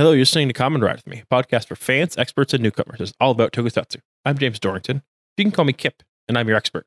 Hello, 0.00 0.12
you're 0.12 0.20
listening 0.20 0.48
to 0.48 0.54
Kamen 0.54 0.82
Rider 0.82 0.96
with 0.96 1.06
Me, 1.06 1.22
a 1.22 1.26
podcast 1.26 1.66
for 1.66 1.76
fans, 1.76 2.16
experts, 2.16 2.54
and 2.54 2.62
newcomers. 2.62 3.02
It's 3.02 3.12
all 3.20 3.32
about 3.32 3.52
tokusatsu. 3.52 4.00
I'm 4.24 4.38
James 4.38 4.58
Dorrington. 4.58 5.02
You 5.36 5.44
can 5.44 5.50
call 5.52 5.66
me 5.66 5.74
Kip, 5.74 6.02
and 6.26 6.38
I'm 6.38 6.48
your 6.48 6.56
expert. 6.56 6.86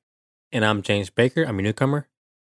And 0.52 0.66
I'm 0.66 0.82
James 0.82 1.12
Baker. 1.12 1.44
I'm 1.44 1.60
a 1.60 1.62
newcomer. 1.62 2.08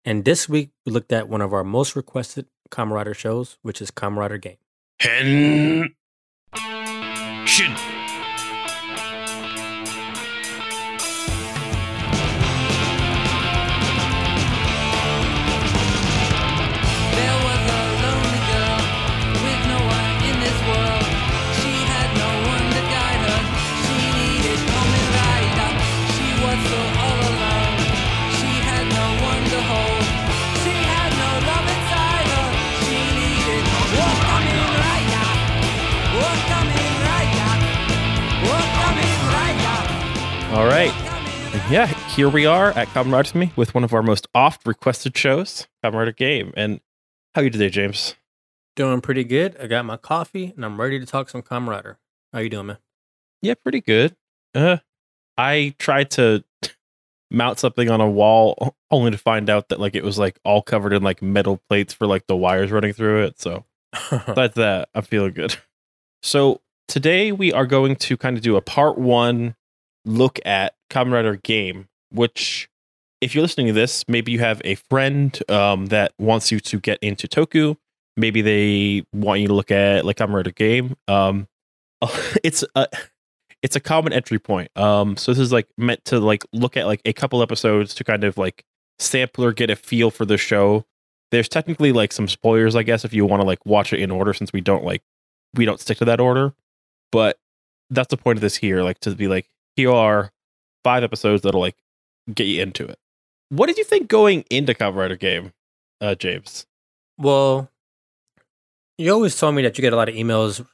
And 0.03 0.25
this 0.25 0.49
week 0.49 0.71
we 0.85 0.91
looked 0.91 1.13
at 1.13 1.29
one 1.29 1.39
of 1.39 1.53
our 1.53 1.63
most 1.63 1.95
requested 1.95 2.47
Kamen 2.71 2.91
Rider 2.91 3.13
shows, 3.13 3.57
which 3.61 3.81
is 3.81 3.89
Kamen 3.89 4.17
Rider 4.17 4.37
Gaim. 4.37 4.57
Hen. 4.99 5.95
Shin. 7.47 7.73
All 40.51 40.65
right. 40.65 40.91
Yeah, 41.69 41.85
here 41.85 42.27
we 42.27 42.47
are 42.47 42.71
at 42.71 42.87
Rider 42.87 43.11
with 43.11 43.35
Me 43.35 43.51
with 43.55 43.75
one 43.75 43.83
of 43.83 43.93
our 43.93 44.01
most 44.01 44.27
oft 44.33 44.65
requested 44.65 45.15
shows, 45.15 45.67
Rider 45.83 46.11
Gaim. 46.11 46.51
And 46.57 46.81
how 47.35 47.41
are 47.41 47.43
you 47.43 47.51
today, 47.51 47.69
James? 47.69 48.15
Doing 48.75 48.99
pretty 49.01 49.23
good. 49.23 49.55
I 49.61 49.67
got 49.67 49.85
my 49.85 49.95
coffee 49.95 50.51
and 50.55 50.65
I'm 50.65 50.81
ready 50.81 50.99
to 50.99 51.05
talk 51.05 51.29
some 51.29 51.43
Rider. 51.69 51.99
How 52.33 52.39
you 52.39 52.49
doing, 52.49 52.65
man? 52.65 52.77
Yeah, 53.43 53.53
pretty 53.61 53.79
good. 53.79 54.15
Uh, 54.55 54.77
I 55.37 55.75
tried 55.77 56.09
to 56.11 56.43
mount 57.29 57.59
something 57.59 57.91
on 57.91 58.01
a 58.01 58.09
wall 58.09 58.75
only 58.89 59.11
to 59.11 59.19
find 59.19 59.51
out 59.51 59.69
that 59.69 59.79
like 59.79 59.93
it 59.93 60.03
was 60.03 60.17
like 60.17 60.39
all 60.43 60.63
covered 60.63 60.93
in 60.93 61.03
like 61.03 61.21
metal 61.21 61.61
plates 61.69 61.93
for 61.93 62.07
like 62.07 62.25
the 62.25 62.35
wires 62.35 62.71
running 62.71 62.93
through 62.93 63.25
it. 63.25 63.39
So 63.39 63.65
that's 64.35 64.55
that, 64.55 64.89
I'm 64.95 65.03
feeling 65.03 65.33
good. 65.33 65.57
So 66.23 66.61
today 66.87 67.31
we 67.31 67.53
are 67.53 67.67
going 67.67 67.95
to 67.97 68.17
kind 68.17 68.35
of 68.35 68.41
do 68.41 68.55
a 68.55 68.61
part 68.61 68.97
one 68.97 69.55
look 70.05 70.39
at 70.45 70.75
Kamen 70.89 71.11
Rider 71.11 71.37
Gaim, 71.37 71.87
which 72.11 72.69
if 73.21 73.35
you're 73.35 73.41
listening 73.41 73.67
to 73.67 73.73
this, 73.73 74.05
maybe 74.07 74.31
you 74.31 74.39
have 74.39 74.61
a 74.63 74.75
friend 74.75 75.37
um, 75.49 75.87
that 75.87 76.13
wants 76.17 76.51
you 76.51 76.59
to 76.61 76.79
get 76.79 76.99
into 77.01 77.27
Toku. 77.27 77.75
Maybe 78.17 78.41
they 78.41 79.05
want 79.13 79.41
you 79.41 79.47
to 79.47 79.53
look 79.53 79.71
at 79.71 80.05
like 80.05 80.17
Kamen 80.17 80.33
Rider 80.33 80.51
Gaim. 80.51 80.95
Um, 81.07 81.47
it's 82.43 82.63
a 82.75 82.87
it's 83.61 83.75
a 83.75 83.79
common 83.79 84.13
entry 84.13 84.39
point. 84.39 84.75
Um, 84.77 85.17
so 85.17 85.31
this 85.31 85.39
is 85.39 85.51
like 85.51 85.67
meant 85.77 86.05
to 86.05 86.19
like 86.19 86.45
look 86.53 86.77
at 86.77 86.85
like 86.87 87.01
a 87.05 87.13
couple 87.13 87.41
episodes 87.41 87.93
to 87.95 88.03
kind 88.03 88.23
of 88.23 88.37
like 88.37 88.63
sample 88.99 89.43
or 89.43 89.53
get 89.53 89.69
a 89.69 89.75
feel 89.75 90.11
for 90.11 90.25
the 90.25 90.37
show. 90.37 90.85
There's 91.31 91.49
technically 91.49 91.91
like 91.91 92.11
some 92.11 92.27
spoilers, 92.27 92.75
I 92.75 92.83
guess, 92.83 93.05
if 93.05 93.13
you 93.13 93.25
want 93.25 93.41
to 93.41 93.45
like 93.45 93.65
watch 93.65 93.93
it 93.93 93.99
in 93.99 94.11
order, 94.11 94.33
since 94.33 94.53
we 94.53 94.61
don't 94.61 94.83
like 94.83 95.03
we 95.53 95.65
don't 95.65 95.79
stick 95.79 95.97
to 95.99 96.05
that 96.05 96.19
order. 96.19 96.53
But 97.11 97.37
that's 97.89 98.09
the 98.09 98.17
point 98.17 98.37
of 98.37 98.41
this 98.41 98.57
here, 98.57 98.83
like 98.83 98.99
to 98.99 99.15
be 99.15 99.27
like, 99.27 99.49
here 99.79 99.91
are 99.91 100.31
five 100.83 101.03
episodes 101.03 101.43
that'll 101.43 101.61
like 101.61 101.77
get 102.33 102.47
you 102.47 102.61
into 102.61 102.85
it. 102.85 102.99
What 103.49 103.67
did 103.67 103.77
you 103.77 103.83
think 103.83 104.07
going 104.07 104.43
into 104.49 104.75
Rider 104.79 105.17
Gaim, 105.17 105.53
uh, 106.01 106.15
James? 106.15 106.65
well, 107.17 107.69
you 108.97 109.11
always 109.11 109.37
told 109.37 109.55
me 109.55 109.61
that 109.63 109.77
you 109.77 109.81
get 109.81 109.93
a 109.93 109.95
lot 109.95 110.09
of 110.09 110.15
emails 110.15 110.65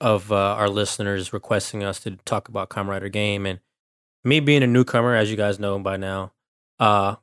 of 0.00 0.32
uh, 0.32 0.54
our 0.54 0.68
listeners 0.68 1.32
requesting 1.32 1.84
us 1.84 2.00
to 2.00 2.12
talk 2.24 2.48
about 2.48 2.74
Rider 2.76 3.10
Gaim. 3.10 3.46
And 3.48 3.60
me 4.24 4.40
being 4.40 4.62
a 4.62 4.66
newcomer, 4.66 5.14
as 5.14 5.30
you 5.30 5.36
guys 5.36 5.58
know 5.58 5.78
by 5.78 5.96
now, 5.96 6.32
uh, 6.78 7.16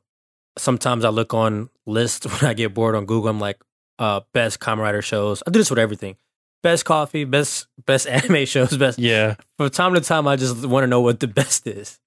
sometimes 0.56 1.04
I 1.04 1.08
look 1.08 1.34
on 1.34 1.70
lists 1.86 2.26
when 2.40 2.50
I 2.50 2.54
get 2.54 2.74
bored 2.74 2.94
on 2.94 3.06
Google. 3.06 3.30
I'm 3.30 3.40
like, 3.40 3.60
uh, 3.98 4.20
best 4.32 4.64
Rider 4.66 5.02
shows. 5.02 5.42
I 5.46 5.50
do 5.50 5.58
this 5.58 5.70
with 5.70 5.78
everything. 5.78 6.16
Best 6.62 6.84
coffee, 6.84 7.24
best 7.24 7.66
best 7.86 8.06
anime 8.08 8.44
shows, 8.44 8.76
best 8.76 8.98
Yeah, 8.98 9.36
from 9.56 9.70
time 9.70 9.94
to 9.94 10.00
time, 10.00 10.26
I 10.26 10.36
just 10.36 10.66
want 10.66 10.82
to 10.82 10.88
know 10.88 11.00
what 11.00 11.20
the 11.20 11.26
best 11.40 11.66
is. 11.66 12.00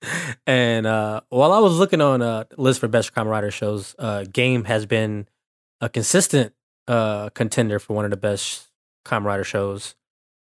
And 0.46 0.86
uh, 0.86 1.22
while 1.30 1.54
I 1.54 1.60
was 1.60 1.78
looking 1.78 2.02
on 2.02 2.22
a 2.22 2.48
list 2.58 2.80
for 2.80 2.88
best 2.88 3.14
Kamen 3.14 3.30
Rider 3.30 3.52
shows, 3.52 3.96
uh, 3.98 4.26
Gaim 4.28 4.66
has 4.66 4.86
been 4.86 5.28
a 5.80 5.90
consistent 5.90 6.54
uh, 6.88 7.30
contender 7.30 7.80
for 7.80 7.96
one 7.96 8.06
of 8.06 8.12
the 8.12 8.18
best 8.18 8.68
Kamen 9.06 9.24
Rider 9.26 9.44
shows. 9.44 9.96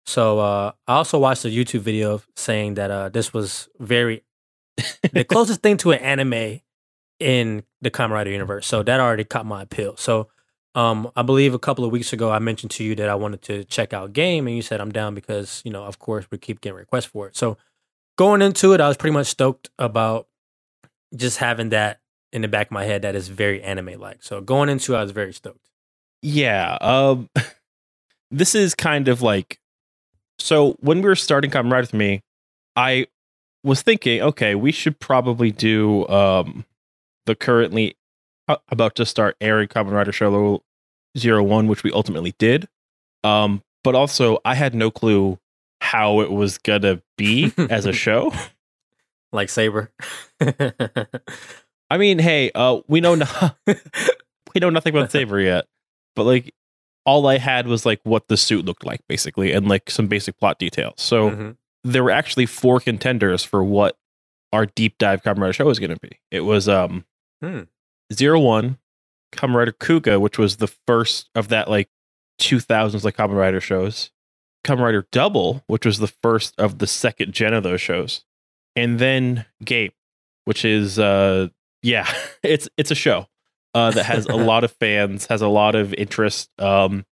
So 0.05 0.39
uh, 0.39 0.73
I 0.87 0.93
also 0.93 1.17
watched 1.17 1.45
a 1.45 1.47
YouTube 1.47 1.79
video 1.79 2.21
saying 2.35 2.75
that 2.75 2.91
uh, 2.91 3.09
this 3.09 3.33
was 3.33 3.69
very 3.79 4.23
the 5.13 5.23
closest 5.23 5.61
thing 5.61 5.77
to 5.77 5.93
an 5.93 5.99
anime 5.99 6.59
in 7.19 7.63
the 7.81 7.89
Kamen 7.89 8.11
Rider 8.11 8.29
universe. 8.29 8.67
So 8.67 8.83
that 8.83 8.99
already 8.99 9.23
caught 9.23 9.45
my 9.45 9.63
appeal. 9.63 9.97
So 9.97 10.27
um, 10.75 11.09
I 11.15 11.21
believe 11.21 11.53
a 11.53 11.59
couple 11.59 11.85
of 11.85 11.91
weeks 11.91 12.13
ago 12.13 12.29
I 12.29 12.39
mentioned 12.39 12.71
to 12.71 12.83
you 12.83 12.95
that 12.95 13.09
I 13.09 13.15
wanted 13.15 13.41
to 13.43 13.63
check 13.63 13.93
out 13.93 14.13
Gaim, 14.13 14.39
and 14.39 14.55
you 14.55 14.61
said 14.61 14.81
I'm 14.81 14.91
down 14.91 15.15
because 15.15 15.61
you 15.65 15.71
know, 15.71 15.83
of 15.85 15.99
course, 15.99 16.25
we 16.29 16.37
keep 16.37 16.61
getting 16.61 16.77
requests 16.77 17.05
for 17.05 17.27
it. 17.27 17.37
So 17.37 17.57
going 18.17 18.41
into 18.41 18.73
it, 18.73 18.81
I 18.81 18.87
was 18.87 18.97
pretty 18.97 19.13
much 19.13 19.27
stoked 19.27 19.69
about 19.79 20.27
just 21.15 21.37
having 21.37 21.69
that 21.69 22.01
in 22.33 22.41
the 22.41 22.47
back 22.49 22.67
of 22.67 22.71
my 22.71 22.83
head 22.83 23.03
that 23.03 23.15
is 23.15 23.29
very 23.29 23.63
anime 23.63 23.99
like. 23.99 24.21
So 24.21 24.41
going 24.41 24.67
into 24.67 24.93
it, 24.93 24.97
I 24.97 25.03
was 25.03 25.11
very 25.11 25.33
stoked. 25.33 25.69
Yeah. 26.21 26.77
Um 26.81 27.29
this 28.31 28.53
is 28.55 28.75
kind 28.75 29.07
of 29.07 29.21
like 29.21 29.59
so 30.37 30.73
when 30.81 31.01
we 31.01 31.07
were 31.07 31.15
starting 31.15 31.49
Kamen 31.49 31.71
Rider 31.71 31.83
with 31.83 31.93
me, 31.93 32.21
I 32.75 33.07
was 33.63 33.81
thinking, 33.81 34.21
okay, 34.21 34.55
we 34.55 34.73
should 34.73 34.99
probably 34.99 35.51
do 35.51 36.05
um 36.09 36.65
the 37.25 37.35
currently 37.35 37.95
about 38.47 38.95
to 38.95 39.05
start 39.05 39.35
airing 39.41 39.67
Kamen 39.67 39.91
Rider 39.91 40.11
Show 40.11 40.63
Zero 41.17 41.43
One, 41.43 41.67
which 41.67 41.83
we 41.83 41.91
ultimately 41.91 42.33
did. 42.37 42.67
Um, 43.23 43.63
but 43.83 43.95
also 43.95 44.39
I 44.45 44.55
had 44.55 44.75
no 44.75 44.91
clue 44.91 45.39
how 45.81 46.19
it 46.21 46.31
was 46.31 46.57
gonna 46.57 47.01
be 47.17 47.53
as 47.69 47.85
a 47.85 47.93
show. 47.93 48.33
Like 49.31 49.49
Saber. 49.49 49.91
I 51.89 51.97
mean, 51.97 52.19
hey, 52.19 52.51
uh, 52.55 52.81
we 52.87 53.01
know 53.01 53.15
no- 53.15 53.51
we 53.67 54.59
know 54.59 54.69
nothing 54.69 54.95
about 54.95 55.11
Saber 55.11 55.39
yet, 55.39 55.65
but 56.15 56.23
like 56.23 56.53
all 57.05 57.27
I 57.27 57.37
had 57.37 57.67
was 57.67 57.85
like 57.85 57.99
what 58.03 58.27
the 58.27 58.37
suit 58.37 58.65
looked 58.65 58.85
like, 58.85 59.01
basically, 59.07 59.51
and 59.51 59.67
like 59.67 59.89
some 59.91 60.07
basic 60.07 60.37
plot 60.39 60.57
details. 60.57 60.95
So 60.97 61.29
Mhm. 61.29 61.57
there 61.83 62.03
were 62.03 62.11
actually 62.11 62.47
four 62.47 62.79
contenders 62.79 63.43
for 63.43 63.63
what 63.63 63.97
our 64.51 64.65
deep 64.65 64.97
dive 64.97 65.21
Kamen 65.21 65.39
Rider 65.39 65.53
show 65.53 65.65
was 65.65 65.77
going 65.79 65.93
to 65.93 65.99
be. 65.99 66.19
It 66.31 66.41
was 66.41 66.67
um 66.67 67.05
Hmm. 67.43 67.61
Zero 68.13 68.39
one, 68.39 68.77
Kamen 69.31 69.55
Rider 69.55 69.71
Kuuga, 69.71 70.19
which 70.19 70.37
was 70.37 70.57
the 70.57 70.67
first 70.67 71.29
of 71.35 71.49
that 71.49 71.69
like 71.69 71.89
two 72.37 72.59
thousands 72.59 73.03
like 73.03 73.17
Kamen 73.17 73.35
Rider 73.35 73.61
shows. 73.61 74.11
Kamen 74.63 74.81
Rider 74.81 75.07
Double, 75.11 75.63
which 75.67 75.85
was 75.85 75.99
the 75.99 76.07
first 76.07 76.55
of 76.57 76.79
the 76.79 76.87
second 76.87 77.33
gen 77.33 77.53
of 77.53 77.63
those 77.63 77.81
shows, 77.81 78.23
and 78.75 78.99
then 78.99 79.45
Gaim, 79.63 79.91
which 80.45 80.65
is 80.65 80.99
uh 80.99 81.47
yeah, 81.81 82.11
it's 82.43 82.67
it's 82.77 82.91
a 82.91 82.95
show 82.95 83.27
uh 83.73 83.91
that 83.91 84.05
has 84.05 84.25
a 84.27 84.35
lot 84.35 84.63
of 84.63 84.71
fans, 84.71 85.27
has 85.27 85.41
a 85.41 85.47
lot 85.47 85.75
of 85.75 85.93
interest. 85.93 86.49
Um, 86.59 87.05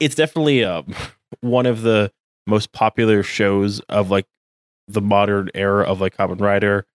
it's 0.00 0.14
definitely 0.14 0.64
um 0.64 0.94
one 1.40 1.66
of 1.66 1.82
the 1.82 2.12
most 2.46 2.72
popular 2.72 3.22
shows 3.22 3.80
of 3.88 4.10
like 4.10 4.26
the 4.88 5.00
modern 5.00 5.50
era 5.54 5.84
of 5.84 6.00
like 6.00 6.16
Kamen 6.16 6.40
Rider, 6.40 6.86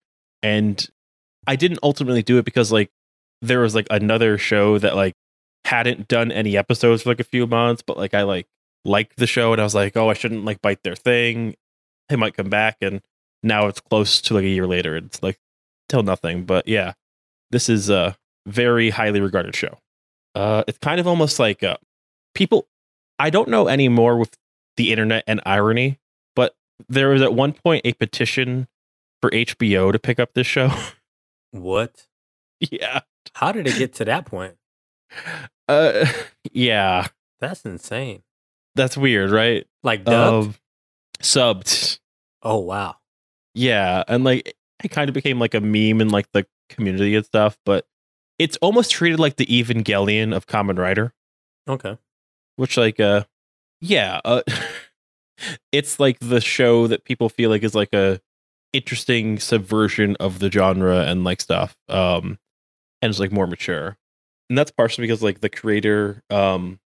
and 0.42 0.88
I 1.48 1.56
didn't 1.56 1.80
ultimately 1.84 2.24
do 2.24 2.38
it 2.38 2.46
because 2.46 2.72
like 2.72 2.92
there 3.42 3.60
was 3.60 3.76
like 3.76 3.88
another 3.90 4.38
show 4.38 4.78
that 4.78 4.96
like 4.96 5.16
hadn't 5.66 6.08
done 6.08 6.32
any 6.32 6.58
episodes 6.58 7.04
for 7.04 7.10
like 7.10 7.20
a 7.20 7.26
few 7.26 7.48
months, 7.48 7.82
but 7.86 7.98
like 7.98 8.14
I 8.14 8.24
like 8.24 8.48
liked 8.86 9.18
the 9.18 9.28
show 9.28 9.52
and 9.52 9.62
I 9.62 9.64
was 9.64 9.76
like, 9.76 9.96
oh, 9.96 10.10
I 10.10 10.14
shouldn't 10.14 10.46
like 10.46 10.62
bite 10.62 10.84
their 10.84 10.96
thing. 10.96 11.56
They 12.10 12.16
might 12.16 12.36
come 12.36 12.50
back, 12.50 12.78
and 12.82 13.02
now 13.42 13.68
it's 13.68 13.80
close 13.80 14.22
to 14.22 14.34
like 14.34 14.44
a 14.44 14.50
year 14.50 14.68
later. 14.68 14.96
It's 14.98 15.24
like 15.24 15.40
till 15.88 16.04
nothing, 16.04 16.46
but 16.46 16.68
yeah, 16.68 16.94
this 17.52 17.70
is 17.70 17.90
a 17.90 18.18
very 18.46 18.90
highly 18.90 19.22
regarded 19.22 19.56
show. 19.56 19.78
Uh, 20.36 20.64
it's 20.68 20.78
kind 20.78 21.00
of 21.00 21.08
almost 21.08 21.40
like 21.40 21.64
uh, 21.64 21.78
people. 22.34 22.68
I 23.20 23.30
don't 23.30 23.50
know 23.50 23.68
anymore 23.68 24.18
with 24.18 24.36
the 24.78 24.92
internet 24.92 25.24
and 25.28 25.42
irony, 25.46 26.00
but 26.36 26.56
there 26.90 27.10
was 27.10 27.22
at 27.22 27.34
one 27.34 27.54
point 27.54 27.86
a 27.86 27.94
petition 27.94 28.68
for 29.22 29.30
HBO 29.30 29.92
to 29.92 30.00
pick 30.00 30.20
up 30.20 30.34
this 30.34 30.48
show. 30.48 30.72
What? 31.54 32.08
yeah. 32.62 33.02
How 33.34 33.52
did 33.52 33.68
it 33.68 33.78
get 33.78 33.94
to 33.96 34.06
that 34.06 34.26
point? 34.26 34.56
Uh, 35.68 36.06
yeah. 36.52 37.08
That's 37.40 37.66
insane. 37.66 38.24
That's 38.76 38.96
weird, 38.98 39.32
right? 39.32 39.66
Like 39.84 40.04
dubbed? 40.06 40.48
Um, 40.48 40.56
subbed. 41.22 42.00
oh 42.44 42.60
wow. 42.60 42.96
Yeah, 43.54 44.04
and 44.08 44.24
like 44.24 44.56
it 44.84 44.90
kind 44.92 45.10
of 45.10 45.14
became 45.14 45.40
like 45.40 45.54
a 45.54 45.60
meme 45.60 46.00
in 46.02 46.10
like 46.10 46.32
the 46.32 46.46
community 46.70 47.16
and 47.16 47.26
stuff, 47.26 47.58
but 47.66 47.86
it's 48.40 48.58
almost 48.62 48.92
treated 48.92 49.20
like 49.20 49.36
the 49.36 49.46
Evangelion 49.46 50.34
of 50.36 50.48
Kamen 50.48 50.78
Rider, 50.80 51.14
Okay. 51.68 51.98
which 52.56 52.78
like 52.78 53.00
uh 53.00 53.24
yeah, 53.82 54.22
uh 54.24 54.42
it's 55.72 56.00
like 56.00 56.18
the 56.20 56.40
show 56.42 56.88
that 56.88 57.04
people 57.04 57.28
feel 57.30 57.50
like 57.50 57.64
is 57.64 57.76
like 57.76 57.94
a 57.94 58.22
interesting 58.74 59.38
subversion 59.38 60.16
of 60.20 60.40
the 60.40 60.50
genre 60.50 61.02
and 61.02 61.24
like 61.24 61.42
stuff. 61.42 61.76
Um 61.90 62.38
and 63.02 63.10
it's 63.10 63.20
like 63.20 63.32
more 63.32 63.48
mature. 63.48 63.98
And 64.50 64.58
that's 64.58 64.72
partially 64.72 65.04
because 65.04 65.22
like 65.24 65.42
the 65.42 65.50
creator, 65.50 66.24
um 66.30 66.80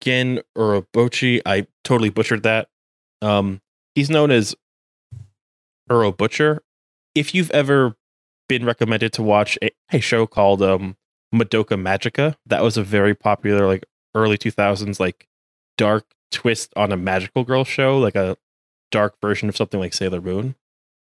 Gen 0.00 0.40
Urobuchi, 0.56 1.42
I 1.44 1.66
totally 1.84 2.10
butchered 2.10 2.42
that. 2.44 2.68
Um 3.22 3.60
he's 3.94 4.10
known 4.10 4.30
as 4.30 4.54
Uro 5.90 6.16
Butcher. 6.16 6.62
If 7.14 7.34
you've 7.34 7.50
ever 7.50 7.96
been 8.48 8.64
recommended 8.64 9.12
to 9.14 9.22
watch 9.22 9.58
a, 9.62 9.70
a 9.92 10.00
show 10.00 10.26
called 10.26 10.62
um 10.62 10.96
Madoka 11.34 11.80
Magica, 11.80 12.36
that 12.46 12.62
was 12.62 12.76
a 12.76 12.82
very 12.82 13.14
popular 13.14 13.66
like 13.66 13.84
early 14.14 14.38
2000s 14.38 14.98
like 14.98 15.28
dark 15.76 16.04
twist 16.30 16.72
on 16.76 16.92
a 16.92 16.96
magical 16.96 17.44
girl 17.44 17.64
show, 17.64 17.98
like 17.98 18.14
a 18.14 18.36
dark 18.90 19.16
version 19.20 19.48
of 19.48 19.56
something 19.56 19.80
like 19.80 19.94
Sailor 19.94 20.20
Moon. 20.20 20.54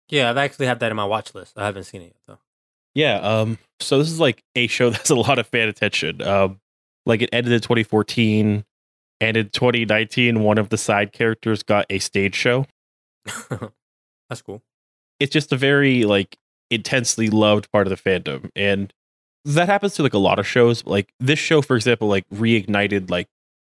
Yeah, 0.10 0.30
I've 0.30 0.38
actually 0.38 0.65
had 0.65 0.80
that 0.80 0.92
in 0.92 0.98
my 0.98 1.06
watch 1.06 1.36
list. 1.36 1.57
I 1.57 1.65
haven't 1.65 1.83
seen 1.83 2.01
it 2.01 2.06
yet 2.06 2.22
though. 2.27 2.39
Yeah, 2.95 3.15
um 3.18 3.57
so 3.80 3.97
this 3.97 4.09
is 4.12 4.19
like 4.19 4.44
a 4.56 4.68
show 4.68 4.89
that's 4.91 5.09
a 5.09 5.15
lot 5.15 5.39
of 5.39 5.47
fan 5.47 5.69
attention. 5.69 6.21
Um 6.21 6.59
like 7.06 7.21
it 7.21 7.30
ended 7.31 7.53
in 7.53 7.62
2014 7.62 8.65
and 9.21 9.38
in 9.38 9.50
2019 9.50 10.41
one 10.41 10.57
of 10.57 10.69
the 10.69 10.77
side 10.77 11.12
characters 11.12 11.63
got 11.63 11.86
a 11.89 12.00
stage 12.00 12.36
show. 12.36 12.65
That's 14.30 14.41
cool. 14.44 14.62
It's 15.19 15.33
just 15.33 15.51
a 15.53 15.57
very 15.57 16.03
like 16.06 16.38
intensely 16.71 17.30
loved 17.30 17.71
part 17.71 17.88
of 17.88 17.91
the 17.91 17.97
fandom 17.97 18.50
and 18.56 18.94
that 19.45 19.68
happens 19.69 19.95
to 19.95 20.03
like 20.03 20.13
a 20.13 20.19
lot 20.19 20.39
of 20.39 20.47
shows. 20.47 20.86
Like 20.86 21.13
this 21.19 21.39
show 21.39 21.62
for 21.62 21.75
example 21.75 22.07
like 22.07 22.27
reignited 22.30 23.09
like 23.09 23.27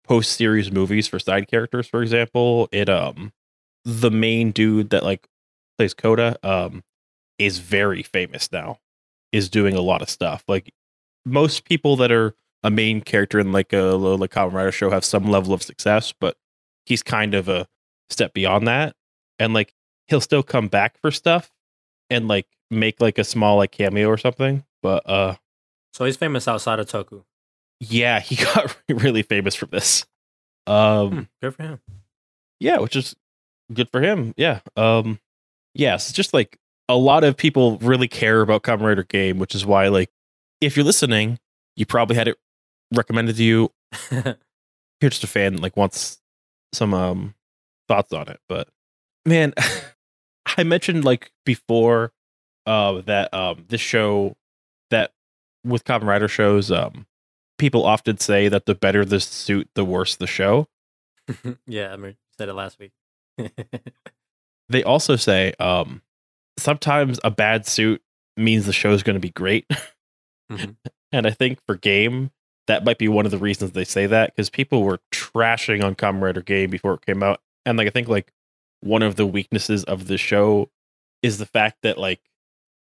post 0.04 0.32
series 0.32 0.72
movies 0.72 1.08
for 1.08 1.18
side 1.18 1.48
characters 1.48 1.86
for 1.88 2.02
example. 2.02 2.68
It 2.72 2.88
um 2.88 3.32
the 3.84 4.10
main 4.10 4.52
dude 4.52 4.90
that 4.90 5.02
like 5.04 5.26
plays 5.78 5.94
Coda 5.94 6.36
um 6.42 6.82
is 7.38 7.58
very 7.58 8.02
famous 8.02 8.50
now. 8.52 8.78
Is 9.32 9.48
doing 9.48 9.74
a 9.74 9.80
lot 9.80 10.02
of 10.02 10.10
stuff. 10.10 10.44
Like 10.46 10.72
most 11.24 11.64
people 11.64 11.96
that 11.96 12.12
are 12.12 12.34
a 12.62 12.70
main 12.70 13.00
character 13.00 13.40
in 13.40 13.50
like 13.50 13.72
a 13.72 13.78
like 13.96 14.30
Kamen 14.30 14.52
Rider 14.52 14.72
show 14.72 14.90
have 14.90 15.04
some 15.04 15.24
level 15.30 15.52
of 15.54 15.62
success, 15.62 16.12
but 16.12 16.36
he's 16.86 17.02
kind 17.02 17.34
of 17.34 17.48
a 17.48 17.66
step 18.10 18.34
beyond 18.34 18.68
that. 18.68 18.94
And 19.38 19.54
like 19.54 19.72
he'll 20.08 20.20
still 20.20 20.42
come 20.42 20.68
back 20.68 20.98
for 21.00 21.10
stuff 21.10 21.50
and 22.10 22.28
like 22.28 22.46
make 22.70 23.00
like 23.00 23.18
a 23.18 23.24
small 23.24 23.56
like 23.56 23.72
cameo 23.72 24.06
or 24.08 24.18
something. 24.18 24.64
But 24.82 25.08
uh 25.08 25.36
So 25.94 26.04
he's 26.04 26.16
famous 26.16 26.46
outside 26.46 26.78
of 26.78 26.86
Toku. 26.88 27.24
yeah, 27.80 28.20
he 28.20 28.36
got 28.44 28.76
really 28.88 29.22
famous 29.22 29.54
from 29.54 29.70
this. 29.72 30.04
Um 30.66 31.10
Hmm, 31.10 31.20
good 31.40 31.54
for 31.54 31.62
him. 31.62 31.80
yeah, 32.60 32.78
which 32.78 32.96
is 32.96 33.16
good 33.72 33.88
for 33.90 34.00
him. 34.02 34.34
Yeah. 34.36 34.60
Um 34.76 35.18
yes, 35.74 36.08
it's 36.08 36.16
just 36.16 36.34
like 36.34 36.58
a 36.88 36.96
lot 36.96 37.24
of 37.24 37.36
people 37.36 37.78
really 37.78 38.08
care 38.08 38.40
about 38.40 38.62
Kamen 38.62 38.82
Rider 38.82 39.04
Gaim, 39.04 39.38
which 39.38 39.54
is 39.54 39.64
why 39.64 39.88
like 39.88 40.10
if 40.60 40.76
you're 40.76 40.84
listening, 40.84 41.38
you 41.76 41.86
probably 41.86 42.16
had 42.16 42.28
it 42.28 42.38
recommended 42.94 43.36
to 43.36 43.44
you. 43.44 43.70
You're 45.00 45.10
just 45.10 45.24
a 45.24 45.26
fan 45.26 45.56
like 45.56 45.76
wants 45.76 46.20
some 46.72 46.94
um 46.94 47.34
thoughts 47.88 48.12
on 48.12 48.28
it. 48.28 48.38
But 48.48 48.68
man, 49.26 49.52
I 50.56 50.62
mentioned 50.62 51.04
like 51.04 51.32
before 51.44 52.12
uh 52.66 53.00
that 53.02 53.34
um 53.34 53.64
this 53.68 53.80
show 53.80 54.36
that 54.90 55.12
with 55.64 55.84
Kamen 55.84 56.06
Rider 56.06 56.28
shows, 56.28 56.70
um 56.70 57.06
people 57.58 57.84
often 57.84 58.18
say 58.18 58.48
that 58.48 58.66
the 58.66 58.74
better 58.74 59.04
the 59.04 59.20
suit, 59.20 59.68
the 59.74 59.84
worse 59.84 60.16
the 60.16 60.26
show. 60.26 60.68
yeah, 61.66 61.92
I 61.92 61.96
mean, 61.96 62.16
said 62.38 62.48
it 62.48 62.54
last 62.54 62.78
week. 62.78 62.92
they 64.68 64.84
also 64.84 65.16
say 65.16 65.52
um 65.58 66.02
sometimes 66.58 67.18
a 67.24 67.30
bad 67.30 67.66
suit 67.66 68.02
means 68.36 68.66
the 68.66 68.72
show's 68.72 69.02
going 69.02 69.14
to 69.14 69.20
be 69.20 69.30
great 69.30 69.66
Mhm. 70.50 70.76
and 71.12 71.26
i 71.26 71.30
think 71.30 71.58
for 71.66 71.76
Gaim 71.76 72.30
that 72.66 72.84
might 72.84 72.98
be 72.98 73.08
one 73.08 73.24
of 73.24 73.30
the 73.30 73.38
reasons 73.38 73.72
they 73.72 73.84
say 73.84 74.06
that 74.06 74.34
because 74.34 74.50
people 74.50 74.82
were 74.82 75.00
trashing 75.12 75.82
on 75.82 75.94
Kamen 75.94 76.20
Rider 76.22 76.42
Gaim 76.42 76.70
before 76.70 76.94
it 76.94 77.06
came 77.06 77.22
out 77.22 77.40
and 77.66 77.78
like 77.78 77.86
i 77.86 77.90
think 77.90 78.08
like 78.08 78.32
one 78.80 79.02
of 79.02 79.16
the 79.16 79.26
weaknesses 79.26 79.84
of 79.84 80.06
the 80.08 80.18
show 80.18 80.70
is 81.22 81.38
the 81.38 81.46
fact 81.46 81.78
that 81.82 81.98
like 81.98 82.20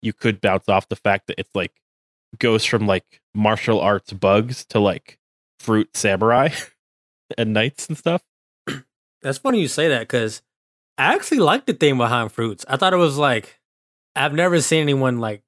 you 0.01 0.13
could 0.13 0.41
bounce 0.41 0.67
off 0.67 0.89
the 0.89 0.95
fact 0.95 1.27
that 1.27 1.39
it's 1.39 1.53
like 1.55 1.71
goes 2.39 2.65
from 2.65 2.87
like 2.87 3.21
martial 3.35 3.79
arts 3.79 4.11
bugs 4.13 4.65
to 4.65 4.79
like 4.79 5.17
fruit 5.59 5.95
samurai 5.95 6.49
and 7.37 7.53
knights 7.53 7.87
and 7.87 7.97
stuff 7.97 8.23
That's 9.21 9.37
funny 9.37 9.61
you 9.61 9.67
say 9.67 9.87
that 9.89 9.99
because 10.01 10.41
I 10.97 11.13
actually 11.15 11.39
like 11.39 11.65
the 11.65 11.73
theme 11.73 11.97
behind 11.97 12.31
fruits. 12.31 12.65
I 12.67 12.75
thought 12.77 12.93
it 12.93 12.97
was 12.97 13.17
like 13.17 13.59
I've 14.15 14.33
never 14.33 14.59
seen 14.61 14.81
anyone 14.81 15.19
like 15.19 15.43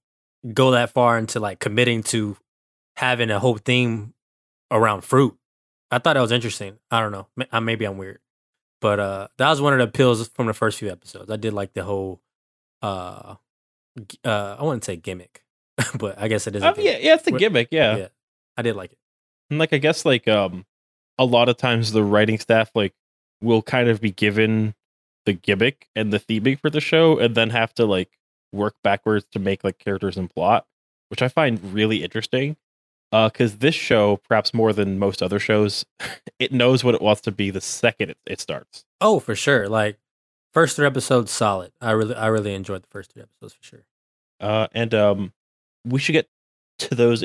go 0.53 0.71
that 0.71 0.91
far 0.91 1.17
into 1.17 1.39
like 1.39 1.59
committing 1.59 2.03
to 2.03 2.37
having 2.95 3.29
a 3.31 3.39
whole 3.39 3.57
theme 3.57 4.13
around 4.71 5.01
fruit. 5.01 5.35
I 5.91 5.99
thought 5.99 6.13
that 6.13 6.21
was 6.21 6.31
interesting. 6.31 6.77
I 6.89 6.99
don't 7.01 7.11
know. 7.11 7.27
Ma- 7.35 7.59
Maybe 7.59 7.85
I'm 7.85 7.97
weird, 7.97 8.19
but 8.81 8.99
uh, 8.99 9.27
that 9.37 9.49
was 9.49 9.61
one 9.61 9.73
of 9.73 9.79
the 9.79 9.85
appeals 9.85 10.27
from 10.29 10.47
the 10.47 10.53
first 10.53 10.79
few 10.79 10.89
episodes. 10.91 11.29
I 11.29 11.35
did 11.35 11.53
like 11.53 11.73
the 11.73 11.83
whole. 11.83 12.21
Uh, 12.81 13.35
uh, 14.25 14.55
I 14.59 14.63
wouldn't 14.63 14.83
say 14.83 14.95
gimmick, 14.95 15.43
but 15.97 16.19
I 16.19 16.27
guess 16.27 16.47
it 16.47 16.55
is. 16.55 16.63
a 16.63 16.67
Um, 16.69 16.73
gimmick. 16.75 16.91
yeah 16.91 16.97
yeah 17.07 17.13
it's 17.15 17.27
a 17.27 17.31
gimmick 17.31 17.67
yeah. 17.71 17.95
yeah, 17.97 18.07
I 18.57 18.61
did 18.61 18.75
like 18.75 18.91
it. 18.91 18.97
And 19.49 19.59
like 19.59 19.71
I 19.73 19.77
guess 19.77 20.05
like 20.05 20.27
um 20.27 20.65
a 21.19 21.25
lot 21.25 21.47
of 21.49 21.57
times 21.57 21.91
the 21.91 22.03
writing 22.03 22.39
staff 22.39 22.71
like 22.75 22.93
will 23.41 23.61
kind 23.61 23.87
of 23.89 24.01
be 24.01 24.09
given 24.11 24.73
the 25.25 25.33
gimmick 25.33 25.87
and 25.95 26.11
the 26.11 26.19
theming 26.19 26.59
for 26.59 26.69
the 26.69 26.81
show 26.81 27.17
and 27.19 27.35
then 27.35 27.51
have 27.51 27.73
to 27.75 27.85
like 27.85 28.09
work 28.53 28.75
backwards 28.83 29.25
to 29.31 29.39
make 29.39 29.63
like 29.63 29.79
characters 29.79 30.17
and 30.17 30.29
plot, 30.29 30.65
which 31.09 31.21
I 31.21 31.27
find 31.27 31.73
really 31.73 32.03
interesting. 32.03 32.55
Uh 33.11 33.29
cuz 33.29 33.57
this 33.57 33.75
show 33.75 34.17
perhaps 34.17 34.53
more 34.53 34.73
than 34.73 34.97
most 34.97 35.21
other 35.21 35.39
shows, 35.39 35.85
it 36.39 36.51
knows 36.51 36.83
what 36.83 36.95
it 36.95 37.01
wants 37.01 37.21
to 37.21 37.31
be 37.31 37.49
the 37.49 37.61
second 37.61 38.11
it, 38.11 38.17
it 38.25 38.39
starts. 38.39 38.85
Oh, 39.01 39.19
for 39.19 39.35
sure. 39.35 39.67
Like 39.67 39.99
first 40.53 40.75
three 40.75 40.87
episodes, 40.87 41.31
solid. 41.31 41.71
I 41.81 41.91
really, 41.91 42.15
I 42.15 42.27
really 42.27 42.53
enjoyed 42.53 42.83
the 42.83 42.87
first 42.89 43.11
three 43.13 43.23
episodes 43.23 43.53
for 43.53 43.63
sure. 43.63 43.85
Uh 44.39 44.67
and 44.73 44.93
um 44.93 45.33
we 45.85 45.99
should 45.99 46.13
get 46.13 46.29
to 46.79 46.95
those 46.95 47.23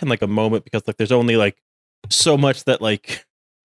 in 0.00 0.08
like 0.08 0.22
a 0.22 0.26
moment 0.26 0.64
because 0.64 0.82
like 0.86 0.96
there's 0.96 1.12
only 1.12 1.36
like 1.36 1.60
so 2.08 2.36
much 2.36 2.64
that 2.64 2.80
like 2.80 3.26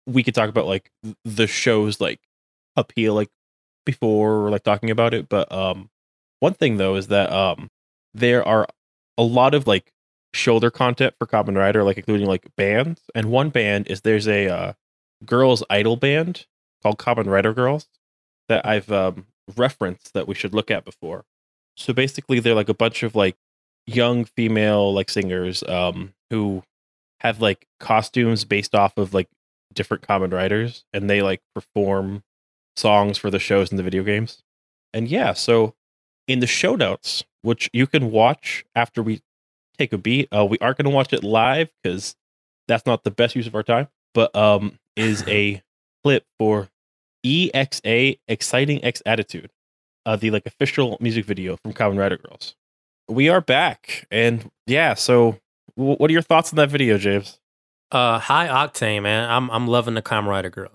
we 0.07 0.23
could 0.23 0.35
talk 0.35 0.49
about 0.49 0.67
like 0.67 0.91
the 1.25 1.47
show's 1.47 2.01
like 2.01 2.21
appeal 2.77 3.15
like 3.15 3.31
before 3.85 4.51
like 4.51 4.63
talking 4.63 4.91
about 4.91 5.15
it 5.15 5.29
but 5.29 5.51
um 5.51 5.91
one 6.41 6.55
thing 6.55 6.77
though 6.77 6.97
is 6.97 7.09
that 7.09 7.31
um 7.33 7.69
there 8.15 8.47
are 8.47 8.67
a 9.17 9.23
lot 9.23 9.55
of 9.55 9.67
like 9.67 9.93
shoulder 10.35 10.71
content 10.71 11.15
for 11.19 11.27
Kamen 11.27 11.57
Rider 11.57 11.83
like 11.83 11.97
including 11.97 12.27
like 12.27 12.47
bands 12.57 13.01
and 13.15 13.31
one 13.31 13.51
band 13.51 13.89
is 13.89 14.03
there's 14.03 14.29
a 14.29 14.49
uh 14.49 14.73
girls 15.25 15.65
idol 15.71 15.97
band 15.97 16.47
called 16.83 16.99
Kamen 16.99 17.27
Rider 17.27 17.53
Girls 17.53 17.89
that 18.49 18.65
I've 18.67 18.91
um 18.93 19.27
referenced 19.57 20.13
that 20.15 20.29
we 20.29 20.35
should 20.35 20.55
look 20.55 20.71
at 20.71 20.85
before. 20.85 21.25
So 21.77 21.93
basically 21.93 22.41
they're 22.41 22.55
like 22.55 22.69
a 22.69 22.75
bunch 22.75 23.03
of 23.03 23.15
like 23.15 23.37
young 23.87 24.25
female 24.25 24.93
like 24.93 25.09
singers 25.09 25.63
um 25.65 26.13
who 26.31 26.63
have 27.21 27.41
like 27.41 27.67
costumes 27.81 28.45
based 28.45 28.75
off 28.75 28.97
of 28.97 29.15
like 29.15 29.29
different 29.73 30.07
Kamen 30.07 30.33
Riders 30.33 30.85
and 30.93 31.09
they 31.09 31.23
like 31.23 31.41
perform 31.55 32.23
songs 32.77 33.19
for 33.19 33.31
the 33.31 33.39
shows 33.39 33.71
and 33.71 33.79
the 33.79 33.83
video 33.83 34.05
games. 34.05 34.43
And 34.93 35.09
yeah 35.09 35.33
so 35.33 35.75
in 36.29 36.41
the 36.41 36.47
show 36.47 36.77
notes 36.77 37.25
which 37.43 37.69
you 37.73 37.87
can 37.87 38.11
watch 38.11 38.65
after 38.77 39.03
we 39.03 39.21
take 39.77 39.93
a 39.93 39.99
beat 39.99 40.29
uh, 40.33 40.45
we 40.45 40.59
aren't 40.61 40.77
going 40.77 40.85
to 40.85 40.95
watch 40.95 41.13
it 41.13 41.25
live 41.25 41.69
because 41.83 42.15
that's 42.69 42.87
not 42.87 43.03
the 43.03 43.11
best 43.11 43.35
use 43.35 43.47
of 43.47 43.55
our 43.55 43.63
time 43.65 43.89
but 44.15 44.35
um 44.37 44.79
is 44.97 45.25
a 45.27 45.61
clip 46.05 46.25
for 46.39 46.69
exa 47.27 48.19
exciting 48.29 48.85
x 48.85 49.03
attitude 49.05 49.51
uh, 50.09 50.17
the 50.17 50.31
like 50.31 50.47
official 50.47 50.97
music 51.01 51.27
video 51.27 51.59
from 51.63 51.75
Kamen 51.75 51.99
Rider 51.99 52.17
Girls. 52.17 52.55
We 53.09 53.29
are 53.29 53.43
back, 53.43 54.07
and 54.11 54.51
yeah. 54.67 54.95
So, 54.95 55.39
w- 55.77 55.97
what 55.97 56.09
are 56.09 56.13
your 56.13 56.23
thoughts 56.23 56.51
on 56.51 56.57
that 56.57 56.71
video, 56.71 56.97
James? 56.97 57.39
Uh, 57.93 58.19
high 58.19 58.49
octane, 58.49 59.03
man. 59.03 59.29
I'm, 59.31 59.51
I'm 59.51 59.67
loving 59.67 59.93
the 59.95 60.03
Kamen 60.03 60.27
Rider 60.27 60.49
girl. 60.49 60.71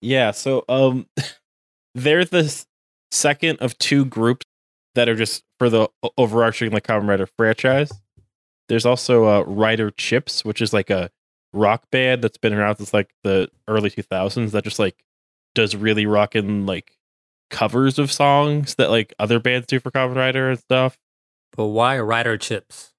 Yeah. 0.00 0.32
So, 0.32 0.64
um, 0.68 1.06
they're 1.94 2.24
the 2.24 2.64
second 3.12 3.58
of 3.60 3.78
two 3.78 4.04
groups 4.04 4.44
that 4.94 5.08
are 5.08 5.14
just 5.14 5.42
for 5.58 5.70
the 5.70 5.88
overarching 6.16 6.70
like 6.72 6.86
Kamen 6.86 7.08
Rider 7.08 7.26
franchise. 7.26 7.92
There's 8.68 8.86
also 8.86 9.26
uh, 9.28 9.42
Rider 9.42 9.90
Chips, 9.90 10.44
which 10.44 10.62
is 10.62 10.72
like 10.72 10.90
a 10.90 11.10
rock 11.52 11.90
band 11.90 12.22
that's 12.22 12.38
been 12.38 12.54
around 12.54 12.76
since 12.76 12.94
like 12.94 13.10
the 13.24 13.50
early 13.68 13.90
2000s 13.90 14.52
that 14.52 14.64
just 14.64 14.78
like 14.78 15.04
does 15.54 15.76
really 15.76 16.06
rockin' 16.06 16.64
like 16.64 16.96
covers 17.50 17.98
of 17.98 18.10
songs 18.10 18.76
that 18.76 18.90
like 18.90 19.12
other 19.18 19.38
bands 19.38 19.66
do 19.66 19.78
for 19.78 19.90
Kamen 19.90 20.16
Rider 20.16 20.50
and 20.50 20.58
stuff. 20.58 20.98
But 21.56 21.66
why 21.66 21.98
Rider 21.98 22.38
chips? 22.38 22.92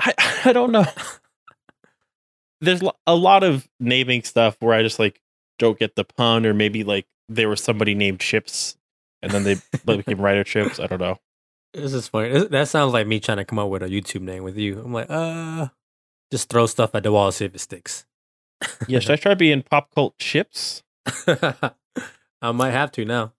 I 0.00 0.12
I 0.44 0.52
don't 0.52 0.72
know. 0.72 0.86
There's 2.60 2.82
a 3.06 3.14
lot 3.14 3.42
of 3.42 3.68
naming 3.80 4.22
stuff 4.22 4.56
where 4.60 4.74
I 4.74 4.82
just 4.82 4.98
like 4.98 5.20
don't 5.58 5.78
get 5.78 5.96
the 5.96 6.04
pun, 6.04 6.46
or 6.46 6.54
maybe 6.54 6.84
like 6.84 7.06
there 7.28 7.48
was 7.48 7.62
somebody 7.62 7.94
named 7.94 8.20
Chips, 8.20 8.76
and 9.22 9.32
then 9.32 9.44
they 9.44 9.56
became 9.84 10.20
Rider 10.20 10.44
Chips. 10.44 10.80
I 10.80 10.86
don't 10.86 11.00
know. 11.00 11.18
This 11.74 11.92
is 11.92 12.08
funny. 12.08 12.28
This- 12.30 12.48
That 12.48 12.68
sounds 12.68 12.92
like 12.92 13.06
me 13.06 13.20
trying 13.20 13.38
to 13.38 13.44
come 13.44 13.58
up 13.58 13.68
with 13.68 13.82
a 13.82 13.88
YouTube 13.88 14.22
name 14.22 14.44
with 14.44 14.56
you. 14.56 14.80
I'm 14.80 14.92
like, 14.92 15.06
uh, 15.10 15.68
just 16.30 16.48
throw 16.48 16.66
stuff 16.66 16.94
at 16.94 17.02
the 17.02 17.12
wall, 17.12 17.30
see 17.32 17.44
if 17.46 17.54
it 17.54 17.58
sticks. 17.60 18.06
Yeah, 18.88 18.98
should 19.00 19.12
I 19.12 19.16
try 19.16 19.34
being 19.34 19.62
pop 19.62 19.94
cult 19.94 20.16
Chips? 20.18 20.82
I 21.26 22.52
might 22.52 22.70
have 22.70 22.92
to 22.92 23.04
now. 23.04 23.32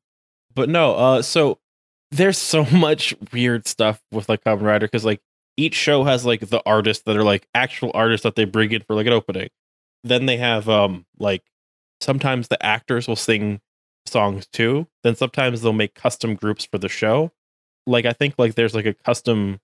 But 0.54 0.70
no, 0.70 0.94
uh, 0.96 1.22
so 1.22 1.60
there's 2.12 2.38
so 2.38 2.66
much 2.72 3.16
weird 3.34 3.68
stuff 3.68 4.02
with 4.12 4.30
like 4.30 4.44
Kamen 4.44 4.62
Rider 4.62 4.88
because 4.88 5.06
like 5.06 5.22
each 5.58 5.74
show 5.76 6.04
has 6.04 6.26
like 6.26 6.42
the 6.42 6.62
artists 6.66 7.04
that 7.06 7.16
are 7.16 7.24
like 7.24 7.48
actual 7.56 7.92
artists 7.94 8.24
that 8.24 8.36
they 8.36 8.46
bring 8.46 8.72
in 8.72 8.82
for 8.82 8.96
like 8.96 9.08
an 9.08 9.14
opening. 9.14 9.50
Then 10.04 10.26
they 10.26 10.38
have 10.38 10.70
um 10.70 11.06
like 11.18 11.44
sometimes 12.02 12.48
the 12.50 12.64
actors 12.64 13.08
will 13.08 13.16
sing 13.16 13.62
songs 14.06 14.46
too. 14.48 14.88
Then 15.04 15.16
sometimes 15.16 15.62
they'll 15.62 15.74
make 15.74 15.96
custom 15.96 16.36
groups 16.36 16.66
for 16.66 16.78
the 16.78 16.90
show. 16.90 17.32
Like 17.88 18.06
I 18.06 18.14
think 18.14 18.36
like 18.38 18.56
there's 18.56 18.74
like 18.74 18.86
a 18.86 18.94
custom 18.94 19.60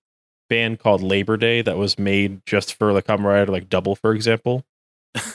band 0.48 0.78
called 0.78 1.02
Labor 1.02 1.36
Day 1.36 1.62
that 1.62 1.76
was 1.76 1.98
made 1.98 2.44
just 2.46 2.74
for 2.74 2.92
like 2.92 3.06
Kamen 3.06 3.24
Rider, 3.24 3.50
like 3.52 3.68
Double 3.68 3.96
for 3.96 4.12
example. 4.12 4.64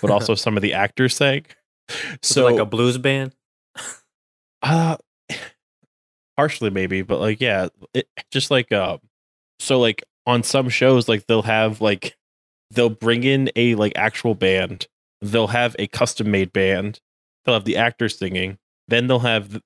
But 0.01 0.12
also 0.12 0.36
some 0.36 0.56
of 0.56 0.62
the 0.62 0.74
actors 0.74 1.15
sang. 1.15 1.46
so 1.89 2.17
So 2.22 2.46
like 2.46 2.60
a 2.60 2.65
blues 2.65 2.98
band. 2.98 3.34
uh 4.62 4.98
partially 6.36 6.70
maybe, 6.70 7.01
but 7.01 7.20
like 7.20 7.41
yeah, 7.41 7.67
it 7.94 8.08
just 8.32 8.51
like 8.51 8.72
uh 8.72 8.98
so 9.60 9.79
like 9.79 10.03
on 10.25 10.44
some 10.44 10.70
shows 10.70 11.08
like 11.08 11.25
they'll 11.27 11.41
have 11.44 11.82
like 11.82 12.15
they'll 12.72 12.89
bring 12.89 13.24
in 13.24 13.50
a 13.56 13.75
like 13.75 13.94
actual 13.96 14.36
band, 14.36 14.88
they'll 15.22 15.48
have 15.48 15.75
a 15.79 15.88
custom 15.88 16.29
made 16.29 16.53
band, 16.53 17.00
they'll 17.46 17.56
have 17.56 17.65
the 17.65 17.77
actors 17.77 18.17
singing, 18.17 18.58
then 18.88 19.08
they'll 19.08 19.20
have 19.20 19.62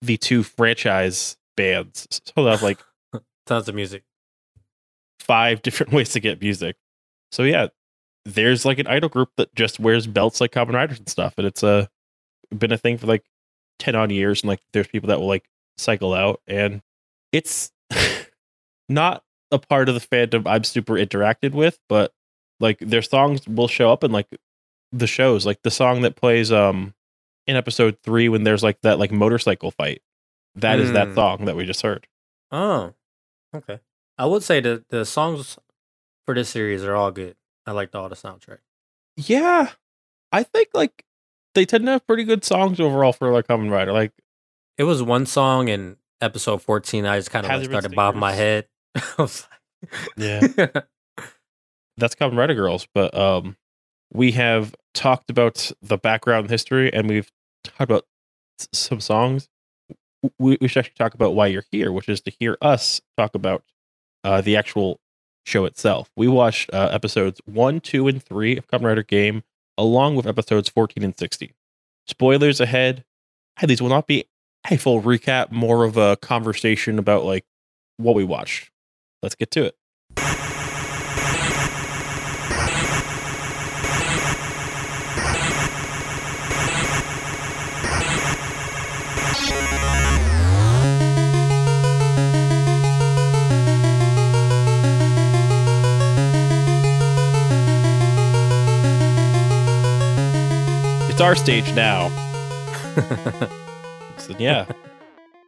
the 0.00 0.16
two 0.16 0.42
franchise 0.42 1.36
bands. 1.56 2.06
So 2.10 2.32
they'll 2.36 2.48
have 2.48 2.62
like 2.62 2.78
Tons 3.46 3.68
of 3.68 3.74
music. 3.74 4.04
five 5.20 5.62
different 5.62 5.92
ways 5.92 6.10
to 6.10 6.20
get 6.20 6.40
music. 6.40 6.76
So 7.32 7.42
yeah, 7.42 7.68
there's 8.24 8.64
like 8.64 8.78
an 8.78 8.86
idol 8.86 9.08
group 9.08 9.30
that 9.36 9.54
just 9.54 9.78
wears 9.80 10.06
belts 10.06 10.40
like 10.40 10.52
Kamen 10.52 10.72
Riders 10.74 10.98
and 10.98 11.08
stuff, 11.08 11.34
and 11.36 11.46
it's 11.46 11.62
a 11.62 11.88
been 12.56 12.72
a 12.72 12.78
thing 12.78 12.96
for 12.98 13.06
like 13.06 13.24
ten 13.78 13.94
odd 13.94 14.10
years. 14.10 14.42
And 14.42 14.48
like 14.48 14.60
there's 14.72 14.86
people 14.86 15.08
that 15.08 15.20
will 15.20 15.28
like 15.28 15.44
cycle 15.76 16.14
out, 16.14 16.40
and 16.46 16.80
it's 17.32 17.70
not 18.88 19.22
a 19.50 19.58
part 19.58 19.88
of 19.88 19.94
the 19.94 20.00
fandom 20.00 20.42
I'm 20.46 20.64
super 20.64 20.94
interacted 20.94 21.52
with, 21.52 21.78
but 21.88 22.12
like 22.60 22.78
their 22.78 23.02
songs 23.02 23.46
will 23.46 23.68
show 23.68 23.92
up 23.92 24.04
in 24.04 24.12
like 24.12 24.28
the 24.92 25.06
shows, 25.06 25.44
like 25.44 25.62
the 25.62 25.70
song 25.70 26.02
that 26.02 26.16
plays 26.16 26.50
um 26.52 26.94
in 27.46 27.56
episode 27.56 27.98
three 28.02 28.28
when 28.28 28.44
there's 28.44 28.62
like 28.62 28.80
that 28.82 28.98
like 28.98 29.12
motorcycle 29.12 29.70
fight. 29.70 30.00
That 30.56 30.78
is 30.78 30.92
that 30.92 31.08
Mm. 31.08 31.14
song 31.14 31.44
that 31.46 31.56
we 31.56 31.64
just 31.64 31.82
heard. 31.82 32.06
Oh, 32.52 32.94
okay. 33.54 33.80
I 34.18 34.26
would 34.26 34.42
say 34.42 34.60
that 34.60 34.88
the 34.90 35.04
songs 35.04 35.58
for 36.26 36.34
this 36.34 36.48
series 36.48 36.84
are 36.84 36.94
all 36.94 37.10
good. 37.10 37.36
I 37.66 37.72
liked 37.72 37.94
all 37.94 38.08
the 38.08 38.14
soundtrack. 38.14 38.58
Yeah, 39.16 39.72
I 40.32 40.42
think 40.44 40.68
like 40.74 41.04
they 41.54 41.64
tend 41.64 41.86
to 41.86 41.92
have 41.92 42.06
pretty 42.06 42.24
good 42.24 42.44
songs 42.44 42.78
overall 42.80 43.12
for 43.12 43.30
like 43.32 43.46
Kamen 43.48 43.70
Rider. 43.70 43.92
Like, 43.92 44.12
It 44.78 44.84
was 44.84 45.02
one 45.02 45.26
song 45.26 45.68
in 45.68 45.96
episode 46.20 46.62
14. 46.62 47.06
I 47.06 47.18
just 47.18 47.30
kind 47.30 47.46
of 47.46 47.52
like 47.52 47.64
started 47.64 47.94
bobbing 47.94 48.20
my 48.20 48.32
head. 48.32 48.66
I 48.94 49.02
was 49.18 49.46
yeah, 50.16 50.40
that's 51.96 52.14
Kamen 52.14 52.36
Rider 52.36 52.54
Girls. 52.54 52.86
But 52.94 53.16
um, 53.16 53.56
we 54.12 54.32
have 54.32 54.74
talked 54.94 55.30
about 55.30 55.70
the 55.82 55.98
background 55.98 56.50
history, 56.50 56.92
and 56.92 57.08
we've 57.08 57.30
talked 57.64 57.80
about 57.82 58.04
some 58.72 59.00
songs. 59.00 59.48
We, 60.38 60.58
we 60.60 60.68
should 60.68 60.80
actually 60.80 60.94
talk 60.96 61.14
about 61.14 61.34
why 61.34 61.48
you're 61.48 61.64
here, 61.70 61.92
which 61.92 62.08
is 62.08 62.20
to 62.22 62.30
hear 62.30 62.56
us 62.60 63.00
talk 63.16 63.34
about 63.34 63.62
uh, 64.22 64.40
the 64.40 64.56
actual 64.56 65.00
show 65.44 65.64
itself. 65.64 66.10
We 66.16 66.28
watched 66.28 66.70
uh, 66.72 66.88
episodes 66.92 67.40
one, 67.44 67.80
two, 67.80 68.08
and 68.08 68.22
three 68.22 68.56
of 68.56 68.66
Kamen 68.66 68.84
Rider 68.84 69.04
Gaim, 69.04 69.42
along 69.76 70.16
with 70.16 70.26
episodes 70.26 70.68
14 70.68 71.02
and 71.02 71.16
16. 71.16 71.50
Spoilers 72.06 72.60
ahead. 72.60 73.04
Hey, 73.58 73.66
these 73.66 73.80
will 73.80 73.88
not 73.88 74.06
be 74.06 74.24
a 74.70 74.76
full 74.76 75.02
recap, 75.02 75.50
more 75.52 75.84
of 75.84 75.96
a 75.96 76.16
conversation 76.16 76.98
about 76.98 77.24
like 77.24 77.44
what 77.96 78.14
we 78.14 78.24
watched. 78.24 78.70
Let's 79.22 79.34
get 79.34 79.50
to 79.52 79.64
it. 79.64 80.53
Our 101.24 101.34
stage 101.34 101.72
now. 101.74 102.10
So, 104.18 104.34
yeah. 104.38 104.66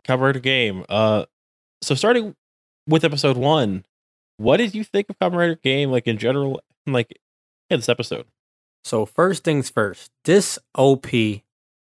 Kamen 0.06 0.34
Gaim. 0.42 0.84
Uh 0.88 1.24
so 1.82 1.94
starting 1.94 2.34
with 2.88 3.04
episode 3.04 3.36
one, 3.36 3.84
what 4.38 4.56
did 4.56 4.74
you 4.74 4.84
think 4.84 5.08
of 5.08 5.18
Kamen 5.18 5.56
Gaim 5.64 5.90
like 5.90 6.06
in 6.06 6.18
general 6.18 6.60
like 6.86 7.18
in 7.70 7.78
this 7.78 7.88
episode? 7.88 8.24
so 8.84 9.04
first 9.06 9.44
things 9.44 9.68
first, 9.70 10.10
this 10.24 10.58
OP 10.74 11.06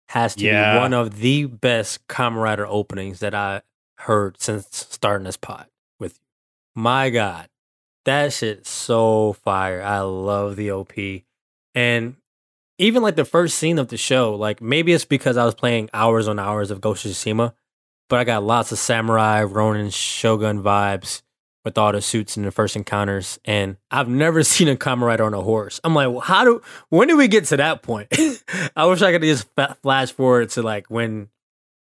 has 0.10 0.36
to 0.36 0.44
Yeah. 0.46 0.74
be 0.74 0.80
one 0.80 0.94
of 0.94 1.20
the 1.20 1.46
best 1.46 2.08
Kamen 2.08 2.66
openings 2.68 3.20
that 3.20 3.34
I 3.36 3.62
heard 4.00 4.42
since 4.42 4.68
starting 4.90 5.26
this 5.26 5.38
pod 5.38 5.68
with 6.00 6.14
you. 6.76 6.82
My 6.82 7.10
God, 7.12 7.48
that 8.06 8.34
shit 8.34 8.66
so 8.68 9.34
fire. 9.34 9.82
I 9.82 10.00
love 10.02 10.56
the 10.56 10.72
OP. 10.72 10.94
And 11.74 12.16
even 12.78 13.02
like 13.02 13.16
the 13.16 13.26
first 13.26 13.58
scene 13.58 13.80
of 13.80 13.88
the 13.88 13.98
show, 13.98 14.36
like 14.36 14.62
maybe 14.62 14.94
it's 14.94 15.06
because 15.06 15.38
I 15.38 15.46
was 15.46 15.56
playing 15.56 15.90
hours 15.94 16.28
on 16.28 16.40
hours 16.40 16.72
of 16.72 16.82
Ghost 16.82 17.06
of 17.06 17.12
Tsushima, 17.12 17.54
but 18.10 18.20
I 18.20 18.24
got 18.24 18.44
lots 18.44 18.72
of 18.72 18.80
samurai, 18.80 19.44
Ronin, 19.44 19.90
Shogun 19.90 20.62
vibes 20.62 21.22
with 21.64 21.78
all 21.78 21.92
the 21.92 22.02
suits 22.02 22.38
in 22.38 22.44
the 22.44 22.52
first 22.52 22.76
encounters. 22.76 23.40
And 23.44 23.78
I've 23.90 24.08
never 24.08 24.44
seen 24.44 24.68
a 24.68 24.76
Kamen 24.76 25.02
Rider 25.02 25.24
on 25.24 25.34
a 25.34 25.42
horse. 25.42 25.80
I'm 25.84 25.96
like, 25.96 26.10
well, 26.10 26.20
how 26.20 26.44
do, 26.44 26.62
when 26.90 27.08
do 27.08 27.18
we 27.18 27.28
get 27.28 27.46
to 27.46 27.58
that 27.58 27.82
point? 27.82 28.08
I 28.76 28.86
wish 28.86 29.02
I 29.02 29.12
could 29.12 29.24
just 29.24 29.48
flash 29.82 30.12
forward 30.12 30.50
to 30.52 30.62
like 30.62 30.88
when 30.88 31.30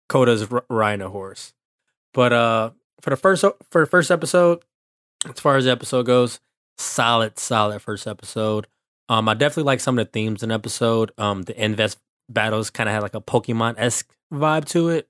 Koda's 0.08 0.48
riding 0.70 1.04
a 1.04 1.10
horse. 1.10 1.52
But 2.12 2.32
uh, 2.32 2.70
for 3.00 3.10
the 3.10 3.16
first 3.16 3.44
for 3.70 3.82
the 3.82 3.86
first 3.86 4.10
episode, 4.10 4.62
as 5.28 5.40
far 5.40 5.56
as 5.56 5.64
the 5.64 5.72
episode 5.72 6.06
goes, 6.06 6.40
solid, 6.78 7.38
solid 7.38 7.80
first 7.80 8.06
episode. 8.06 8.66
Um, 9.08 9.28
I 9.28 9.34
definitely 9.34 9.64
like 9.64 9.80
some 9.80 9.98
of 9.98 10.06
the 10.06 10.10
themes 10.10 10.42
in 10.42 10.48
the 10.48 10.54
episode. 10.54 11.12
Um, 11.18 11.42
the 11.42 11.52
Inves 11.54 11.96
battles 12.28 12.70
kind 12.70 12.88
of 12.88 12.94
had 12.94 13.02
like 13.02 13.14
a 13.14 13.20
Pokemon 13.20 13.74
esque 13.78 14.10
vibe 14.32 14.64
to 14.66 14.88
it. 14.88 15.08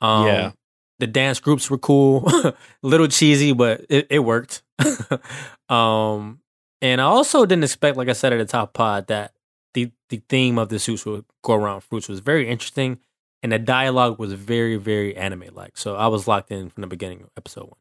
Um, 0.00 0.26
Yeah. 0.26 0.52
the 0.98 1.06
dance 1.06 1.40
groups 1.40 1.70
were 1.70 1.78
cool, 1.78 2.24
a 2.44 2.54
little 2.82 3.08
cheesy, 3.08 3.52
but 3.52 3.84
it, 3.88 4.06
it 4.10 4.18
worked. 4.20 4.62
um, 5.68 6.40
and 6.82 7.00
I 7.00 7.04
also 7.04 7.44
didn't 7.46 7.64
expect, 7.64 7.96
like 7.96 8.08
I 8.08 8.12
said 8.12 8.32
at 8.32 8.38
the 8.38 8.44
top 8.44 8.72
pod, 8.72 9.06
that 9.08 9.34
the 9.74 9.90
the 10.08 10.22
theme 10.28 10.58
of 10.58 10.68
the 10.68 10.78
suits 10.78 11.06
would 11.06 11.24
go 11.44 11.54
around 11.54 11.82
fruits 11.82 12.08
was 12.08 12.20
very 12.20 12.48
interesting, 12.48 12.98
and 13.42 13.52
the 13.52 13.58
dialogue 13.58 14.18
was 14.18 14.32
very, 14.32 14.76
very 14.76 15.16
anime 15.16 15.44
like. 15.54 15.76
So 15.78 15.96
I 15.96 16.08
was 16.08 16.26
locked 16.26 16.50
in 16.50 16.68
from 16.70 16.80
the 16.80 16.86
beginning 16.86 17.22
of 17.22 17.30
episode 17.36 17.64
one. 17.64 17.78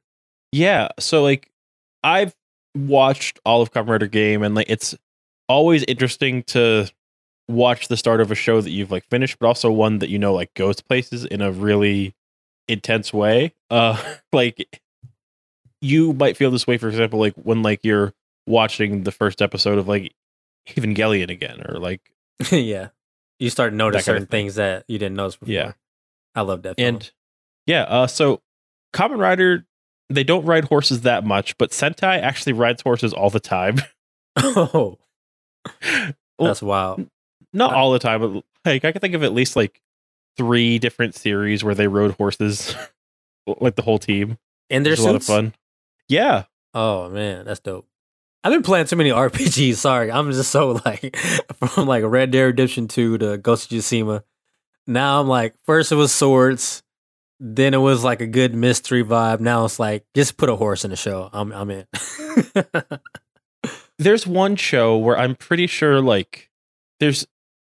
Yeah. 0.51 0.89
So 0.99 1.23
like 1.23 1.49
I've 2.03 2.35
watched 2.75 3.39
all 3.45 3.61
of 3.61 3.71
Kamen 3.71 3.89
Rider 3.89 4.07
Gaim 4.07 4.45
and 4.45 4.53
like 4.55 4.69
it's 4.69 4.95
always 5.49 5.83
interesting 5.83 6.43
to 6.43 6.89
watch 7.49 7.87
the 7.87 7.97
start 7.97 8.21
of 8.21 8.31
a 8.31 8.35
show 8.35 8.61
that 8.61 8.69
you've 8.69 8.91
like 8.91 9.03
finished, 9.09 9.39
but 9.39 9.47
also 9.47 9.71
one 9.71 9.99
that 9.99 10.09
you 10.09 10.19
know 10.19 10.33
like 10.33 10.53
goes 10.53 10.79
places 10.79 11.25
in 11.25 11.41
a 11.41 11.51
really 11.51 12.15
intense 12.69 13.11
way. 13.11 13.53
Uh 13.69 14.01
like 14.31 14.79
you 15.81 16.13
might 16.13 16.37
feel 16.37 16.51
this 16.51 16.67
way, 16.67 16.77
for 16.77 16.87
example, 16.87 17.19
like 17.19 17.33
when 17.35 17.63
like 17.63 17.81
you're 17.83 18.13
watching 18.45 19.03
the 19.03 19.11
first 19.11 19.41
episode 19.41 19.77
of 19.77 19.87
like 19.87 20.13
Evangelion 20.69 21.29
again, 21.29 21.61
or 21.67 21.79
like 21.79 22.01
yeah, 22.51 22.89
you 23.39 23.49
start 23.49 23.71
to 23.71 23.75
notice 23.75 24.05
That 24.05 24.11
kind 24.11 24.17
of 24.17 24.21
certain 24.21 24.31
things 24.31 24.55
that 24.55 24.85
you 24.87 24.99
didn't 24.99 25.15
notice 25.15 25.35
before. 25.35 25.53
Yeah. 25.53 25.71
I 26.35 26.41
love 26.41 26.61
that. 26.61 26.77
Film. 26.77 26.87
and 26.95 27.11
yeah, 27.65 27.83
uh 27.83 28.07
so 28.07 28.41
Kamen 28.93 29.17
Rider 29.17 29.65
they 30.11 30.23
don't 30.23 30.45
ride 30.45 30.65
horses 30.65 31.01
that 31.01 31.23
much, 31.23 31.57
but 31.57 31.71
Sentai 31.71 32.19
actually 32.21 32.53
rides 32.53 32.81
horses 32.81 33.13
all 33.13 33.29
the 33.29 33.39
time. 33.39 33.77
oh, 34.37 34.97
that's 36.39 36.61
wild. 36.61 37.07
not 37.53 37.73
all 37.73 37.91
the 37.91 37.99
time, 37.99 38.21
but 38.21 38.43
like 38.65 38.85
I 38.85 38.91
can 38.91 39.01
think 39.01 39.13
of 39.15 39.23
at 39.23 39.33
least 39.33 39.55
like 39.55 39.81
three 40.37 40.79
different 40.79 41.15
series 41.15 41.63
where 41.63 41.75
they 41.75 41.87
rode 41.87 42.11
horses, 42.13 42.75
like 43.59 43.75
the 43.75 43.81
whole 43.81 43.99
team. 43.99 44.37
And 44.69 44.85
was 44.85 44.99
a 44.99 45.03
lot 45.03 45.15
of 45.15 45.23
fun. 45.23 45.53
Yeah, 46.07 46.43
Oh 46.73 47.09
man, 47.09 47.45
that's 47.45 47.59
dope. 47.59 47.87
I've 48.43 48.53
been 48.53 48.63
playing 48.63 48.85
too 48.85 48.95
many 48.95 49.09
RPGs. 49.11 49.75
Sorry, 49.75 50.11
I'm 50.11 50.31
just 50.31 50.51
so 50.51 50.79
like 50.85 51.15
from 51.67 51.87
like 51.87 52.03
Red 52.03 52.31
Dead 52.31 52.43
Redemption 52.43 52.87
2 52.87 53.17
to 53.17 53.37
Ghost 53.37 53.71
of 53.71 53.77
Tsushima. 53.77 54.23
now 54.87 55.19
I'm 55.19 55.27
like, 55.27 55.55
first 55.65 55.91
it 55.91 55.95
was 55.95 56.11
swords, 56.11 56.83
then 57.39 57.73
it 57.73 57.77
was 57.79 58.03
like 58.03 58.21
a 58.21 58.27
good 58.27 58.53
mystery 58.53 59.03
vibe. 59.03 59.39
Now 59.39 59.65
it's 59.65 59.79
like 59.79 60.05
just 60.15 60.37
put 60.37 60.49
a 60.49 60.55
horse 60.55 60.83
in 60.85 60.91
the 60.91 60.97
show. 60.97 61.29
I'm 61.33 61.51
I'm 61.51 61.69
in. 61.71 61.85
There's 63.99 64.25
one 64.25 64.55
show 64.55 64.97
where 64.97 65.17
I'm 65.17 65.35
pretty 65.35 65.67
sure 65.67 66.01
like 66.01 66.49
there's 66.99 67.27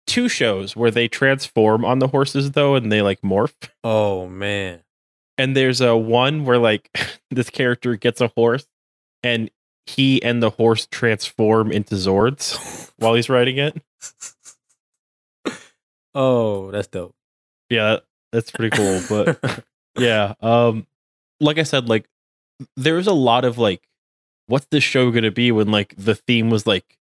two 0.07 0.27
shows 0.27 0.75
where 0.75 0.91
they 0.91 1.07
transform 1.07 1.83
on 1.85 1.99
the 1.99 2.07
horses 2.07 2.51
though 2.51 2.75
and 2.75 2.91
they 2.91 3.01
like 3.01 3.21
morph. 3.21 3.53
oh 3.83 4.27
man. 4.27 4.81
And 5.37 5.55
there's 5.55 5.81
a 5.81 5.95
one 5.95 6.45
where 6.45 6.57
like 6.57 6.89
this 7.31 7.49
character 7.49 7.95
gets 7.95 8.21
a 8.21 8.29
horse 8.29 8.65
and 9.23 9.49
he 9.85 10.21
and 10.23 10.41
the 10.41 10.49
horse 10.49 10.87
transform 10.87 11.71
into 11.71 11.95
Zords 11.95 12.91
while 12.97 13.13
he's 13.13 13.29
riding 13.29 13.57
it. 13.57 13.81
oh, 16.15 16.71
that's 16.71 16.87
dope. 16.87 17.13
Yeah, 17.69 17.97
that's 18.31 18.49
pretty 18.49 18.75
cool. 18.75 19.01
But 19.09 19.63
yeah, 19.97 20.33
um 20.41 20.87
like 21.39 21.57
I 21.57 21.63
said, 21.63 21.89
like 21.89 22.07
there's 22.77 23.07
a 23.07 23.13
lot 23.13 23.45
of 23.45 23.57
like 23.57 23.81
what's 24.47 24.67
this 24.71 24.83
show 24.83 25.11
gonna 25.11 25.31
be 25.31 25.51
when 25.51 25.71
like 25.71 25.93
the 25.97 26.15
theme 26.15 26.49
was 26.49 26.67
like 26.67 26.97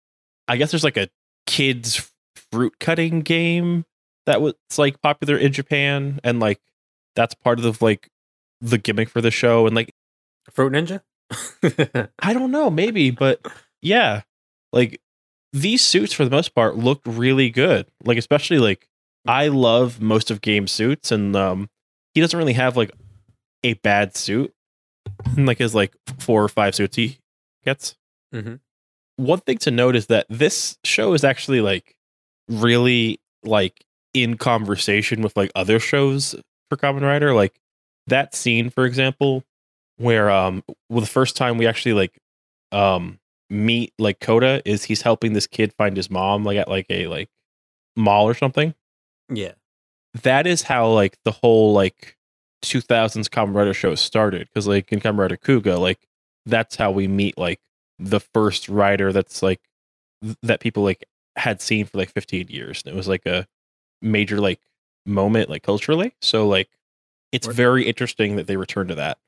I 0.48 0.56
guess 0.56 0.70
there's 0.70 0.84
like 0.84 0.96
a 0.96 1.08
kids 1.46 2.10
fruit 2.52 2.78
cutting 2.78 3.20
game 3.20 3.84
that 4.26 4.40
was 4.40 4.54
like 4.76 5.00
popular 5.02 5.36
in 5.36 5.52
Japan 5.52 6.20
and 6.24 6.40
like 6.40 6.60
that's 7.14 7.34
part 7.34 7.58
of 7.58 7.64
the 7.64 7.84
like 7.84 8.08
the 8.60 8.78
gimmick 8.78 9.08
for 9.08 9.20
the 9.20 9.30
show 9.30 9.66
and 9.66 9.76
like 9.76 9.92
Fruit 10.50 10.72
Ninja? 10.72 11.00
I 12.18 12.32
don't 12.32 12.50
know, 12.50 12.70
maybe, 12.70 13.10
but 13.10 13.40
yeah, 13.82 14.22
like 14.72 15.00
these 15.52 15.82
suits 15.82 16.12
for 16.12 16.24
the 16.24 16.30
most 16.30 16.54
part 16.54 16.76
look 16.76 17.00
really 17.04 17.50
good. 17.50 17.86
Like 18.04 18.18
especially 18.18 18.58
like 18.58 18.88
I 19.26 19.48
love 19.48 20.00
most 20.00 20.30
of 20.30 20.40
Gaim 20.40 20.68
suits, 20.68 21.10
and 21.10 21.34
um, 21.34 21.70
he 22.14 22.20
doesn't 22.20 22.38
really 22.38 22.52
have 22.54 22.76
like 22.76 22.92
a 23.62 23.74
bad 23.74 24.16
suit. 24.16 24.52
Like 25.36 25.58
his 25.58 25.74
like 25.74 25.94
four 26.18 26.42
or 26.42 26.48
five 26.48 26.74
suits 26.74 26.96
he 26.96 27.18
gets. 27.64 27.96
Mhm. 28.34 28.60
One 29.16 29.40
thing 29.40 29.58
to 29.58 29.70
note 29.70 29.94
is 29.96 30.06
that 30.06 30.26
this 30.28 30.78
show 30.84 31.12
is 31.14 31.22
actually 31.24 31.60
like 31.60 31.94
really 32.48 33.20
like 33.44 33.84
in 34.12 34.36
conversation 34.36 35.22
with 35.22 35.36
like 35.36 35.50
other 35.54 35.78
shows 35.78 36.34
for 36.68 36.76
Kamen 36.76 37.02
Rider. 37.02 37.32
Like 37.34 37.60
that 38.06 38.34
scene, 38.34 38.70
for 38.70 38.84
example, 38.84 39.44
where 39.96 40.30
um 40.30 40.62
well 40.88 41.00
the 41.00 41.06
first 41.06 41.36
time 41.36 41.58
we 41.58 41.66
actually 41.66 41.92
like 41.94 42.18
um 42.72 43.18
meet 43.50 43.92
like 43.98 44.18
Coda 44.20 44.60
is 44.64 44.82
he's 44.84 45.02
helping 45.02 45.32
this 45.32 45.46
kid 45.46 45.72
find 45.74 45.96
his 45.96 46.10
mom 46.10 46.44
like 46.44 46.56
at 46.58 46.68
like 46.68 46.86
a 46.90 47.06
like 47.06 47.28
mall 47.96 48.26
or 48.26 48.34
something. 48.34 48.74
yeah. 49.28 49.52
That 50.22 50.46
is 50.46 50.62
how 50.62 50.88
like 50.90 51.18
the 51.24 51.32
whole 51.32 51.72
like 51.72 52.16
2000s 52.64 53.28
Kamen 53.28 53.54
Rider 53.54 53.74
show 53.74 53.94
started 53.94 54.48
because 54.48 54.66
like 54.66 54.92
in 54.92 55.00
Kamen 55.00 55.18
Rider 55.18 55.36
Kuuga 55.36 55.78
like 55.78 55.98
that's 56.46 56.76
how 56.76 56.90
we 56.90 57.08
meet 57.08 57.36
like 57.38 57.60
the 57.98 58.20
first 58.20 58.68
rider 58.68 59.12
that's 59.12 59.42
like 59.42 59.60
th- 60.22 60.36
that 60.42 60.60
people 60.60 60.82
like 60.82 61.04
had 61.36 61.60
seen 61.60 61.86
for 61.86 61.98
like 61.98 62.10
15 62.10 62.48
years 62.48 62.82
and 62.84 62.94
it 62.94 62.96
was 62.96 63.08
like 63.08 63.26
a 63.26 63.46
major 64.02 64.40
like 64.40 64.60
moment 65.06 65.48
like 65.50 65.62
culturally 65.62 66.14
so 66.20 66.46
like 66.46 66.68
it's 67.32 67.46
Where- 67.46 67.54
very 67.54 67.86
interesting 67.86 68.36
that 68.36 68.46
they 68.46 68.56
returned 68.56 68.88
to 68.90 68.94
that 68.96 69.18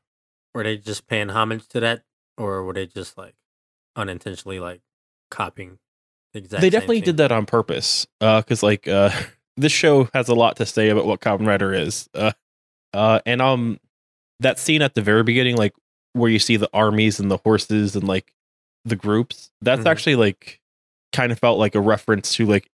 Were 0.55 0.63
they 0.63 0.77
just 0.77 1.07
paying 1.07 1.29
homage 1.31 1.67
to 1.69 1.81
that? 1.81 2.03
Or 2.39 2.63
were 2.65 2.73
they 2.73 2.87
just 2.87 3.17
like 3.19 3.35
unintentionally 3.97 4.61
like 4.61 4.81
copying 5.31 5.79
the 6.33 6.39
exact 6.41 6.61
they 6.61 6.71
definitely 6.71 7.01
did 7.01 7.17
that 7.17 7.33
on 7.33 7.47
purpose 7.47 8.07
uh 8.21 8.41
because 8.41 8.63
like 8.63 8.87
uh 8.87 9.11
this 9.57 9.73
show 9.73 10.09
has 10.13 10.29
a 10.29 10.35
lot 10.35 10.57
to 10.57 10.67
say 10.67 10.91
about 10.91 11.07
what 11.07 11.21
Kamen 11.21 11.47
Rider 11.47 11.73
is 11.73 12.09
uh 12.15 12.33
uh 12.93 13.21
and 13.25 13.41
um 13.41 13.79
that 14.41 14.59
scene 14.59 14.83
at 14.83 14.95
the 14.95 15.01
very 15.03 15.23
beginning 15.23 15.57
like 15.57 15.73
where 16.17 16.31
you 16.31 16.39
see 16.39 16.57
the 16.57 16.71
armies 16.73 17.21
and 17.21 17.31
the 17.31 17.37
horses 17.39 17.95
and 17.95 18.07
like 18.09 18.33
the 18.85 18.97
groups 18.97 19.51
that's 19.63 19.83
Mhm. 19.83 19.91
actually 19.91 20.17
like 20.17 20.61
kind 21.13 21.31
of 21.33 21.39
felt 21.39 21.59
like 21.59 21.75
a 21.75 21.81
reference 21.81 22.35
to 22.35 22.47
like 22.47 22.69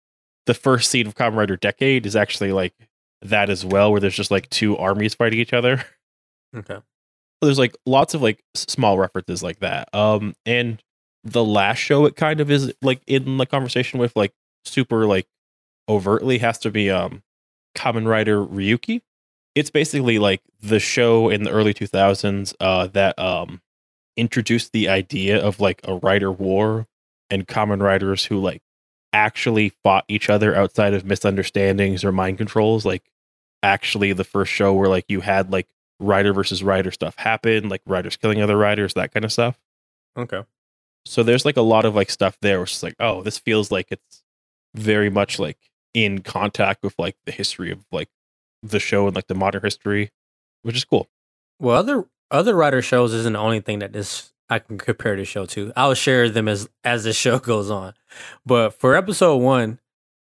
the 0.46 0.54
first 0.54 0.90
scene 0.90 1.06
of 1.06 1.14
Kamen 1.14 1.36
Rider 1.36 1.56
Decade 1.56 2.04
is 2.06 2.16
actually 2.16 2.52
like 2.52 2.74
that 3.22 3.48
as 3.50 3.64
well 3.64 3.90
where 3.92 4.00
there's 4.00 4.16
just 4.16 4.30
like 4.30 4.48
two 4.50 4.76
armies 4.76 5.14
fighting 5.14 5.38
each 5.38 5.52
other 5.52 5.84
Okay. 6.56 6.78
there's 7.40 7.58
like 7.58 7.74
lots 7.86 8.14
of 8.14 8.22
like 8.22 8.42
small 8.54 8.98
references 8.98 9.42
like 9.42 9.60
that 9.60 9.88
um 9.94 10.34
and 10.44 10.82
the 11.24 11.44
last 11.44 11.78
show 11.78 12.04
it 12.04 12.16
kind 12.16 12.40
of 12.40 12.50
is 12.50 12.72
like 12.82 13.00
in 13.06 13.36
the 13.38 13.46
conversation 13.46 13.98
with 14.00 14.14
like 14.16 14.32
super 14.64 15.06
like 15.06 15.26
overtly 15.88 16.38
has 16.38 16.58
to 16.58 16.70
be 16.70 16.90
um 16.90 17.22
Kamen 17.76 18.06
Rider 18.06 18.44
Ryuki 18.44 19.00
it's 19.54 19.70
basically 19.70 20.18
like 20.18 20.40
the 20.60 20.80
show 20.80 21.28
in 21.28 21.42
the 21.42 21.50
early 21.50 21.74
2000s 21.74 22.54
uh 22.60 22.86
that 22.88 23.18
um 23.18 23.60
introduced 24.16 24.72
the 24.72 24.88
idea 24.88 25.42
of 25.42 25.60
like 25.60 25.80
a 25.84 25.94
rider 25.96 26.30
war 26.30 26.86
and 27.30 27.46
Kamen 27.48 27.80
Riders 27.82 28.26
who 28.26 28.38
like 28.38 28.62
actually 29.14 29.70
fought 29.82 30.04
each 30.08 30.28
other 30.30 30.54
outside 30.54 30.94
of 30.94 31.04
misunderstandings 31.04 32.04
or 32.04 32.12
mind 32.12 32.38
controls 32.38 32.84
like 32.84 33.02
actually 33.62 34.12
the 34.12 34.24
first 34.24 34.52
show 34.52 34.72
where 34.72 34.88
like 34.88 35.04
you 35.08 35.20
had 35.20 35.50
like 35.52 35.68
rider 36.00 36.32
versus 36.32 36.62
rider 36.62 36.90
stuff 36.90 37.14
happen 37.16 37.68
like 37.68 37.80
riders 37.86 38.16
killing 38.16 38.42
other 38.42 38.56
riders 38.56 38.94
that 38.94 39.12
kind 39.12 39.24
of 39.24 39.32
stuff 39.32 39.58
Okay. 40.16 40.42
so 41.06 41.22
there's 41.22 41.44
like 41.44 41.56
a 41.56 41.62
lot 41.62 41.84
of 41.84 41.94
like 41.94 42.10
stuff 42.10 42.36
there 42.42 42.60
which 42.60 42.72
is 42.72 42.82
like 42.82 42.96
oh 43.00 43.22
this 43.22 43.38
feels 43.38 43.70
like 43.70 43.86
it's 43.90 44.22
very 44.74 45.08
much 45.10 45.38
like 45.38 45.58
in 45.94 46.20
contact 46.22 46.82
with 46.82 46.94
like 46.98 47.16
the 47.24 47.32
history 47.32 47.70
of 47.70 47.84
like 47.92 48.08
the 48.62 48.78
show 48.80 49.06
and 49.06 49.14
like 49.16 49.26
the 49.26 49.34
modern 49.34 49.62
history 49.62 50.10
which 50.62 50.76
is 50.76 50.84
cool 50.84 51.08
Well, 51.58 51.76
other 51.76 52.04
other 52.30 52.54
writer 52.54 52.80
shows 52.82 53.12
isn't 53.12 53.32
the 53.34 53.38
only 53.38 53.60
thing 53.60 53.80
that 53.80 53.92
this 53.92 54.32
I 54.50 54.58
can 54.58 54.76
compare 54.78 55.16
this 55.16 55.28
show 55.28 55.46
to. 55.46 55.72
I'll 55.76 55.94
share 55.94 56.28
them 56.28 56.46
as 56.48 56.68
as 56.84 57.04
the 57.04 57.12
show 57.24 57.38
goes 57.38 57.70
on. 57.70 57.94
But 58.46 58.78
for 58.78 58.94
episode 58.96 59.36
one, 59.38 59.78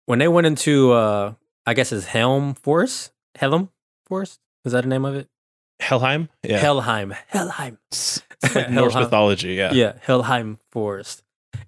when 0.06 0.18
they 0.18 0.28
went 0.28 0.46
into 0.46 0.92
uh 0.92 1.34
I 1.66 1.74
guess 1.74 1.92
it's 1.92 2.06
Helm 2.06 2.54
Forest, 2.54 3.12
Helm 3.36 3.70
Forest, 4.06 4.40
is 4.64 4.72
that 4.72 4.82
the 4.82 4.88
name 4.88 5.04
of 5.04 5.14
it? 5.14 5.28
helheim 5.80 6.28
yeah 6.44 6.58
Helheim, 6.58 7.12
Helheim. 7.28 7.76
it's, 7.90 8.22
it's 8.42 8.54
like 8.54 8.70
norse 8.78 8.92
Helheim. 8.92 9.02
mythology 9.04 9.54
yeah 9.54 9.72
Yeah, 9.72 9.92
Helheim 10.06 10.58
Forest. 10.70 11.22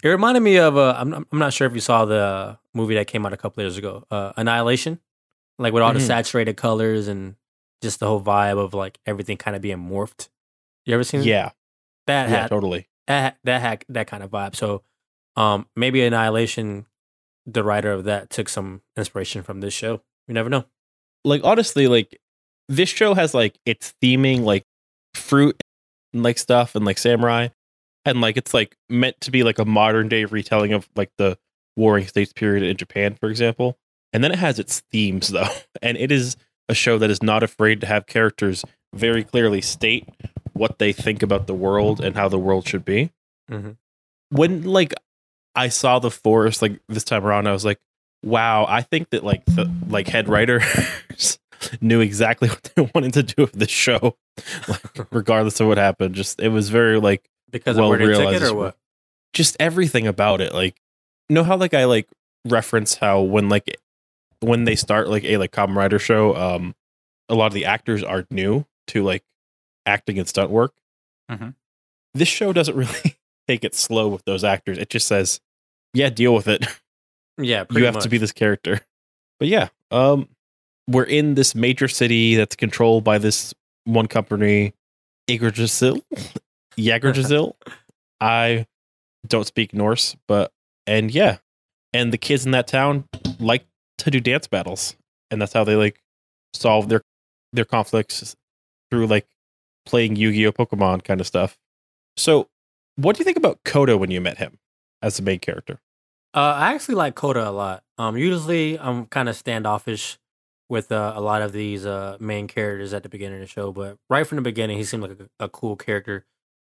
It 0.04 0.08
reminded 0.08 0.40
me 0.42 0.56
of 0.58 0.76
uh, 0.76 0.94
I'm 0.96 1.12
I'm 1.14 1.38
not 1.38 1.52
sure 1.52 1.66
if 1.66 1.74
you 1.74 1.80
saw 1.80 2.04
the 2.04 2.58
movie 2.72 2.94
that 2.94 3.06
came 3.08 3.26
out 3.26 3.32
a 3.32 3.36
couple 3.36 3.62
years 3.62 3.76
ago, 3.76 4.04
uh, 4.10 4.32
Annihilation, 4.36 5.00
like 5.58 5.72
with 5.72 5.82
all 5.82 5.92
the 5.92 5.98
Mhm. 6.00 6.06
saturated 6.06 6.56
colors 6.56 7.08
and 7.08 7.36
just 7.82 8.00
the 8.00 8.06
whole 8.06 8.20
vibe 8.22 8.58
of 8.58 8.74
like 8.74 8.98
everything 9.06 9.36
kind 9.36 9.54
of 9.56 9.62
being 9.62 9.78
morphed. 9.78 10.28
You 10.86 10.94
ever 10.94 11.04
seen 11.04 11.22
yeah 11.22 11.50
that? 12.06 12.28
yeah 12.28 12.40
had, 12.42 12.48
totally 12.48 12.88
that 13.06 13.38
that 13.44 13.60
had 13.60 13.84
that 13.88 14.06
kind 14.06 14.22
of 14.22 14.30
vibe. 14.30 14.54
So, 14.56 14.82
um, 15.36 15.66
maybe 15.76 16.02
Annihilation, 16.02 16.86
the 17.46 17.62
writer 17.62 17.92
of 17.92 18.04
that 18.04 18.30
took 18.30 18.48
some 18.48 18.82
inspiration 18.96 19.42
from 19.42 19.60
this 19.60 19.74
show. 19.74 20.00
You 20.28 20.34
never 20.34 20.48
know. 20.50 20.64
like 21.24 21.42
honestly 21.44 21.86
like 21.88 22.18
this 22.68 22.88
show 22.88 23.14
has 23.14 23.32
like 23.34 23.58
its 23.66 23.94
theming 24.02 24.42
like 24.42 24.64
fruit 25.14 25.62
and 26.12 26.22
like 26.22 26.38
stuff 26.38 26.74
and 26.74 26.84
like 26.84 26.98
samurai 26.98 27.48
and 28.06 28.20
like 28.20 28.36
it's 28.36 28.52
like 28.54 28.76
meant 28.90 29.18
to 29.20 29.30
be 29.30 29.42
like 29.42 29.58
a 29.58 29.64
modern 29.64 30.08
day 30.08 30.24
retelling 30.24 30.72
of 30.72 30.88
like 30.96 31.10
the 31.18 31.38
warring 31.76 32.06
states 32.06 32.32
period 32.32 32.62
in 32.62 32.76
japan 32.76 33.14
for 33.20 33.28
example 33.30 33.78
and 34.14 34.24
then 34.24 34.32
it 34.32 34.38
has 34.38 34.58
its 34.58 34.80
themes 34.90 35.28
though 35.28 35.48
and 35.82 35.98
it 35.98 36.10
is 36.10 36.36
a 36.70 36.74
show 36.74 36.96
that 36.96 37.10
is 37.10 37.22
not 37.22 37.42
afraid 37.42 37.80
to 37.82 37.86
have 37.86 38.06
characters 38.06 38.64
very 38.94 39.22
clearly 39.24 39.60
state 39.60 40.08
what 40.54 40.78
they 40.78 40.92
think 40.92 41.22
about 41.22 41.46
the 41.46 41.52
world 41.54 42.00
and 42.00 42.16
how 42.16 42.28
the 42.28 42.38
world 42.38 42.66
should 42.66 42.84
be 42.84 43.10
Mhm. 43.50 43.76
when 44.30 44.62
like 44.62 44.94
i 45.54 45.68
saw 45.68 45.98
the 45.98 46.10
forest 46.10 46.62
like 46.62 46.80
this 46.88 47.04
time 47.04 47.26
around 47.26 47.46
i 47.46 47.52
was 47.52 47.64
like 47.64 47.78
wow 48.22 48.64
i 48.68 48.80
think 48.80 49.10
that 49.10 49.22
like 49.22 49.44
the 49.44 49.70
like 49.88 50.08
head 50.08 50.28
writers 50.28 51.38
knew 51.82 52.00
exactly 52.00 52.48
what 52.54 52.62
they 52.74 52.90
wanted 52.94 53.12
to 53.12 53.22
do 53.22 53.42
with 53.42 53.52
the 53.52 53.68
show 53.68 54.16
like 54.68 54.80
regardless 55.12 55.60
of 55.60 55.66
what 55.68 55.76
happened 55.76 56.14
just 56.14 56.40
it 56.40 56.48
was 56.48 56.70
very 56.70 56.98
like 56.98 57.28
Because 57.50 57.76
Well 57.76 57.92
of 57.92 57.98
where 57.98 58.08
realized 58.08 58.42
it, 58.42 58.50
or 58.50 58.54
what? 58.54 58.76
just 59.34 59.56
everything 59.60 60.06
about 60.06 60.40
it 60.40 60.54
like 60.54 60.76
you 61.28 61.34
know 61.34 61.44
how 61.44 61.56
like 61.56 61.74
i 61.74 61.84
like 61.84 62.08
reference 62.46 62.94
how 62.96 63.20
when 63.20 63.48
like 63.50 63.76
when 64.44 64.64
they 64.64 64.76
start 64.76 65.08
like 65.08 65.24
a 65.24 65.36
like 65.38 65.52
Kamen 65.52 65.76
Rider 65.76 65.98
show 65.98 66.34
um 66.36 66.74
a 67.28 67.34
lot 67.34 67.46
of 67.46 67.52
the 67.54 67.64
actors 67.64 68.02
are 68.02 68.26
new 68.30 68.64
to 68.88 69.02
like 69.02 69.22
acting 69.86 70.18
and 70.18 70.28
stunt 70.28 70.50
work 70.50 70.72
Mhm. 71.30 71.54
this 72.14 72.28
show 72.28 72.52
doesn't 72.52 72.76
really 72.84 73.16
take 73.48 73.64
it 73.64 73.74
slow 73.74 74.08
with 74.08 74.24
those 74.24 74.44
actors 74.44 74.78
it 74.78 74.90
just 74.90 75.06
says 75.06 75.40
yeah 75.94 76.10
deal 76.10 76.34
with 76.34 76.48
it 76.48 76.64
Yeah, 77.38 77.64
pretty 77.64 77.80
you 77.80 77.84
have 77.86 77.94
much. 77.94 78.02
to 78.04 78.08
be 78.08 78.18
this 78.18 78.30
character. 78.32 78.80
But 79.40 79.48
yeah, 79.48 79.68
um, 79.90 80.28
we're 80.86 81.02
in 81.02 81.34
this 81.34 81.54
major 81.56 81.88
city 81.88 82.36
that's 82.36 82.54
controlled 82.54 83.02
by 83.02 83.18
this 83.18 83.52
one 83.84 84.06
company, 84.06 84.72
Yggdrasil. 85.28 85.98
Yggdrasil. 86.78 87.56
I 88.20 88.66
don't 89.26 89.46
speak 89.46 89.74
Norse, 89.74 90.14
but 90.28 90.52
and 90.86 91.10
yeah, 91.12 91.38
and 91.92 92.12
the 92.12 92.18
kids 92.18 92.44
in 92.46 92.52
that 92.52 92.68
town 92.68 93.08
like 93.40 93.66
to 93.98 94.10
do 94.10 94.20
dance 94.20 94.46
battles. 94.46 94.96
and 95.30 95.40
that's 95.40 95.52
how 95.52 95.64
they 95.64 95.76
like 95.76 96.00
solve 96.52 96.88
their 96.88 97.02
their 97.52 97.64
conflicts 97.64 98.36
through 98.90 99.06
like 99.06 99.26
playing 99.86 100.16
Yu-Gi-Oh 100.16 100.52
Pokemon 100.52 101.04
kind 101.04 101.20
of 101.20 101.26
stuff. 101.26 101.56
So, 102.16 102.48
what 102.96 103.16
do 103.16 103.20
you 103.20 103.24
think 103.24 103.36
about 103.36 103.60
Koda 103.64 103.96
when 103.98 104.10
you 104.10 104.20
met 104.20 104.38
him 104.38 104.58
as 105.02 105.16
the 105.16 105.22
main 105.22 105.38
character? 105.40 105.80
Uh, 106.34 106.54
I 106.56 106.74
actually 106.74 106.96
like 106.96 107.14
Coda 107.14 107.48
a 107.48 107.50
lot. 107.50 107.84
Um, 107.98 108.16
usually 108.16 108.78
I'm 108.78 109.06
kind 109.06 109.28
of 109.28 109.36
standoffish 109.36 110.18
with 110.68 110.90
uh, 110.90 111.12
a 111.14 111.20
lot 111.20 111.42
of 111.42 111.52
these 111.52 111.84
uh 111.86 112.16
main 112.20 112.48
characters 112.48 112.92
at 112.94 113.02
the 113.02 113.08
beginning 113.08 113.36
of 113.36 113.40
the 113.42 113.46
show, 113.46 113.72
but 113.72 113.98
right 114.08 114.26
from 114.26 114.36
the 114.36 114.42
beginning, 114.42 114.78
he 114.78 114.84
seemed 114.84 115.02
like 115.02 115.18
a, 115.20 115.44
a 115.44 115.48
cool 115.48 115.76
character, 115.76 116.24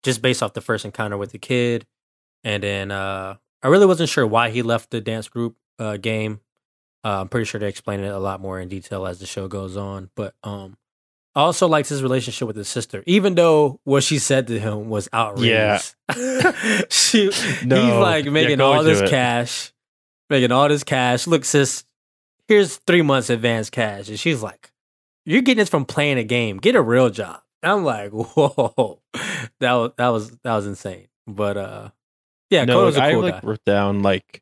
just 0.03 0.21
based 0.21 0.43
off 0.43 0.53
the 0.53 0.61
first 0.61 0.85
encounter 0.85 1.17
with 1.17 1.31
the 1.31 1.39
kid, 1.39 1.85
and 2.43 2.63
then 2.63 2.91
uh, 2.91 3.35
I 3.63 3.67
really 3.67 3.85
wasn't 3.85 4.09
sure 4.09 4.27
why 4.27 4.49
he 4.49 4.61
left 4.61 4.91
the 4.91 5.01
dance 5.01 5.27
group 5.27 5.55
uh 5.79 5.97
Gaim. 5.99 6.39
Uh, 7.03 7.21
I'm 7.21 7.29
pretty 7.29 7.45
sure 7.45 7.59
they 7.59 7.67
explain 7.67 8.01
it 8.01 8.07
a 8.07 8.19
lot 8.19 8.41
more 8.41 8.59
in 8.59 8.67
detail 8.67 9.05
as 9.05 9.19
the 9.19 9.25
show 9.25 9.47
goes 9.47 9.77
on, 9.77 10.09
but 10.15 10.33
um, 10.43 10.77
I 11.35 11.41
also 11.41 11.67
liked 11.67 11.87
his 11.89 12.03
relationship 12.03 12.47
with 12.47 12.57
his 12.57 12.67
sister, 12.67 13.03
even 13.05 13.35
though 13.35 13.79
what 13.83 14.03
she 14.03 14.19
said 14.19 14.47
to 14.47 14.59
him 14.59 14.89
was 14.89 15.07
outrageous. 15.13 15.95
she, 16.89 17.31
he's 17.31 17.65
like 17.65 18.25
making 18.25 18.57
go 18.57 18.73
all 18.73 18.83
this 18.83 19.01
it. 19.01 19.09
cash, 19.09 19.71
making 20.29 20.51
all 20.51 20.67
this 20.67 20.83
cash. 20.83 21.27
Look, 21.27 21.45
sis, 21.45 21.85
here's 22.47 22.77
three 22.77 23.01
months 23.03 23.29
advance 23.29 23.69
cash, 23.69 24.09
and 24.09 24.19
she's 24.19 24.41
like, 24.41 24.71
"You're 25.25 25.41
getting 25.41 25.59
this 25.59 25.69
from 25.69 25.85
playing 25.85 26.17
a 26.17 26.23
game. 26.23 26.57
Get 26.57 26.75
a 26.75 26.81
real 26.81 27.09
job." 27.09 27.41
And 27.63 27.71
I'm 27.71 27.83
like, 27.85 28.11
"Whoa, 28.11 28.99
that 29.59 29.73
was 29.73 29.91
that 29.97 30.09
was 30.09 30.31
that 30.43 30.55
was 30.55 30.67
insane." 30.67 31.07
But 31.27 31.57
uh, 31.57 31.89
yeah, 32.49 32.65
no, 32.65 32.79
Koda's 32.79 32.97
a 32.97 33.03
I 33.03 33.11
cool 33.13 33.21
like 33.21 33.41
guy. 33.41 33.47
wrote 33.47 33.63
down 33.65 34.01
like, 34.01 34.41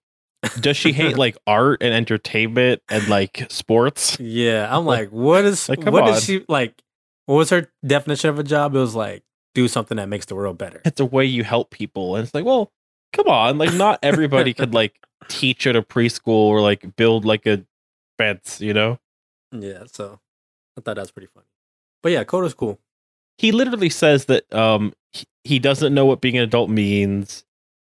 does 0.59 0.77
she 0.77 0.91
hate 0.93 1.17
like 1.17 1.37
art 1.45 1.81
and 1.81 1.93
entertainment 1.93 2.81
and 2.89 3.07
like 3.07 3.45
sports? 3.49 4.19
Yeah, 4.19 4.67
I'm 4.75 4.85
like, 4.85 5.09
what 5.09 5.45
is 5.45 5.67
Like, 5.69 5.83
what 5.85 6.07
is 6.09 6.23
she 6.23 6.45
like? 6.47 6.81
What 7.25 7.35
was 7.35 7.49
her 7.49 7.71
definition 7.85 8.29
of 8.29 8.39
a 8.39 8.43
job? 8.43 8.75
It 8.75 8.79
was 8.79 8.95
like 8.95 9.23
do 9.53 9.67
something 9.67 9.97
that 9.97 10.07
makes 10.07 10.25
the 10.25 10.35
world 10.35 10.57
better. 10.57 10.81
It's 10.85 10.99
a 10.99 11.05
way 11.05 11.25
you 11.25 11.43
help 11.43 11.71
people, 11.71 12.15
and 12.15 12.23
it's 12.23 12.33
like, 12.33 12.45
well, 12.45 12.71
come 13.13 13.27
on, 13.27 13.57
like 13.57 13.73
not 13.73 13.99
everybody 14.03 14.53
could 14.53 14.73
like 14.73 14.99
teach 15.27 15.65
at 15.67 15.75
a 15.75 15.81
preschool 15.81 16.27
or 16.27 16.61
like 16.61 16.95
build 16.95 17.25
like 17.25 17.45
a 17.45 17.65
fence, 18.17 18.61
you 18.61 18.73
know? 18.73 18.99
Yeah, 19.51 19.83
so 19.91 20.19
I 20.77 20.81
thought 20.81 20.95
that 20.95 21.01
was 21.01 21.11
pretty 21.11 21.29
funny. 21.33 21.47
But 22.03 22.11
yeah, 22.11 22.23
Coda's 22.23 22.53
cool. 22.53 22.79
he 23.37 23.51
literally 23.51 23.89
says 23.89 24.25
that 24.25 24.51
um 24.53 24.93
he, 25.11 25.25
he 25.43 25.59
doesn't 25.59 25.93
know 25.93 26.05
what 26.05 26.21
being 26.21 26.37
an 26.37 26.43
adult 26.43 26.69
means. 26.69 27.43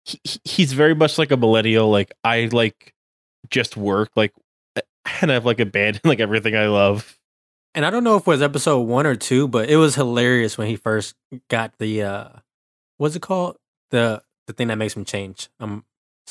He, 0.08 0.20
he- 0.24 0.42
he's 0.46 0.74
very 0.74 0.96
much 0.96 1.18
like 1.18 1.32
a 1.32 1.38
millennial. 1.38 1.90
Like 1.90 2.14
I 2.24 2.50
like 2.52 2.94
just 3.50 3.76
work 3.78 4.10
like 4.16 4.34
and 5.22 5.32
I've 5.32 5.46
like 5.46 5.60
abandoned 5.60 6.06
like 6.06 6.20
everything 6.20 6.56
I 6.56 6.68
love. 6.68 7.18
And 7.76 7.86
I 7.86 7.90
don't 7.92 8.04
know 8.04 8.16
if 8.16 8.22
it 8.22 8.28
was 8.28 8.42
episode 8.42 8.80
one 8.82 9.06
or 9.06 9.16
two, 9.16 9.48
but 9.48 9.70
it 9.70 9.76
was 9.78 9.96
hilarious 9.96 10.58
when 10.58 10.68
he 10.68 10.76
first 10.78 11.14
got 11.50 11.74
the 11.78 12.04
uh 12.04 12.30
what's 12.98 13.16
it 13.16 13.22
called? 13.22 13.58
The 13.92 14.22
the 14.48 14.54
thing 14.54 14.70
that 14.70 14.78
makes 14.78 14.96
him 14.96 15.06
change. 15.06 15.50
Um 15.60 15.84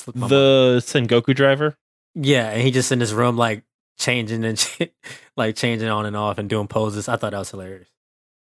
my 0.06 0.20
mind. 0.20 0.30
The 0.32 0.76
Sengoku 0.84 1.34
driver. 1.34 1.76
Yeah, 2.14 2.48
and 2.50 2.62
he 2.62 2.70
just 2.70 2.90
in 2.92 3.00
his 3.00 3.12
room 3.14 3.36
like 3.36 3.62
changing 3.98 4.44
and 4.44 4.58
ch- 4.58 4.90
like 5.36 5.54
changing 5.56 5.88
on 5.88 6.06
and 6.06 6.16
off 6.16 6.38
and 6.38 6.48
doing 6.48 6.66
poses. 6.66 7.08
I 7.08 7.16
thought 7.16 7.32
that 7.32 7.38
was 7.38 7.50
hilarious. 7.50 7.88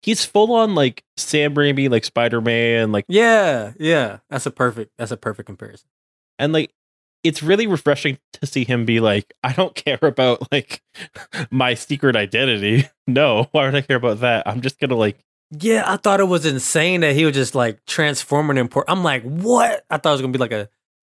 He's 0.02 0.24
full 0.24 0.52
on 0.54 0.74
like 0.74 1.04
Sam 1.16 1.54
Raimi, 1.54 1.88
like 1.90 2.04
Spider 2.04 2.40
Man, 2.40 2.90
like 2.92 3.04
Yeah, 3.08 3.72
yeah. 3.78 4.18
That's 4.30 4.46
a 4.46 4.50
perfect 4.50 4.92
that's 4.98 5.10
a 5.12 5.16
perfect 5.16 5.46
comparison. 5.46 5.88
and 6.38 6.52
like 6.52 6.72
it's 7.24 7.40
really 7.40 7.68
refreshing 7.68 8.18
to 8.32 8.46
see 8.46 8.64
him 8.64 8.84
be 8.84 8.98
like, 8.98 9.32
I 9.44 9.52
don't 9.52 9.76
care 9.76 9.98
about 10.02 10.50
like 10.50 10.82
my 11.50 11.74
secret 11.74 12.16
identity. 12.16 12.88
No, 13.06 13.48
why 13.52 13.64
would 13.66 13.74
I 13.74 13.80
care 13.82 13.96
about 13.96 14.20
that? 14.20 14.46
I'm 14.46 14.60
just 14.60 14.78
gonna 14.80 14.96
like 14.96 15.18
Yeah, 15.50 15.84
I 15.86 15.96
thought 15.96 16.20
it 16.20 16.24
was 16.28 16.46
insane 16.46 17.00
that 17.02 17.14
he 17.14 17.24
was 17.24 17.34
just 17.34 17.54
like 17.54 17.84
transforming 17.86 18.50
and 18.50 18.60
import. 18.60 18.86
I'm 18.88 19.02
like, 19.04 19.22
what? 19.24 19.84
I 19.90 19.98
thought 19.98 20.10
it 20.10 20.12
was 20.12 20.20
gonna 20.22 20.32
be 20.32 20.38
like 20.38 20.52
a 20.52 20.68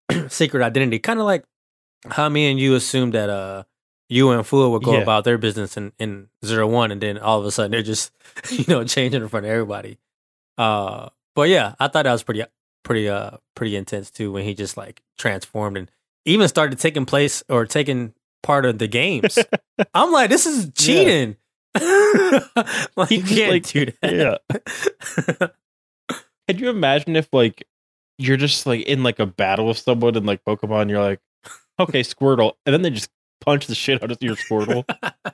secret 0.29 0.63
identity, 0.63 0.99
kind 0.99 1.19
of 1.19 1.25
like 1.25 1.43
how 2.09 2.27
me 2.29 2.49
and 2.49 2.59
you 2.59 2.75
assumed 2.75 3.13
that 3.13 3.29
uh 3.29 3.63
you 4.11 4.29
and 4.31 4.43
Fua 4.45 4.69
would 4.69 4.83
go 4.83 4.93
Yeah. 4.93 4.99
about 5.03 5.23
their 5.23 5.37
business 5.37 5.77
in 5.77 5.93
in 5.97 6.27
zero 6.45 6.67
one, 6.67 6.91
and 6.91 6.99
then 7.01 7.17
all 7.17 7.39
of 7.39 7.45
a 7.45 7.51
sudden 7.51 7.71
they're 7.71 7.81
just 7.81 8.11
you 8.51 8.65
know 8.67 8.83
changing 8.83 9.21
in 9.21 9.27
front 9.29 9.45
of 9.45 9.51
everybody. 9.51 9.97
Uh, 10.57 11.09
but 11.33 11.49
yeah, 11.49 11.75
I 11.79 11.87
thought 11.87 12.03
that 12.03 12.11
was 12.11 12.23
pretty 12.23 12.43
pretty 12.83 13.07
uh 13.09 13.37
pretty 13.55 13.75
intense 13.75 14.11
too 14.11 14.31
when 14.31 14.43
he 14.43 14.53
just 14.53 14.75
like 14.77 15.01
transformed 15.17 15.77
and 15.77 15.89
even 16.25 16.47
started 16.47 16.77
taking 16.79 17.05
place 17.05 17.41
or 17.49 17.65
taking 17.65 18.13
part 18.43 18.65
of 18.65 18.77
the 18.79 18.87
games. 18.87 19.37
I'm 19.93 20.11
like, 20.11 20.29
this 20.29 20.45
is 20.45 20.69
cheating. 20.75 21.37
like, 21.75 23.11
you 23.11 23.23
can't 23.23 23.51
like- 23.53 23.67
do 23.67 23.85
that. 24.01 24.41
yeah. 24.49 25.47
Can 26.47 26.57
you 26.59 26.69
imagine 26.69 27.15
if 27.15 27.29
like 27.31 27.65
you're 28.17 28.37
just 28.37 28.65
like 28.65 28.81
in 28.81 29.03
like 29.03 29.19
a 29.19 29.25
battle 29.25 29.67
with 29.67 29.77
someone 29.77 30.15
in 30.17 30.25
like 30.25 30.43
Pokemon, 30.43 30.89
you're 30.89 31.01
like, 31.01 31.19
okay, 31.79 32.01
Squirtle, 32.01 32.53
and 32.65 32.73
then 32.73 32.81
they 32.81 32.89
just 32.89 33.09
punch 33.41 33.67
the 33.67 33.75
shit 33.75 34.01
out 34.01 34.11
of 34.11 34.17
your 34.21 34.35
Squirtle. 34.35 34.85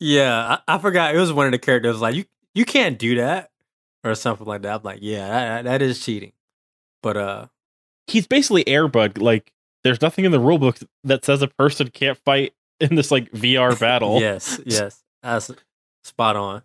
yeah, 0.00 0.58
I, 0.68 0.74
I 0.74 0.78
forgot. 0.78 1.14
It 1.14 1.18
was 1.18 1.32
one 1.32 1.46
of 1.46 1.52
the 1.52 1.58
characters 1.58 2.00
like 2.00 2.14
you 2.14 2.24
you 2.54 2.64
can't 2.64 2.98
do 2.98 3.16
that 3.16 3.50
or 4.04 4.14
something 4.14 4.46
like 4.46 4.62
that. 4.62 4.76
I'm 4.76 4.82
like, 4.82 4.98
yeah, 5.02 5.28
that, 5.28 5.64
that 5.64 5.82
is 5.82 6.04
cheating. 6.04 6.32
But 7.02 7.16
uh, 7.16 7.46
He's 8.06 8.26
basically 8.26 8.64
Airbud. 8.64 9.20
Like, 9.20 9.52
there's 9.84 10.00
nothing 10.00 10.24
in 10.24 10.32
the 10.32 10.38
rulebook 10.40 10.82
that 11.04 11.24
says 11.24 11.42
a 11.42 11.48
person 11.48 11.88
can't 11.88 12.16
fight 12.24 12.54
in 12.80 12.94
this 12.94 13.10
like 13.10 13.30
VR 13.32 13.78
battle. 13.80 14.20
yes, 14.20 14.60
yes, 14.64 15.02
that's 15.22 15.50
spot 16.04 16.36
on. 16.36 16.62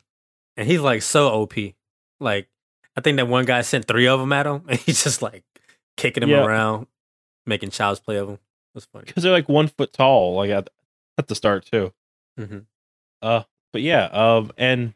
And 0.57 0.67
he's 0.67 0.81
like 0.81 1.01
so 1.01 1.27
OP. 1.29 1.53
Like 2.19 2.47
I 2.95 3.01
think 3.01 3.17
that 3.17 3.27
one 3.27 3.45
guy 3.45 3.61
sent 3.61 3.85
three 3.85 4.07
of 4.07 4.19
them 4.19 4.31
at 4.33 4.45
him, 4.45 4.63
and 4.69 4.79
he's 4.79 5.03
just 5.03 5.21
like 5.21 5.43
kicking 5.97 6.23
him 6.23 6.29
Yeah. 6.29 6.45
around, 6.45 6.87
making 7.45 7.71
child's 7.71 7.99
play 7.99 8.17
of 8.17 8.29
him. 8.29 8.39
Was 8.75 8.85
funny. 8.85 9.05
because 9.05 9.23
they're 9.23 9.31
like 9.31 9.49
one 9.49 9.67
foot 9.67 9.93
tall. 9.93 10.35
Like 10.35 10.49
at, 10.49 10.69
at 11.17 11.27
the 11.27 11.35
start 11.35 11.65
too. 11.65 11.93
Mhm. 12.39 12.65
Uh, 13.21 13.43
but 13.71 13.81
yeah. 13.81 14.05
Um, 14.05 14.51
and 14.57 14.93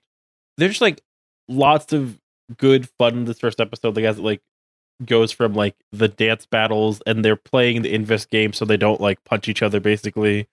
there's 0.57 0.81
like 0.81 1.01
lots 1.47 1.93
of 1.93 2.19
good 2.57 2.89
fun 2.97 3.13
in 3.17 3.25
this 3.25 3.39
first 3.39 3.59
episode. 3.61 3.95
Like 3.95 4.05
as 4.05 4.17
it 4.19 4.23
like 4.23 4.41
goes 5.05 5.31
from 5.31 5.53
like 5.53 5.75
the 5.91 6.07
dance 6.07 6.45
battles 6.47 7.01
and 7.05 7.23
they're 7.23 7.35
playing 7.35 7.83
the 7.83 7.93
Inves 7.93 8.25
game 8.25 8.51
so 8.53 8.65
they 8.65 8.77
don't 8.77 8.99
like 9.01 9.23
punch 9.23 9.47
each 9.47 9.61
other. 9.61 9.79
Basically, 9.79 10.47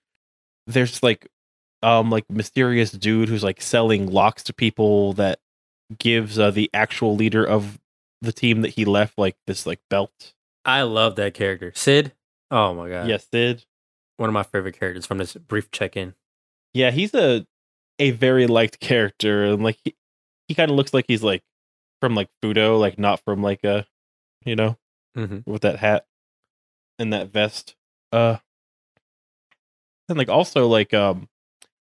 there's 0.66 1.02
like 1.02 1.28
um 1.82 2.10
like 2.10 2.28
mysterious 2.30 2.90
dude 2.90 3.28
who's 3.28 3.42
like 3.44 3.60
selling 3.62 4.06
locks 4.10 4.42
to 4.44 4.52
people 4.52 5.14
that 5.14 5.38
gives 5.98 6.38
uh, 6.38 6.50
the 6.50 6.70
actual 6.74 7.14
leader 7.16 7.44
of 7.44 7.78
the 8.22 8.32
team 8.32 8.62
that 8.62 8.70
he 8.70 8.84
left 8.84 9.16
like 9.18 9.36
this 9.46 9.66
like 9.66 9.80
belt. 9.90 10.32
I 10.64 10.82
love 10.82 11.16
that 11.16 11.34
character, 11.34 11.72
Sid. 11.74 12.12
Oh 12.56 12.72
my 12.72 12.88
god, 12.88 13.08
yes, 13.08 13.26
did. 13.32 13.64
one 14.16 14.28
of 14.28 14.32
my 14.32 14.44
favorite 14.44 14.78
characters 14.78 15.06
from 15.06 15.18
this 15.18 15.34
brief 15.34 15.72
check-in. 15.72 16.14
Yeah, 16.72 16.92
he's 16.92 17.12
a 17.14 17.44
a 17.98 18.12
very 18.12 18.46
liked 18.46 18.78
character, 18.80 19.44
and 19.44 19.64
like 19.64 19.78
he, 19.84 19.96
he 20.46 20.54
kind 20.54 20.70
of 20.70 20.76
looks 20.76 20.94
like 20.94 21.04
he's 21.08 21.22
like 21.24 21.42
from 22.00 22.14
like 22.14 22.28
Fudo, 22.42 22.78
like 22.78 22.96
not 22.98 23.20
from 23.24 23.42
like 23.42 23.64
a, 23.64 23.86
you 24.44 24.54
know, 24.56 24.76
Mm-hmm. 25.16 25.50
with 25.50 25.62
that 25.62 25.78
hat 25.78 26.06
and 26.98 27.12
that 27.12 27.32
vest. 27.32 27.74
Uh, 28.12 28.36
and 30.08 30.18
like 30.18 30.28
also 30.28 30.66
like 30.68 30.92
um, 30.94 31.28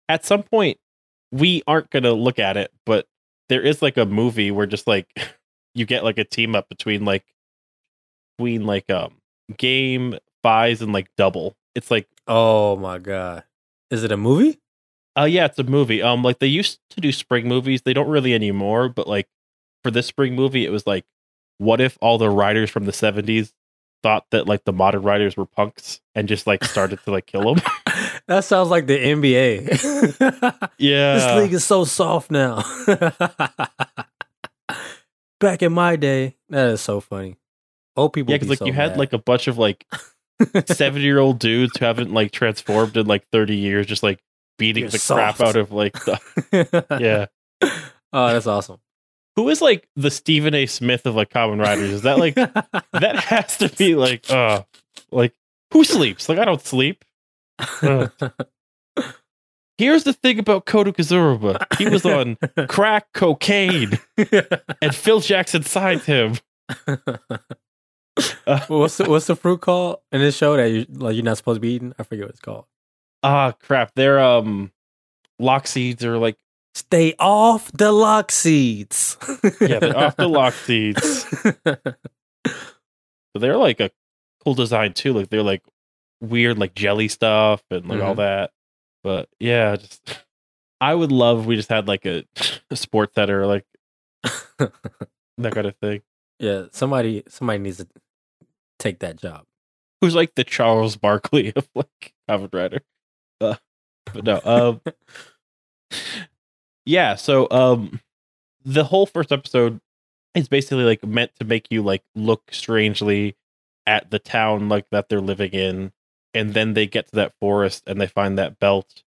at 0.09 0.25
some 0.25 0.43
point 0.43 0.79
we 1.33 1.63
aren't 1.67 1.91
gonna 1.91 2.13
look 2.13 2.39
at 2.39 2.57
it, 2.57 2.71
but 2.87 3.07
there 3.49 3.63
is 3.63 3.83
like 3.83 3.97
a 3.99 4.07
movie 4.07 4.51
where 4.51 4.67
just 4.67 4.87
like 4.87 5.07
you 5.75 5.85
get 5.87 6.05
like 6.05 6.19
a 6.19 6.25
team 6.25 6.55
up 6.55 6.69
between 6.69 7.05
like 7.05 7.25
between 8.39 8.65
like 8.67 8.89
um 8.91 9.15
game 9.57 10.17
buys 10.43 10.83
and 10.83 10.93
like 10.93 11.09
double. 11.17 11.57
It's 11.75 11.91
like 11.91 12.09
Oh 12.27 12.77
my 12.77 12.99
god, 12.99 13.45
is 13.91 14.05
it 14.05 14.13
a 14.13 14.17
movie? 14.17 14.59
Uh 15.19 15.25
yeah, 15.25 15.47
it's 15.47 15.59
a 15.59 15.65
movie. 15.65 16.03
Um 16.03 16.23
like 16.23 16.39
they 16.39 16.47
used 16.47 16.79
to 16.91 17.01
do 17.01 17.13
spring 17.13 17.49
movies. 17.49 17.83
They 17.83 17.93
don't 17.95 18.09
really 18.09 18.35
anymore, 18.35 18.89
but 18.89 19.07
like 19.07 19.29
for 19.83 19.91
this 19.91 20.07
spring 20.07 20.35
movie 20.35 20.65
it 20.65 20.71
was 20.71 20.87
like 20.87 21.05
what 21.59 21.81
if 21.81 21.97
all 22.01 22.19
the 22.19 22.31
writers 22.31 22.71
from 22.71 22.85
the 22.87 22.93
70s 22.93 23.53
thought 24.03 24.27
that 24.31 24.49
like 24.49 24.65
the 24.65 24.73
modern 24.73 25.03
writers 25.03 25.37
were 25.37 25.47
punks 25.47 26.01
and 26.15 26.27
just 26.29 26.47
like 26.47 26.65
started 26.65 26.99
to 27.05 27.11
like 27.11 27.27
kill 27.27 27.55
them? 27.55 27.63
that 28.27 28.45
sounds 28.45 28.69
like 28.69 28.87
the 28.87 28.99
NBA. 28.99 30.69
yeah. 30.79 31.15
this 31.15 31.37
league 31.43 31.53
is 31.53 31.65
so 31.65 31.85
soft 31.85 32.31
now. 32.31 32.63
Back 35.41 35.63
in 35.63 35.73
my 35.73 35.97
day, 35.97 36.37
that 36.51 36.69
is 36.69 36.81
so 36.81 37.01
funny. 37.01 37.37
Old 37.97 38.13
people, 38.13 38.33
yeah, 38.33 38.39
cuz 38.39 38.49
like 38.49 38.59
so 38.59 38.67
you 38.67 38.73
had 38.73 38.97
like 38.97 39.13
a 39.13 39.19
bunch 39.19 39.49
of 39.49 39.59
like 39.59 39.87
70-year-old 40.45 41.39
dudes 41.39 41.77
who 41.77 41.85
haven't 41.85 42.13
like 42.13 42.33
transformed 42.33 42.97
in 42.97 43.07
like 43.07 43.27
30 43.33 43.57
years 43.57 43.87
just 43.87 44.03
like 44.03 44.21
beating 44.59 44.85
You're 44.85 44.91
the 44.91 44.99
crap 44.99 45.41
out 45.41 45.57
of 45.57 45.73
like 45.73 45.93
the 46.05 46.87
yeah. 47.01 47.27
Oh, 48.13 48.33
that's 48.33 48.47
awesome. 48.47 48.79
Who 49.37 49.49
is 49.49 49.63
like 49.63 49.89
the 49.97 50.11
Stephen 50.11 50.55
A. 50.55 50.67
Smith 50.67 51.07
of 51.07 51.15
like 51.15 51.31
Kamen 51.31 51.61
Riders? 51.61 51.91
Is 51.91 52.03
that 52.03 52.19
like 52.19 52.35
that 52.35 53.17
has 53.17 53.57
to 53.59 53.69
be 53.71 53.95
like 53.95 54.31
uh 54.31 54.63
like 55.11 55.35
who 55.73 55.85
sleeps? 55.85 56.29
Like 56.29 56.39
I 56.39 56.45
don't 56.45 56.65
sleep. 56.65 57.05
Ugh. 57.83 58.13
Here's 59.79 60.05
the 60.05 60.13
thing 60.13 60.39
about 60.39 60.67
Koto 60.67 60.93
Kazuraba. 60.93 61.65
He 61.79 61.89
was 61.89 62.05
on 62.05 62.37
crack 62.69 63.07
cocaine, 63.15 63.99
and 64.17 64.95
Phil 64.95 65.19
Jackson 65.21 65.63
signed 65.63 66.03
him. 66.03 66.37
Uh, 68.47 68.61
what's 68.69 68.97
the, 68.99 69.09
what's 69.09 69.27
the 69.27 69.37
fruit 69.37 69.61
called 69.61 69.99
in 70.11 70.21
this 70.21 70.37
show 70.37 70.57
that 70.57 70.67
you 70.71 70.85
like 70.91 71.15
you're 71.15 71.25
not 71.25 71.37
supposed 71.39 71.57
to 71.57 71.61
be 71.61 71.73
eating? 71.75 71.95
I 71.99 72.03
forget 72.03 72.25
what 72.27 72.31
it's 72.31 72.41
called. 72.41 72.67
Ah, 73.23 73.53
crap. 73.53 73.93
They're 73.95 74.21
um, 74.21 74.73
lock 75.39 75.67
seeds 75.67 76.05
or 76.05 76.19
like 76.19 76.37
Stay 76.75 77.15
off 77.19 77.71
the 77.73 77.93
lock 77.93 78.33
seeds. 78.33 79.17
yeah, 79.61 79.79
they're 79.79 79.97
off 79.97 80.17
the 80.17 80.29
lock 80.29 80.55
seeds. 80.55 81.27
But 83.35 83.41
they're 83.41 83.57
like 83.57 83.81
a 83.81 83.91
cool 84.45 84.55
design 84.55 84.93
too. 84.93 85.13
Like 85.15 85.31
they're 85.31 85.43
like 85.43 85.63
weird, 86.21 86.59
like 86.59 86.75
jelly 86.75 87.09
stuff 87.09 87.63
and 87.71 87.89
like 87.89 88.03
all 88.03 88.15
Mhm. 88.15 88.19
that. 88.19 88.51
But 89.03 89.29
yeah, 89.41 89.77
just 89.77 90.25
I 90.81 90.95
would 90.95 91.13
love 91.13 91.41
if 91.41 91.47
we 91.47 91.57
just 91.57 91.71
had 91.71 91.89
like 91.89 92.05
a, 92.07 92.25
a 92.71 92.77
sports 92.77 93.15
center, 93.15 93.47
like 93.47 93.65
that 94.23 94.73
kind 95.53 95.67
of 95.67 95.77
thing. 95.77 96.03
Yeah, 96.43 96.65
somebody 96.73 97.23
somebody 97.29 97.61
needs 97.61 97.77
to 97.77 97.87
take 98.81 98.99
that 98.99 99.17
job. 99.17 99.45
Who's 100.01 100.17
like 100.17 100.35
the 100.35 100.43
Charles 100.43 100.97
Barkley 100.97 101.53
of 101.57 101.69
like 101.75 102.13
Kamen 102.29 102.53
Rider. 102.53 102.81
Uh, 103.41 103.55
but 104.13 104.25
no, 104.25 104.41
um, 104.45 104.81
yeah. 106.85 107.15
So 107.15 107.47
um, 107.51 108.01
the 108.65 108.83
whole 108.85 109.07
first 109.07 109.31
episode 109.31 109.81
is 110.35 110.49
basically 110.49 110.83
like 110.83 111.07
meant 111.07 111.31
to 111.39 111.47
make 111.47 111.69
you 111.71 111.81
like 111.81 112.03
look 112.17 112.43
strangely 112.51 113.37
at 113.87 114.11
the 114.11 114.19
town 114.19 114.69
like 114.69 114.87
that 114.91 115.09
they're 115.09 115.21
living 115.21 115.53
in, 115.53 115.93
and 116.35 116.55
then 116.55 116.75
they 116.75 116.89
get 116.89 117.07
to 117.11 117.17
that 117.17 117.35
forest 117.39 117.85
and 117.87 118.01
they 118.01 118.09
find 118.09 118.37
that 118.37 118.59
belt 118.59 119.05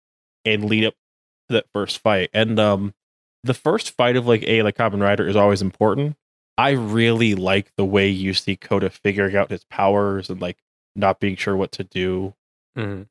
and 0.45 0.67
lead 0.67 0.85
up 0.85 0.95
to 1.49 1.55
that 1.55 1.67
first 1.73 1.99
fight. 2.01 2.29
And 2.35 2.61
um, 2.61 2.93
the 3.43 3.55
first 3.55 3.97
fight 3.97 4.17
of 4.17 4.27
like 4.27 4.45
a 4.47 4.63
like 4.63 4.77
Kamen 4.77 5.01
Rider 5.01 5.27
is 5.27 5.37
always 5.37 5.63
important. 5.63 6.17
I 6.59 6.71
really 6.71 7.35
like 7.35 7.73
the 7.77 7.85
way 7.85 8.09
you 8.09 8.35
see 8.35 8.57
Koda 8.57 8.91
figuring 8.91 9.37
out 9.37 9.51
his 9.51 9.65
powers 9.65 10.29
and 10.31 10.41
like 10.41 10.59
not 10.95 11.19
being 11.21 11.37
sure 11.37 11.57
what 11.57 11.73
to 11.73 11.85
do. 11.85 12.35
Mhm. 12.77 13.09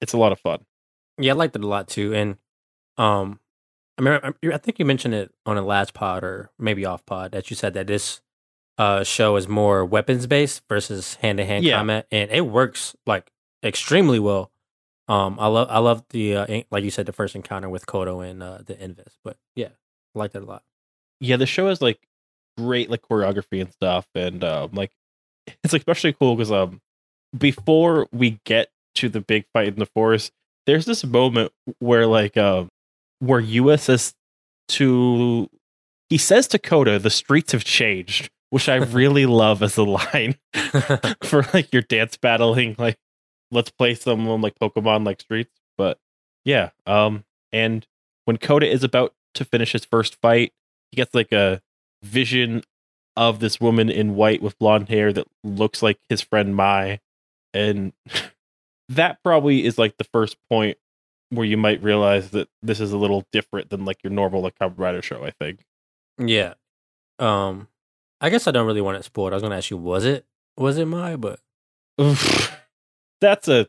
It's 0.00 0.12
a 0.12 0.18
lot 0.18 0.32
of 0.32 0.40
fun. 0.40 0.64
Yeah, 1.18 1.32
I 1.32 1.36
liked 1.36 1.56
it 1.56 1.64
a 1.64 1.66
lot 1.66 1.88
too. 1.88 2.14
And 2.14 2.38
um, 2.96 3.40
I 3.98 4.02
mean, 4.02 4.52
I- 4.52 4.58
think 4.58 4.78
you 4.78 4.84
mentioned 4.84 5.14
it 5.14 5.32
on 5.44 5.56
a 5.58 5.62
last 5.62 5.92
pod 5.94 6.24
or 6.24 6.50
maybe 6.58 6.84
off 6.84 7.04
pod 7.04 7.32
that 7.32 7.50
you 7.50 7.56
said 7.56 7.74
that 7.74 7.86
this 7.86 8.20
uh 8.78 9.02
show 9.02 9.34
is 9.36 9.48
more 9.48 9.84
weapons 9.84 10.26
based 10.28 10.62
versus 10.68 11.16
hand 11.16 11.38
to 11.38 11.44
hand 11.44 11.64
combat, 11.78 12.06
and 12.12 12.30
it 12.30 12.42
works 12.46 12.94
like 13.06 13.32
extremely 13.62 14.18
well. 14.20 14.50
Um, 15.08 15.36
I 15.40 15.48
love 15.48 15.68
I 15.70 15.78
love 15.78 16.04
the 16.10 16.36
uh, 16.36 16.60
like 16.70 16.84
you 16.84 16.90
said 16.90 17.06
the 17.06 17.12
first 17.12 17.34
encounter 17.34 17.68
with 17.68 17.86
Kodo 17.86 18.24
and 18.28 18.42
uh, 18.42 18.58
the 18.64 18.74
Inves, 18.80 19.18
but 19.24 19.36
yeah, 19.56 19.70
I 20.14 20.18
liked 20.18 20.34
it 20.36 20.42
a 20.42 20.46
lot. 20.46 20.62
Yeah, 21.20 21.36
the 21.36 21.46
show 21.46 21.68
is 21.68 21.82
like 21.82 22.06
great 22.58 22.90
like 22.90 23.02
choreography 23.02 23.60
and 23.60 23.72
stuff, 23.72 24.06
and 24.14 24.42
um, 24.44 24.70
like 24.72 24.90
it's 25.64 25.72
like, 25.72 25.82
especially 25.82 26.12
cool 26.12 26.36
because 26.36 26.52
um 26.52 26.80
before 27.36 28.06
we 28.12 28.40
get 28.44 28.68
to 28.96 29.08
the 29.08 29.20
big 29.20 29.44
fight 29.52 29.68
in 29.68 29.78
the 29.78 29.86
forest, 29.86 30.32
there's 30.66 30.86
this 30.86 31.04
moment 31.04 31.52
where 31.78 32.06
like 32.06 32.36
um 32.36 32.68
where 33.20 33.40
US 33.40 33.84
says 33.84 34.14
to 34.68 35.48
he 36.08 36.18
says 36.18 36.46
to 36.48 36.58
Koda, 36.58 36.98
the 36.98 37.10
streets 37.10 37.52
have 37.52 37.64
changed, 37.64 38.30
which 38.50 38.68
I 38.68 38.74
really 38.76 39.26
love 39.26 39.62
as 39.62 39.76
a 39.76 39.84
line 39.84 40.36
for 41.22 41.44
like 41.52 41.72
your 41.72 41.82
dance 41.82 42.16
battling 42.16 42.76
like 42.78 42.96
let's 43.50 43.70
play 43.70 43.94
some 43.94 44.26
like 44.40 44.58
pokemon 44.58 45.06
like 45.06 45.20
streets. 45.20 45.52
But 45.76 45.98
yeah 46.44 46.70
um 46.86 47.24
and 47.52 47.86
when 48.24 48.36
Koda 48.36 48.70
is 48.70 48.84
about 48.84 49.14
to 49.34 49.44
finish 49.44 49.72
his 49.72 49.84
first 49.84 50.16
fight 50.20 50.52
he 50.90 50.96
gets 50.96 51.14
like 51.14 51.32
a 51.32 51.60
vision 52.02 52.62
of 53.16 53.40
this 53.40 53.60
woman 53.60 53.90
in 53.90 54.14
white 54.14 54.42
with 54.42 54.58
blonde 54.58 54.88
hair 54.88 55.12
that 55.12 55.26
looks 55.42 55.82
like 55.82 55.98
his 56.08 56.20
friend 56.20 56.54
mai. 56.54 57.00
And 57.52 57.92
that 58.88 59.22
probably 59.24 59.64
is 59.64 59.78
like 59.78 59.96
the 59.98 60.04
first 60.04 60.36
point 60.48 60.78
where 61.30 61.46
you 61.46 61.56
might 61.56 61.82
realize 61.82 62.30
that 62.30 62.48
this 62.62 62.80
is 62.80 62.92
a 62.92 62.96
little 62.96 63.26
different 63.32 63.70
than 63.70 63.84
like 63.84 64.02
your 64.02 64.12
normal 64.12 64.40
like 64.40 64.58
Kamen 64.58 64.78
Rider 64.78 65.02
show 65.02 65.24
i 65.24 65.30
think. 65.30 65.64
Yeah, 66.18 66.54
um, 67.18 67.68
I 68.20 68.30
guess 68.30 68.46
I 68.46 68.50
don't 68.50 68.66
really 68.66 68.80
want 68.80 68.96
to 68.96 69.02
spoil 69.02 69.28
it. 69.28 69.30
I 69.30 69.34
was 69.34 69.42
gonna 69.42 69.56
ask 69.56 69.70
you, 69.70 69.76
was 69.76 70.04
it 70.04 70.26
was 70.56 70.78
it 70.78 70.86
Mai, 70.86 71.16
But 71.16 71.40
Oof. 72.00 72.56
that's 73.20 73.48
a 73.48 73.68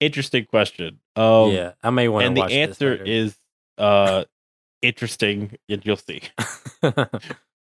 interesting 0.00 0.44
question. 0.44 1.00
Um 1.16 1.50
yeah, 1.50 1.72
I 1.82 1.90
may 1.90 2.08
want 2.08 2.22
to 2.22 2.26
and 2.26 2.36
the 2.36 2.44
answer 2.44 2.94
is 2.94 3.36
uh 3.78 4.24
interesting 4.82 5.56
and 5.68 5.84
you'll 5.84 5.96
see 5.96 6.22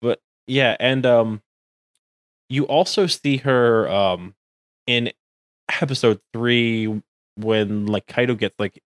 is 0.02 0.16
yeah 0.46 0.76
and 0.80 1.06
um 1.06 1.42
you 2.48 2.64
also 2.66 3.06
see 3.06 3.38
her 3.38 3.88
um 3.90 4.34
in 4.86 5.12
episode 5.80 6.20
three 6.32 7.02
when 7.36 7.86
like 7.86 8.06
Kaido 8.06 8.34
gets 8.34 8.54
like 8.58 8.82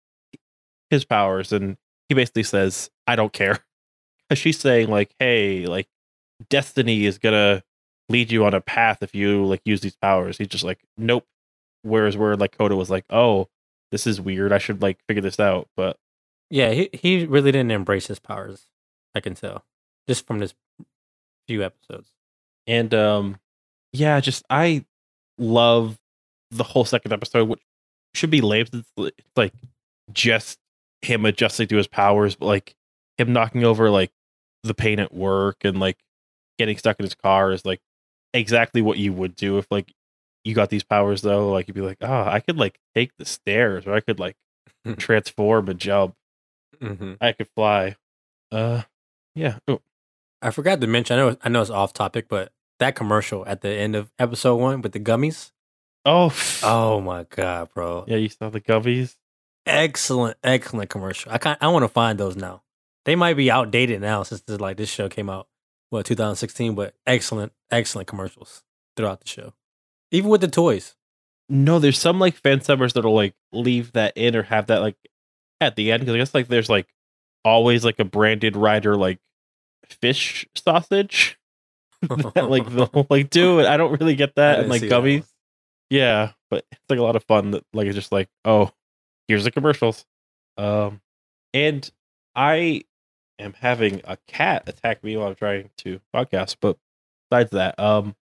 his 0.91 1.05
powers 1.05 1.53
and 1.53 1.77
he 2.09 2.15
basically 2.15 2.45
says 2.45 2.91
I 3.07 3.17
don't 3.17 3.33
care. 3.33 3.59
'Cause 4.29 4.39
she's 4.39 4.59
saying 4.59 4.89
like 4.89 5.15
hey 5.19 5.67
like 5.67 5.89
destiny 6.51 7.07
is 7.07 7.19
gonna 7.19 7.63
lead 8.09 8.31
you 8.31 8.45
on 8.45 8.55
a 8.55 8.61
path 8.61 9.03
if 9.03 9.15
you 9.15 9.45
like 9.45 9.63
use 9.65 9.81
these 9.81 9.97
powers. 9.97 10.39
He's 10.39 10.49
just 10.49 10.65
like 10.65 10.81
nope. 10.97 11.27
Whereas 11.83 12.17
where 12.17 12.37
like 12.37 12.57
Koda 12.57 12.77
was 12.77 12.91
like 12.91 13.05
oh 13.11 13.49
this 13.93 14.07
is 14.07 14.21
weird. 14.21 14.53
I 14.53 14.59
should 14.59 14.83
like 14.83 14.99
figure 15.09 15.23
this 15.23 15.41
out. 15.41 15.69
But 15.77 15.97
Yeah, 16.51 16.71
he 16.73 16.91
he 16.93 17.25
really 17.27 17.51
didn't 17.53 17.71
embrace 17.73 18.07
his 18.09 18.19
powers. 18.19 18.67
I 19.15 19.21
can 19.21 19.35
tell 19.35 19.65
just 20.09 20.27
from 20.27 20.39
this 20.41 20.55
few 21.47 21.63
episodes. 21.65 22.09
and 22.67 22.93
um 22.95 23.39
yeah 23.93 24.19
just 24.21 24.45
i 24.51 24.85
love 25.39 25.99
the 26.51 26.65
whole 26.65 26.85
second 26.85 27.13
episode 27.13 27.49
which 27.49 27.61
should 28.15 28.31
be 28.31 28.41
lame 28.41 28.67
it's 28.99 29.19
like 29.37 29.53
just 30.13 30.59
him 31.03 31.25
adjusting 31.25 31.67
to 31.69 31.77
his 31.77 31.87
powers 31.87 32.35
but 32.37 32.47
like 32.47 32.75
him 33.19 33.33
knocking 33.33 33.65
over 33.65 33.91
like 33.91 34.11
the 34.65 34.75
pain 34.75 34.99
at 34.99 35.13
work 35.15 35.59
and 35.65 35.79
like 35.79 35.99
getting 36.59 36.77
stuck 36.77 36.99
in 36.99 37.05
his 37.05 37.15
car 37.15 37.53
is 37.53 37.65
like 37.65 37.81
exactly 38.35 38.83
what 38.83 38.99
you 38.99 39.13
would 39.13 39.37
do 39.37 39.59
if 39.59 39.67
like 39.71 39.93
you 40.45 40.55
got 40.55 40.71
these 40.71 40.85
powers 40.85 41.23
though. 41.23 41.51
Like 41.51 41.67
you'd 41.69 41.75
be 41.75 41.81
like 41.81 41.99
oh 42.03 42.23
i 42.23 42.41
could 42.41 42.57
like 42.57 42.79
take 42.95 43.11
the 43.19 43.25
stairs 43.25 43.87
or 43.87 43.95
i 43.95 44.01
could 44.01 44.19
like 44.19 44.37
transform 44.97 45.69
and 45.69 45.79
jump. 45.79 46.15
Hmm 46.81 47.15
i 47.21 47.33
could 47.33 47.49
fly. 47.55 47.97
Uh 48.53 48.83
yeah. 49.35 49.59
Oh, 49.69 49.81
I 50.43 50.51
forgot 50.51 50.81
to 50.81 50.87
mention. 50.87 51.19
I 51.19 51.23
know 51.23 51.37
I 51.45 51.49
know 51.49 51.61
it's 51.63 51.71
off 51.71 51.93
topic, 51.93 52.27
but 52.29 52.53
that 52.79 52.95
commercial 52.95 53.47
at 53.47 53.63
the 53.63 53.71
end 53.71 53.97
of 53.97 54.13
episode 54.19 54.57
one 54.57 54.83
with 54.83 54.93
the 54.93 55.01
gummies. 55.01 55.53
oh, 56.05 56.35
Oh 56.63 57.01
my 57.13 57.25
god, 57.31 57.71
bro! 57.75 58.05
yeah 58.07 58.17
you 58.17 58.29
saw 58.29 58.51
the 58.51 58.61
gummies 58.61 59.17
Excellent, 59.67 60.37
excellent 60.45 60.89
commercial. 60.91 61.33
I 61.33 61.39
can 61.39 61.57
I 61.61 61.69
want 61.69 61.83
to 61.83 61.89
find 61.89 62.19
those 62.21 62.37
now. 62.37 62.63
They 63.05 63.17
might 63.17 63.35
be 63.37 63.51
outdated 63.51 64.01
now 64.01 64.23
since 64.23 64.41
this, 64.43 64.61
like 64.61 64.77
this 64.77 64.89
show 64.89 65.09
came 65.09 65.29
out 65.29 65.49
what 65.91 66.07
2016, 66.07 66.75
but 66.77 66.95
excellent, 67.07 67.53
excellent 67.71 68.07
commercials 68.07 68.63
throughout 68.97 69.21
the 69.21 69.29
show, 69.29 69.55
even 70.13 70.31
with 70.31 70.41
the 70.41 70.49
toys. 70.49 70.95
No, 71.49 71.79
there's 71.81 71.99
some 71.99 72.21
like 72.21 72.35
fan 72.37 72.61
summers 72.61 72.93
that'll 72.93 73.15
like 73.15 73.35
leave 73.53 73.93
that 73.93 74.17
in 74.17 74.37
or 74.37 74.43
have 74.43 74.67
that 74.69 74.83
like 74.83 74.97
at 75.61 75.75
the 75.75 75.91
end 75.91 76.01
because 76.01 76.15
I 76.15 76.19
guess 76.19 76.35
like 76.35 76.47
there's 76.49 76.71
like 76.71 76.87
always 77.45 77.85
like 77.85 77.99
a 77.99 78.05
branded 78.05 78.57
rider 78.57 78.97
like 78.97 79.19
fish 79.91 80.47
sausage 80.55 81.39
that 82.03 82.47
like 82.51 82.69
they'll 82.71 83.07
like 83.11 83.31
do 83.31 83.61
it. 83.61 83.67
I 83.67 83.77
don't 83.77 83.99
really 84.01 84.15
get 84.17 84.35
that 84.37 84.61
and 84.61 84.69
like 84.69 84.83
that 84.83 84.91
gummies. 84.91 85.27
Yeah, 85.91 86.33
but 86.51 86.65
it's 86.71 86.81
like 86.89 86.99
a 86.99 87.03
lot 87.03 87.17
of 87.17 87.25
fun 87.25 87.53
that 87.53 87.65
like 87.73 87.87
it's 87.87 87.95
just 87.97 88.13
like 88.13 88.29
oh 88.45 88.71
here's 89.29 89.45
the 89.45 89.51
commercials, 89.51 90.05
um, 90.57 91.01
and 91.55 91.89
I 92.35 92.83
am 93.39 93.55
having 93.55 94.01
a 94.05 94.17
cat 94.29 94.65
attack 94.67 95.03
me 95.05 95.17
while 95.17 95.29
I'm 95.29 95.35
trying 95.35 95.71
to 95.79 96.01
podcast. 96.15 96.57
But 96.61 96.77
besides 97.31 97.51
that, 97.53 97.79
um, 97.79 98.15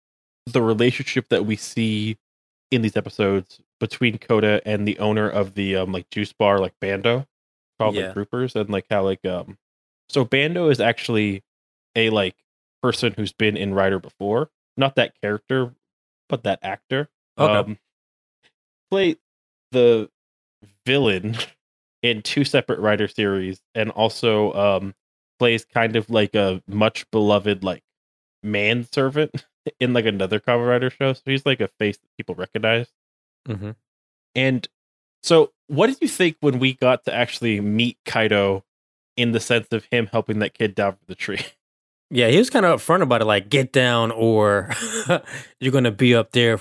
the 0.46 0.62
relationship 0.62 1.28
that 1.30 1.46
we 1.46 1.56
see 1.56 2.16
in 2.70 2.82
these 2.82 2.96
episodes 2.96 3.60
between 3.80 4.18
Coda 4.18 4.60
and 4.66 4.86
the 4.86 4.98
owner 4.98 5.28
of 5.28 5.54
the 5.54 5.76
um 5.76 5.92
like 5.92 6.08
juice 6.10 6.32
bar 6.32 6.58
like 6.58 6.74
Bando 6.80 7.26
called 7.78 7.94
Yeah. 7.94 8.06
like 8.08 8.14
Drupers 8.16 8.54
and 8.56 8.70
like 8.70 8.86
how 8.90 9.02
like 9.02 9.24
um 9.24 9.58
so 10.08 10.24
Bando 10.24 10.68
is 10.70 10.80
actually 10.80 11.42
a 11.96 12.10
like 12.10 12.36
person 12.82 13.14
who's 13.16 13.32
been 13.32 13.56
in 13.56 13.74
Rider 13.74 13.98
before, 13.98 14.50
not 14.76 14.96
that 14.96 15.14
character, 15.20 15.74
but 16.28 16.42
that 16.44 16.58
actor. 16.62 17.08
Okay. 17.38 17.52
Um 17.52 17.78
play 18.90 19.16
the 19.72 20.08
villain 20.86 21.36
in 22.02 22.22
two 22.22 22.44
separate 22.44 22.78
Rider 22.80 23.08
series 23.08 23.60
and 23.74 23.90
also 23.90 24.52
um 24.54 24.94
plays 25.38 25.64
kind 25.64 25.96
of 25.96 26.10
like 26.10 26.34
a 26.34 26.62
much 26.68 27.10
beloved 27.10 27.64
like 27.64 27.82
manservant 28.42 29.44
in 29.80 29.92
like 29.92 30.06
another 30.06 30.40
Kamen 30.40 30.68
Rider 30.68 30.90
show. 30.90 31.12
So 31.12 31.22
he's 31.26 31.46
like 31.46 31.60
a 31.60 31.68
face 31.78 31.96
that 31.98 32.08
people 32.18 32.34
recognize. 32.34 32.88
hmm 33.46 33.72
And 34.34 34.68
So, 35.22 35.52
what 35.68 35.88
did 35.88 35.98
you 36.02 36.08
think 36.08 36.36
when 36.40 36.58
we 36.60 36.74
got 36.74 37.04
to 37.06 37.14
actually 37.14 37.60
meet 37.60 37.98
Kaido 38.06 38.64
in 39.16 39.32
the 39.32 39.40
sense 39.40 39.68
of 39.72 39.86
him 39.86 40.06
helping 40.08 40.40
that 40.40 40.54
kid 40.54 40.74
down 40.74 40.92
from 40.92 41.06
the 41.08 41.14
tree? 41.16 41.40
Yeah, 42.14 42.28
he 42.28 42.38
was 42.38 42.48
kind 42.48 42.64
of 42.64 42.80
upfront 42.80 43.02
about 43.02 43.22
it, 43.22 43.24
like 43.24 43.48
get 43.48 43.72
down 43.72 44.12
or 44.12 44.70
you're 45.60 45.72
gonna 45.72 45.90
be 45.90 46.14
up 46.14 46.30
there. 46.30 46.60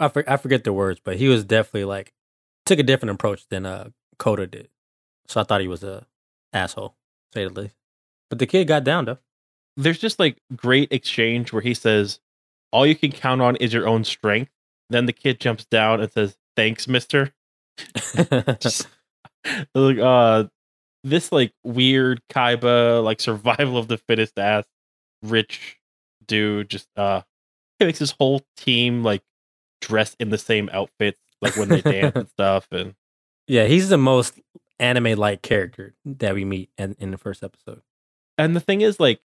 I 0.00 0.08
for, 0.08 0.24
I 0.26 0.38
forget 0.38 0.64
the 0.64 0.72
words, 0.72 0.98
but 1.04 1.16
he 1.18 1.28
was 1.28 1.44
definitely 1.44 1.84
like 1.84 2.14
took 2.64 2.78
a 2.78 2.82
different 2.82 3.10
approach 3.10 3.46
than 3.50 3.66
uh 3.66 3.90
Coda 4.18 4.46
did. 4.46 4.70
So 5.28 5.42
I 5.42 5.44
thought 5.44 5.60
he 5.60 5.68
was 5.68 5.84
a 5.84 6.06
asshole, 6.54 6.96
say 7.34 7.44
the 7.44 7.52
least. 7.52 7.74
But 8.30 8.38
the 8.38 8.46
kid 8.46 8.66
got 8.66 8.82
down 8.82 9.04
though. 9.04 9.18
There's 9.76 9.98
just 9.98 10.18
like 10.18 10.38
great 10.56 10.90
exchange 10.90 11.52
where 11.52 11.60
he 11.60 11.74
says, 11.74 12.18
All 12.72 12.86
you 12.86 12.96
can 12.96 13.12
count 13.12 13.42
on 13.42 13.56
is 13.56 13.74
your 13.74 13.86
own 13.86 14.04
strength. 14.04 14.52
Then 14.88 15.04
the 15.04 15.12
kid 15.12 15.38
jumps 15.38 15.66
down 15.66 16.00
and 16.00 16.10
says, 16.10 16.38
Thanks, 16.56 16.88
mister. 16.88 17.34
Just 18.58 18.88
like 19.74 19.98
uh 19.98 20.44
this 21.02 21.30
like 21.30 21.52
weird 21.62 22.22
Kaiba, 22.30 23.04
like 23.04 23.20
survival 23.20 23.76
of 23.76 23.88
the 23.88 23.98
fittest 23.98 24.38
ass 24.38 24.64
rich 25.24 25.78
dude 26.26 26.70
just 26.70 26.88
uh 26.96 27.22
he 27.78 27.86
makes 27.86 27.98
his 27.98 28.12
whole 28.12 28.42
team 28.56 29.02
like 29.02 29.22
dress 29.80 30.16
in 30.18 30.30
the 30.30 30.38
same 30.38 30.70
outfits, 30.72 31.20
like 31.42 31.56
when 31.56 31.68
they 31.68 31.82
dance 31.82 32.16
and 32.16 32.28
stuff. 32.30 32.68
And 32.70 32.94
yeah, 33.46 33.64
he's 33.64 33.88
the 33.88 33.98
most 33.98 34.40
anime 34.78 35.18
like 35.18 35.42
character 35.42 35.94
that 36.04 36.34
we 36.34 36.44
meet 36.44 36.70
in, 36.78 36.96
in 36.98 37.10
the 37.10 37.18
first 37.18 37.42
episode. 37.42 37.82
and 38.38 38.56
the 38.56 38.60
thing 38.60 38.80
is 38.80 38.98
like 38.98 39.20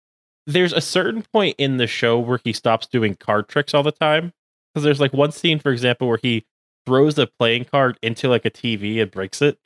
there's 0.45 0.73
a 0.73 0.81
certain 0.81 1.23
point 1.23 1.55
in 1.57 1.77
the 1.77 1.87
show 1.87 2.17
where 2.19 2.39
he 2.43 2.53
stops 2.53 2.87
doing 2.87 3.15
card 3.15 3.49
tricks 3.49 3.73
all 3.73 3.83
the 3.83 3.91
time. 3.91 4.33
Because 4.73 4.83
there's 4.83 4.99
like 4.99 5.13
one 5.13 5.31
scene, 5.31 5.59
for 5.59 5.71
example, 5.71 6.07
where 6.07 6.19
he 6.21 6.45
throws 6.85 7.17
a 7.17 7.27
playing 7.27 7.65
card 7.65 7.97
into 8.01 8.29
like 8.29 8.45
a 8.45 8.49
TV 8.49 9.01
and 9.01 9.11
breaks 9.11 9.41
it. 9.41 9.59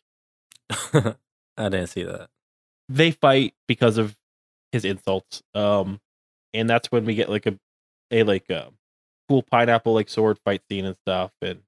I 0.72 1.70
didn't 1.70 1.88
see 1.88 2.04
that. 2.04 2.30
They 2.90 3.12
fight 3.12 3.54
because 3.68 3.98
of 3.98 4.18
his 4.72 4.86
insults. 4.86 5.44
Um 5.54 6.00
and 6.54 6.70
that's 6.70 6.92
when 6.92 7.06
we 7.06 7.16
get 7.16 7.30
like 7.30 7.46
a 7.46 7.58
a 8.12 8.24
like 8.24 8.50
a 8.50 8.72
cool 9.30 9.44
pineapple 9.44 9.94
like 9.94 10.10
sword 10.10 10.38
fight 10.44 10.62
scene 10.70 10.86
and 10.86 10.98
stuff. 10.98 11.32
And 11.42 11.62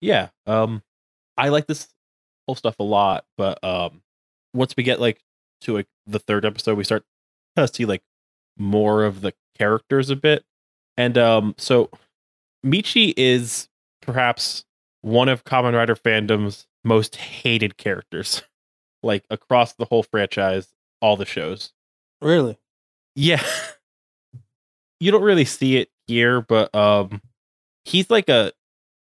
yeah, 0.00 0.28
um 0.46 0.82
I 1.36 1.48
like 1.48 1.66
this 1.66 1.88
whole 2.46 2.54
stuff 2.54 2.76
a 2.78 2.84
lot, 2.84 3.24
but 3.36 3.62
um 3.64 4.02
once 4.54 4.74
we 4.76 4.82
get 4.82 5.00
like 5.00 5.20
to 5.62 5.74
like 5.74 5.86
the 6.06 6.18
third 6.18 6.44
episode, 6.44 6.76
we 6.76 6.84
start 6.84 7.04
to 7.56 7.68
see 7.68 7.84
like 7.84 8.02
more 8.58 9.04
of 9.04 9.20
the 9.20 9.32
characters 9.58 10.10
a 10.10 10.16
bit. 10.16 10.44
And 10.96 11.16
um 11.16 11.54
so 11.58 11.90
Michi 12.64 13.14
is 13.16 13.68
perhaps 14.02 14.64
one 15.02 15.28
of 15.28 15.44
Kamen 15.44 15.74
Rider 15.74 15.96
fandom's 15.96 16.66
most 16.84 17.16
hated 17.16 17.76
characters. 17.76 18.42
like 19.02 19.24
across 19.30 19.72
the 19.74 19.86
whole 19.86 20.02
franchise, 20.02 20.68
all 21.00 21.16
the 21.16 21.24
shows. 21.24 21.72
Really? 22.20 22.58
Yeah. 23.14 23.42
you 25.00 25.10
don't 25.10 25.22
really 25.22 25.44
see 25.44 25.76
it 25.76 25.88
here, 26.06 26.40
but 26.40 26.74
um 26.74 27.20
he's 27.84 28.10
like 28.10 28.28
a 28.28 28.52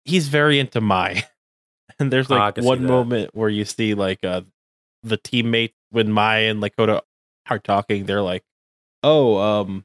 he's 0.05 0.29
very 0.29 0.59
into 0.59 0.81
Mai. 0.81 1.25
And 2.01 2.13
there's 2.13 2.29
Ah, 2.31 2.47
like 2.47 2.57
see 2.57 2.63
one 2.67 2.85
moment 2.87 3.31
where 3.35 3.49
you 3.49 3.65
see 3.65 3.95
like 3.95 4.25
uh 4.25 4.41
the 5.05 5.17
teammates 5.17 5.77
when 5.91 6.11
Mai 6.11 6.39
and 6.39 6.61
like 6.61 6.77
Koda 6.77 7.03
are 7.49 7.59
talking, 7.61 8.05
they're 8.07 8.23
like, 8.23 8.43
Oh, 9.05 9.37
um 9.39 9.85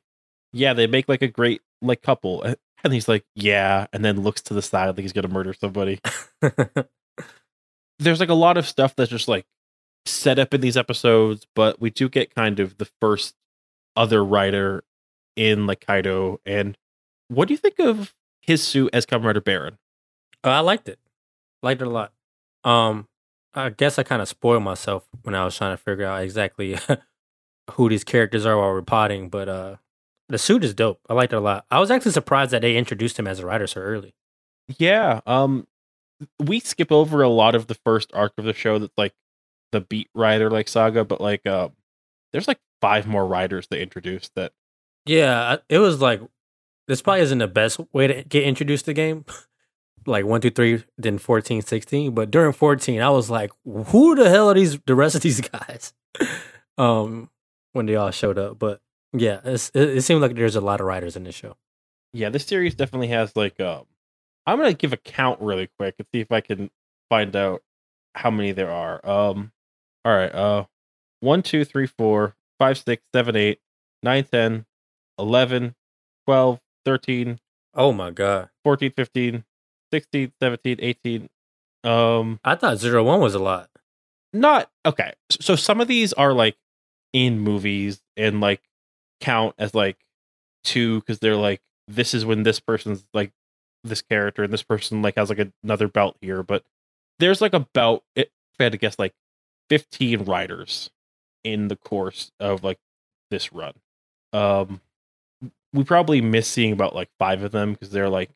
yeah, 0.51 0.73
they 0.73 0.87
make 0.87 1.07
like 1.07 1.21
a 1.21 1.27
great 1.27 1.61
like 1.81 2.01
couple. 2.01 2.41
And- 2.43 2.57
And 2.83 2.93
he's 2.93 3.07
like, 3.09 3.25
Yeah, 3.35 3.87
and 3.93 4.03
then 4.05 4.21
looks 4.23 4.41
to 4.43 4.53
the 4.53 4.61
side 4.61 4.87
like 4.87 4.99
he's 4.99 5.11
gonna 5.13 5.27
murder 5.27 5.53
somebody. 5.53 5.99
There's 7.99 8.19
like 8.21 8.29
a 8.29 8.33
lot 8.33 8.57
of 8.57 8.65
stuff 8.67 8.95
that's 8.95 9.11
just 9.11 9.27
like 9.27 9.45
set 10.05 10.39
up 10.39 10.53
in 10.53 10.61
these 10.61 10.77
episodes, 10.77 11.45
but 11.55 11.81
we 11.81 11.89
do 11.89 12.07
get 12.07 12.33
kind 12.33 12.59
of 12.61 12.77
the 12.77 12.87
first 13.01 13.35
other 13.97 14.23
rider 14.23 14.83
in 15.35 15.67
like 15.67 15.85
Kaito. 15.85 16.37
And 16.45 16.77
what 17.27 17.47
do 17.47 17.53
you 17.53 17.57
think 17.57 17.79
of 17.79 18.13
his 18.41 18.63
suit 18.63 18.89
as 18.93 19.05
Kamen 19.05 19.25
Rider 19.25 19.41
Baron? 19.41 19.77
Uh, 20.43 20.49
I 20.51 20.59
liked 20.59 20.87
it. 20.89 20.99
Liked 21.61 21.81
it 21.81 21.87
a 21.87 21.91
lot. 21.91 22.13
Um, 22.63 23.07
I 23.53 23.69
guess 23.69 23.97
I 23.97 24.03
kind 24.03 24.21
of 24.21 24.27
spoiled 24.27 24.63
myself 24.63 25.05
when 25.23 25.35
I 25.35 25.43
was 25.43 25.57
trying 25.57 25.75
to 25.75 25.81
figure 25.81 26.05
out 26.05 26.21
exactly 26.23 26.77
who 27.71 27.89
these 27.89 28.03
characters 28.03 28.45
are 28.45 28.57
while 28.57 28.71
we're 28.71 28.81
potting, 28.81 29.29
but 29.29 29.49
uh, 29.49 29.75
the 30.27 30.37
suit 30.37 30.63
is 30.63 30.73
dope. 30.73 30.99
I 31.09 31.13
liked 31.13 31.33
it 31.33 31.37
a 31.37 31.41
lot. 31.41 31.65
I 31.71 31.79
was 31.79 31.91
actually 31.91 32.11
surprised 32.11 32.51
that 32.51 32.61
they 32.61 32.77
introduced 32.77 33.17
him 33.17 33.27
as 33.27 33.39
a 33.39 33.45
rider 33.45 33.67
so 33.67 33.81
early. 33.81 34.13
Yeah, 34.77 35.21
um, 35.25 35.67
we 36.39 36.59
skip 36.59 36.91
over 36.91 37.21
a 37.21 37.29
lot 37.29 37.55
of 37.55 37.67
the 37.67 37.75
first 37.75 38.11
arc 38.13 38.33
of 38.37 38.45
the 38.45 38.53
show 38.53 38.77
that's 38.77 38.97
like 38.97 39.13
the 39.71 39.81
beat 39.81 40.09
rider 40.13 40.49
like 40.49 40.67
saga, 40.67 41.03
but 41.03 41.19
like 41.19 41.45
uh, 41.45 41.69
there's 42.31 42.47
like 42.47 42.59
five 42.81 43.07
more 43.07 43.25
riders 43.25 43.67
they 43.67 43.81
introduced 43.81 44.33
that 44.35 44.53
Yeah, 45.05 45.57
it 45.69 45.79
was 45.79 46.01
like 46.01 46.21
this 46.87 47.01
probably 47.01 47.21
isn't 47.21 47.37
the 47.37 47.47
best 47.47 47.79
way 47.93 48.07
to 48.07 48.23
get 48.23 48.43
introduced 48.43 48.85
to 48.85 48.93
the 48.93 49.01
Gaim. 49.01 49.25
like 50.05 50.25
one, 50.25 50.41
two, 50.41 50.49
three, 50.49 50.83
then 50.97 51.17
14, 51.17 51.61
16. 51.61 52.13
But 52.13 52.31
during 52.31 52.51
14, 52.53 53.01
I 53.01 53.09
was 53.09 53.29
like, 53.29 53.51
who 53.65 54.15
the 54.15 54.29
hell 54.29 54.49
are 54.49 54.53
these 54.55 54.79
the 54.85 54.95
rest 54.95 55.15
of 55.15 55.21
these 55.21 55.41
guys? 55.49 55.93
um, 56.77 57.29
when 57.73 57.85
they 57.85 57.95
all 57.95 58.11
showed 58.11 58.37
up. 58.39 58.57
But 58.59 58.81
yeah, 59.13 59.39
it, 59.43 59.69
it 59.75 60.03
seemed 60.03 60.21
like 60.21 60.35
there's 60.35 60.55
a 60.55 60.61
lot 60.61 60.79
of 60.79 60.87
riders 60.87 61.15
in 61.15 61.23
this 61.23 61.35
show. 61.35 61.55
yeah, 62.13 62.29
this 62.29 62.45
series 62.45 62.75
definitely 62.75 63.07
has 63.09 63.35
like 63.35 63.59
um 63.59 63.85
I'm 64.47 64.57
gonna 64.57 64.73
give 64.73 64.93
a 64.93 64.97
count 64.97 65.39
really 65.41 65.69
quick 65.77 65.95
and 65.99 66.07
see 66.13 66.21
if 66.21 66.31
I 66.31 66.41
can 66.41 66.69
find 67.09 67.35
out 67.35 67.61
how 68.15 68.31
many 68.31 68.51
there 68.51 68.71
are. 68.71 69.05
Um 69.07 69.51
all 70.05 70.15
right, 70.15 70.33
uh 70.33 70.65
one, 71.19 71.43
two, 71.43 71.65
three, 71.65 71.85
four, 71.87 72.35
five, 72.57 72.77
six, 72.77 73.03
seven, 73.13 73.35
eight, 73.35 73.59
nine, 74.01 74.25
ten, 75.19 75.27
eleven, 75.27 75.75
twelve, 76.25 76.59
thirteen, 76.85 77.39
Oh 77.75 77.91
my 77.93 78.09
god. 78.11 78.49
14, 78.63 78.91
15, 78.91 79.43
16, 79.93 80.31
17, 80.41 80.77
18. 80.79 81.29
Um 81.83 82.39
I 82.43 82.55
thought 82.55 82.77
zero 82.77 83.03
one 83.03 83.21
was 83.21 83.35
a 83.35 83.39
lot. 83.39 83.69
not 84.33 84.69
okay. 84.85 85.13
So 85.31 85.55
some 85.55 85.79
of 85.79 85.87
these 85.87 86.11
are 86.13 86.33
like 86.33 86.57
in 87.13 87.39
movies 87.39 88.01
and 88.17 88.41
like 88.41 88.61
count 89.21 89.55
as 89.57 89.73
like 89.73 89.97
two 90.63 90.99
because 90.99 91.19
they're 91.19 91.35
like 91.35 91.61
this 91.87 92.13
is 92.13 92.25
when 92.25 92.43
this 92.43 92.59
person's 92.59 93.05
like 93.13 93.31
this 93.83 94.01
character 94.01 94.43
and 94.43 94.51
this 94.51 94.63
person 94.63 95.01
like 95.01 95.15
has 95.15 95.29
like 95.29 95.47
another 95.63 95.87
belt 95.87 96.17
here. 96.21 96.43
But 96.43 96.63
there's 97.19 97.41
like 97.41 97.53
about 97.53 98.03
if 98.15 98.27
I 98.59 98.63
had 98.63 98.71
to 98.73 98.77
guess 98.77 98.99
like 98.99 99.13
15 99.69 100.25
riders 100.25 100.89
in 101.43 101.67
the 101.69 101.75
course 101.77 102.31
of 102.39 102.63
like 102.63 102.79
this 103.31 103.53
run. 103.53 103.73
Um 104.33 104.81
we 105.73 105.83
probably 105.83 106.21
miss 106.21 106.47
seeing 106.47 106.73
about 106.73 106.95
like 106.95 107.09
five 107.19 107.43
of 107.43 107.51
them 107.51 107.73
because 107.73 107.91
they're 107.91 108.09
like 108.09 108.29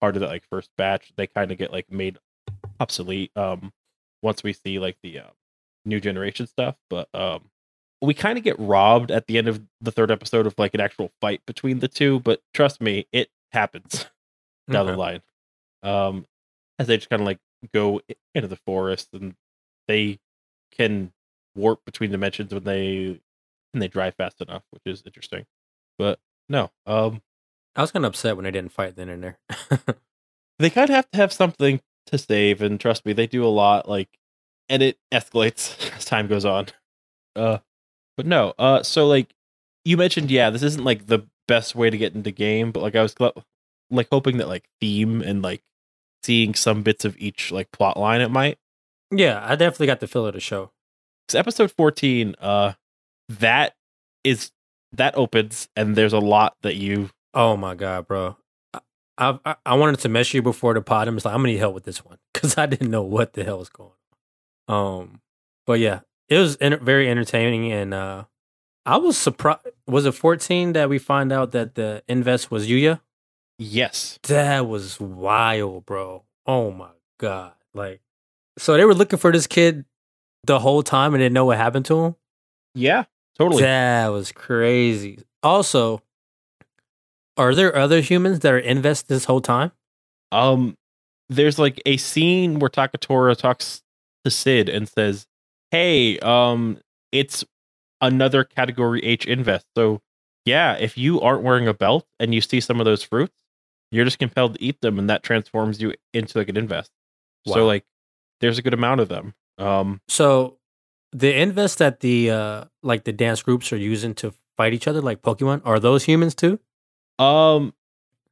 part 0.00 0.16
of 0.16 0.20
that 0.20 0.28
like 0.28 0.44
first 0.48 0.70
batch. 0.76 1.12
They 1.16 1.26
kind 1.26 1.52
of 1.52 1.58
get 1.58 1.72
like 1.72 1.90
made 1.90 2.18
obsolete 2.80 3.30
um 3.36 3.72
once 4.22 4.42
we 4.42 4.52
see 4.52 4.78
like 4.78 4.96
the 5.02 5.20
uh, 5.20 5.30
new 5.84 6.00
generation 6.00 6.46
stuff. 6.46 6.76
But 6.88 7.08
um 7.14 7.50
we 8.00 8.14
kind 8.14 8.36
of 8.36 8.42
get 8.44 8.58
robbed 8.58 9.10
at 9.12 9.28
the 9.28 9.38
end 9.38 9.48
of 9.48 9.62
the 9.80 9.92
third 9.92 10.10
episode 10.10 10.46
of 10.46 10.58
like 10.58 10.74
an 10.74 10.80
actual 10.80 11.12
fight 11.20 11.40
between 11.46 11.78
the 11.78 11.88
two. 11.88 12.18
But 12.20 12.42
trust 12.52 12.80
me, 12.80 13.06
it 13.12 13.30
happens 13.52 14.06
down 14.70 14.86
the 14.86 14.96
line. 14.96 15.22
Um, 15.84 16.26
as 16.78 16.88
they 16.88 16.96
just 16.96 17.08
kind 17.08 17.22
of 17.22 17.26
like 17.26 17.38
go 17.72 18.00
into 18.34 18.48
the 18.48 18.56
forest 18.56 19.08
and 19.12 19.34
they 19.86 20.18
can 20.76 21.12
warp 21.54 21.84
between 21.84 22.10
dimensions 22.10 22.52
when 22.52 22.64
they 22.64 23.20
when 23.72 23.80
they 23.80 23.88
drive 23.88 24.14
fast 24.16 24.40
enough, 24.40 24.64
which 24.70 24.82
is 24.84 25.02
interesting. 25.06 25.46
But 25.96 26.18
no, 26.48 26.70
um, 26.86 27.22
I 27.76 27.80
was 27.80 27.90
kind 27.90 28.04
of 28.04 28.10
upset 28.10 28.36
when 28.36 28.44
they 28.44 28.50
didn't 28.50 28.72
fight 28.72 28.96
then 28.96 29.08
and 29.08 29.22
there. 29.22 29.38
they 30.58 30.70
kind 30.70 30.90
of 30.90 30.96
have 30.96 31.10
to 31.12 31.18
have 31.18 31.32
something 31.32 31.80
to 32.06 32.18
save, 32.18 32.60
and 32.62 32.78
trust 32.78 33.06
me, 33.06 33.12
they 33.12 33.26
do 33.26 33.44
a 33.44 33.48
lot. 33.48 33.88
Like, 33.88 34.08
and 34.68 34.82
it 34.82 34.98
escalates 35.12 35.90
as 35.96 36.04
time 36.04 36.26
goes 36.26 36.44
on. 36.44 36.66
Uh, 37.34 37.58
but 38.16 38.26
no, 38.26 38.54
uh, 38.58 38.82
so 38.82 39.06
like 39.06 39.34
you 39.84 39.96
mentioned, 39.96 40.30
yeah, 40.30 40.50
this 40.50 40.62
isn't 40.62 40.84
like 40.84 41.06
the 41.06 41.26
best 41.48 41.74
way 41.74 41.90
to 41.90 41.98
get 41.98 42.14
into 42.14 42.30
Gaim, 42.30 42.72
but 42.72 42.82
like 42.82 42.94
I 42.94 43.02
was 43.02 43.14
gl- 43.14 43.42
like 43.90 44.08
hoping 44.10 44.38
that 44.38 44.48
like 44.48 44.64
theme 44.80 45.22
and 45.22 45.42
like 45.42 45.62
seeing 46.22 46.54
some 46.54 46.82
bits 46.82 47.04
of 47.04 47.16
each 47.18 47.50
like 47.50 47.72
plot 47.72 47.96
line 47.96 48.20
it 48.20 48.30
might. 48.30 48.58
yeah, 49.10 49.40
I 49.44 49.56
definitely 49.56 49.86
got 49.88 50.00
the 50.00 50.06
feel 50.06 50.26
of 50.26 50.34
the 50.34 50.40
show. 50.40 50.70
Because 51.26 51.38
episode 51.38 51.72
fourteen, 51.72 52.34
uh, 52.40 52.72
that 53.28 53.74
is 54.24 54.50
that 54.94 55.16
opens, 55.16 55.68
and 55.76 55.96
there's 55.96 56.12
a 56.12 56.18
lot 56.18 56.56
that 56.62 56.76
you 56.76 57.10
Oh 57.34 57.56
my 57.56 57.74
god, 57.74 58.06
bro. 58.06 58.36
I 59.18 59.38
I, 59.44 59.56
I 59.66 59.74
wanted 59.74 60.00
to 60.00 60.08
mess 60.08 60.32
you 60.34 60.42
before 60.42 60.74
the 60.74 60.82
pod. 60.82 61.08
I'm 61.08 61.14
just 61.16 61.24
like, 61.26 61.34
I'm 61.34 61.40
gonna 61.40 61.52
need 61.52 61.58
help 61.58 61.74
with 61.74 61.84
this 61.84 62.04
one 62.04 62.18
because 62.34 62.56
I 62.58 62.66
didn't 62.66 62.90
know 62.90 63.02
what 63.02 63.32
the 63.34 63.44
hell 63.44 63.58
was 63.58 63.68
going 63.68 63.90
on. 64.68 65.00
Um, 65.02 65.20
but 65.66 65.78
yeah, 65.80 66.00
it 66.28 66.38
was 66.38 66.56
enter- 66.60 66.78
very 66.78 67.08
entertaining, 67.10 67.72
and 67.72 67.92
uh, 67.94 68.24
I 68.86 68.96
was 68.96 69.16
surprised. 69.18 69.60
Was 69.86 70.06
it 70.06 70.12
14 70.12 70.72
that 70.74 70.88
we 70.88 70.98
find 70.98 71.32
out 71.32 71.52
that 71.52 71.74
the 71.74 72.02
Inves 72.08 72.50
was 72.50 72.68
Yuya? 72.68 73.00
yes, 73.58 74.18
That 74.24 74.66
was 74.66 74.98
wild, 74.98 75.86
bro. 75.86 76.24
Oh 76.46 76.70
my 76.70 76.90
god, 77.18 77.52
like 77.74 78.00
So 78.58 78.76
they 78.76 78.84
were 78.84 78.94
looking 78.94 79.18
for 79.18 79.30
this 79.32 79.46
kid 79.46 79.84
the 80.44 80.58
whole 80.58 80.82
time 80.82 81.14
and 81.14 81.20
didn't 81.20 81.34
know 81.34 81.44
what 81.44 81.58
happened 81.58 81.84
to 81.86 82.04
him. 82.04 82.16
Yeah, 82.74 83.04
totally. 83.38 83.62
That 83.62 84.08
was 84.08 84.32
crazy. 84.32 85.18
Also, 85.42 86.02
are 87.36 87.54
there 87.54 87.74
other 87.76 88.00
humans 88.00 88.40
that 88.40 88.52
are 88.52 88.60
Inves 88.60 89.02
this 89.02 89.24
whole 89.24 89.40
time? 89.40 89.72
Um, 90.30 90.76
there's 91.28 91.58
like 91.58 91.80
a 91.86 91.96
scene 91.96 92.58
where 92.58 92.70
Takatora 92.70 93.36
talks 93.36 93.82
to 94.24 94.30
Sid 94.30 94.68
and 94.68 94.88
says, 94.88 95.26
"Hey, 95.70 96.18
um, 96.20 96.78
it's 97.10 97.44
another 98.00 98.44
Category 98.44 99.00
H 99.04 99.26
Inves. 99.26 99.64
So 99.76 100.00
yeah, 100.44 100.74
if 100.74 100.98
you 100.98 101.20
aren't 101.20 101.42
wearing 101.42 101.68
a 101.68 101.74
belt 101.74 102.06
and 102.18 102.34
you 102.34 102.40
see 102.40 102.60
some 102.60 102.80
of 102.80 102.84
those 102.84 103.02
fruits, 103.02 103.32
you're 103.90 104.04
just 104.04 104.18
compelled 104.18 104.54
to 104.54 104.62
eat 104.62 104.80
them, 104.80 104.98
and 104.98 105.08
that 105.08 105.22
transforms 105.22 105.80
you 105.80 105.94
into 106.12 106.36
like 106.38 106.48
an 106.48 106.56
Inves. 106.56 106.88
So 107.46 107.66
like, 107.66 107.84
there's 108.40 108.58
a 108.58 108.62
good 108.62 108.74
amount 108.74 109.00
of 109.00 109.08
them. 109.08 109.34
Um, 109.58 110.00
So 110.08 110.58
the 111.12 111.32
Inves 111.34 111.76
that 111.76 112.00
the 112.00 112.30
uh 112.30 112.64
like 112.82 113.04
the 113.04 113.12
dance 113.12 113.42
groups 113.42 113.72
are 113.72 113.76
using 113.76 114.14
to 114.16 114.32
fight 114.56 114.72
each 114.74 114.88
other, 114.88 115.00
like 115.00 115.22
Pokemon, 115.22 115.62
are 115.64 115.80
those 115.80 116.04
humans 116.04 116.34
too? 116.34 116.58
um, 117.18 117.74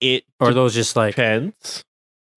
it 0.00 0.24
Or 0.40 0.48
are 0.48 0.54
those 0.54 0.74
just 0.74 0.96
like 0.96 1.14
depends. 1.14 1.84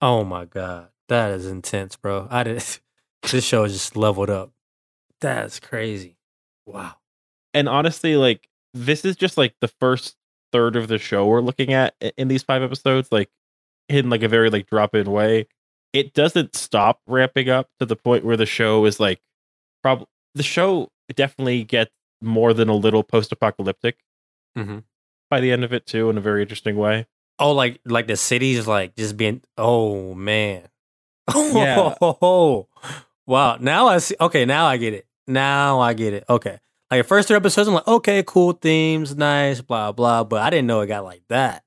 oh 0.02 0.24
my 0.24 0.46
god, 0.46 0.90
that 1.10 1.32
is 1.32 1.46
intense, 1.48 1.96
bro. 1.96 2.28
I 2.30 2.44
did 2.44 2.64
this 3.32 3.44
show 3.46 3.68
just 3.68 3.96
leveled 3.96 4.30
up. 4.30 4.52
That's 5.22 5.60
crazy. 5.60 6.18
Wow. 6.66 6.96
and 7.54 7.68
honestly, 7.70 8.16
like 8.16 8.48
this 8.74 9.06
is 9.06 9.16
just 9.16 9.38
like 9.38 9.56
the 9.62 9.68
first 9.68 10.16
third 10.52 10.76
of 10.76 10.88
the 10.88 10.98
show 10.98 11.26
we're 11.26 11.42
looking 11.42 11.74
at 11.74 11.96
in 12.18 12.28
these 12.28 12.44
five 12.44 12.62
episodes, 12.62 13.10
like 13.12 13.30
in 13.90 14.10
like 14.10 14.24
a 14.24 14.28
very 14.28 14.50
like 14.50 14.68
drop 14.70 14.94
in 14.96 15.10
way. 15.12 15.48
It 15.94 16.14
doesn't 16.14 16.56
stop 16.56 17.00
ramping 17.08 17.50
up 17.50 17.70
to 17.80 17.86
the 17.86 17.96
point 17.96 18.26
where 18.26 18.38
the 18.38 18.46
show 18.46 18.84
is 18.86 19.00
like 19.00 19.22
probably 19.84 20.08
the 20.36 20.44
show 20.44 20.92
definitely 21.16 21.64
gets 21.64 21.92
more 22.22 22.54
than 22.54 22.70
a 22.70 22.76
little 22.76 23.04
post 23.04 23.32
apocalyptic 23.32 23.98
hmm 24.56 24.80
by 25.30 25.40
the 25.40 25.52
end 25.52 25.64
of 25.64 25.74
it 25.74 25.86
too 25.88 26.10
in 26.12 26.18
a 26.18 26.22
very 26.22 26.42
interesting 26.44 26.76
way. 26.78 27.08
Oh, 27.40 27.54
like 27.54 27.80
like 27.86 28.06
the 28.06 28.16
city's 28.16 28.68
like 28.68 28.96
just 28.96 29.18
being. 29.18 29.42
Oh 29.58 30.14
man. 30.14 30.68
Yeah. 31.36 31.96
Oh 32.02 32.68
wow. 33.26 33.58
Now 33.60 33.88
I 33.88 33.98
see. 33.98 34.16
Okay, 34.22 34.46
now 34.46 34.66
I 34.68 34.78
get 34.78 34.94
it. 34.94 35.08
Now 35.28 35.80
I 35.80 35.94
get 35.94 36.14
it. 36.14 36.26
Okay. 36.30 36.60
Like 36.92 37.00
the 37.00 37.08
first 37.08 37.28
three 37.28 37.38
episodes, 37.38 37.68
I'm 37.68 37.74
like, 37.74 37.88
okay, 37.88 38.24
cool 38.28 38.52
themes, 38.52 39.16
nice, 39.16 39.62
blah 39.62 39.92
blah. 39.92 40.24
But 40.24 40.44
I 40.44 40.52
didn't 40.52 40.68
know 40.68 40.82
it 40.82 40.88
got 40.88 41.04
like 41.04 41.24
that. 41.30 41.64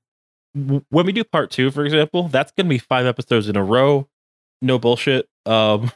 When 0.53 1.05
we 1.05 1.11
do 1.11 1.23
part 1.25 1.51
two, 1.51 1.69
for 1.69 1.83
example, 1.83 2.29
that's 2.29 2.53
gonna 2.53 2.69
be 2.69 2.77
five 2.77 3.05
episodes 3.05 3.49
in 3.49 3.57
a 3.57 3.63
row. 3.63 4.07
No 4.61 4.79
bullshit. 4.79 5.27
Um, 5.45 5.91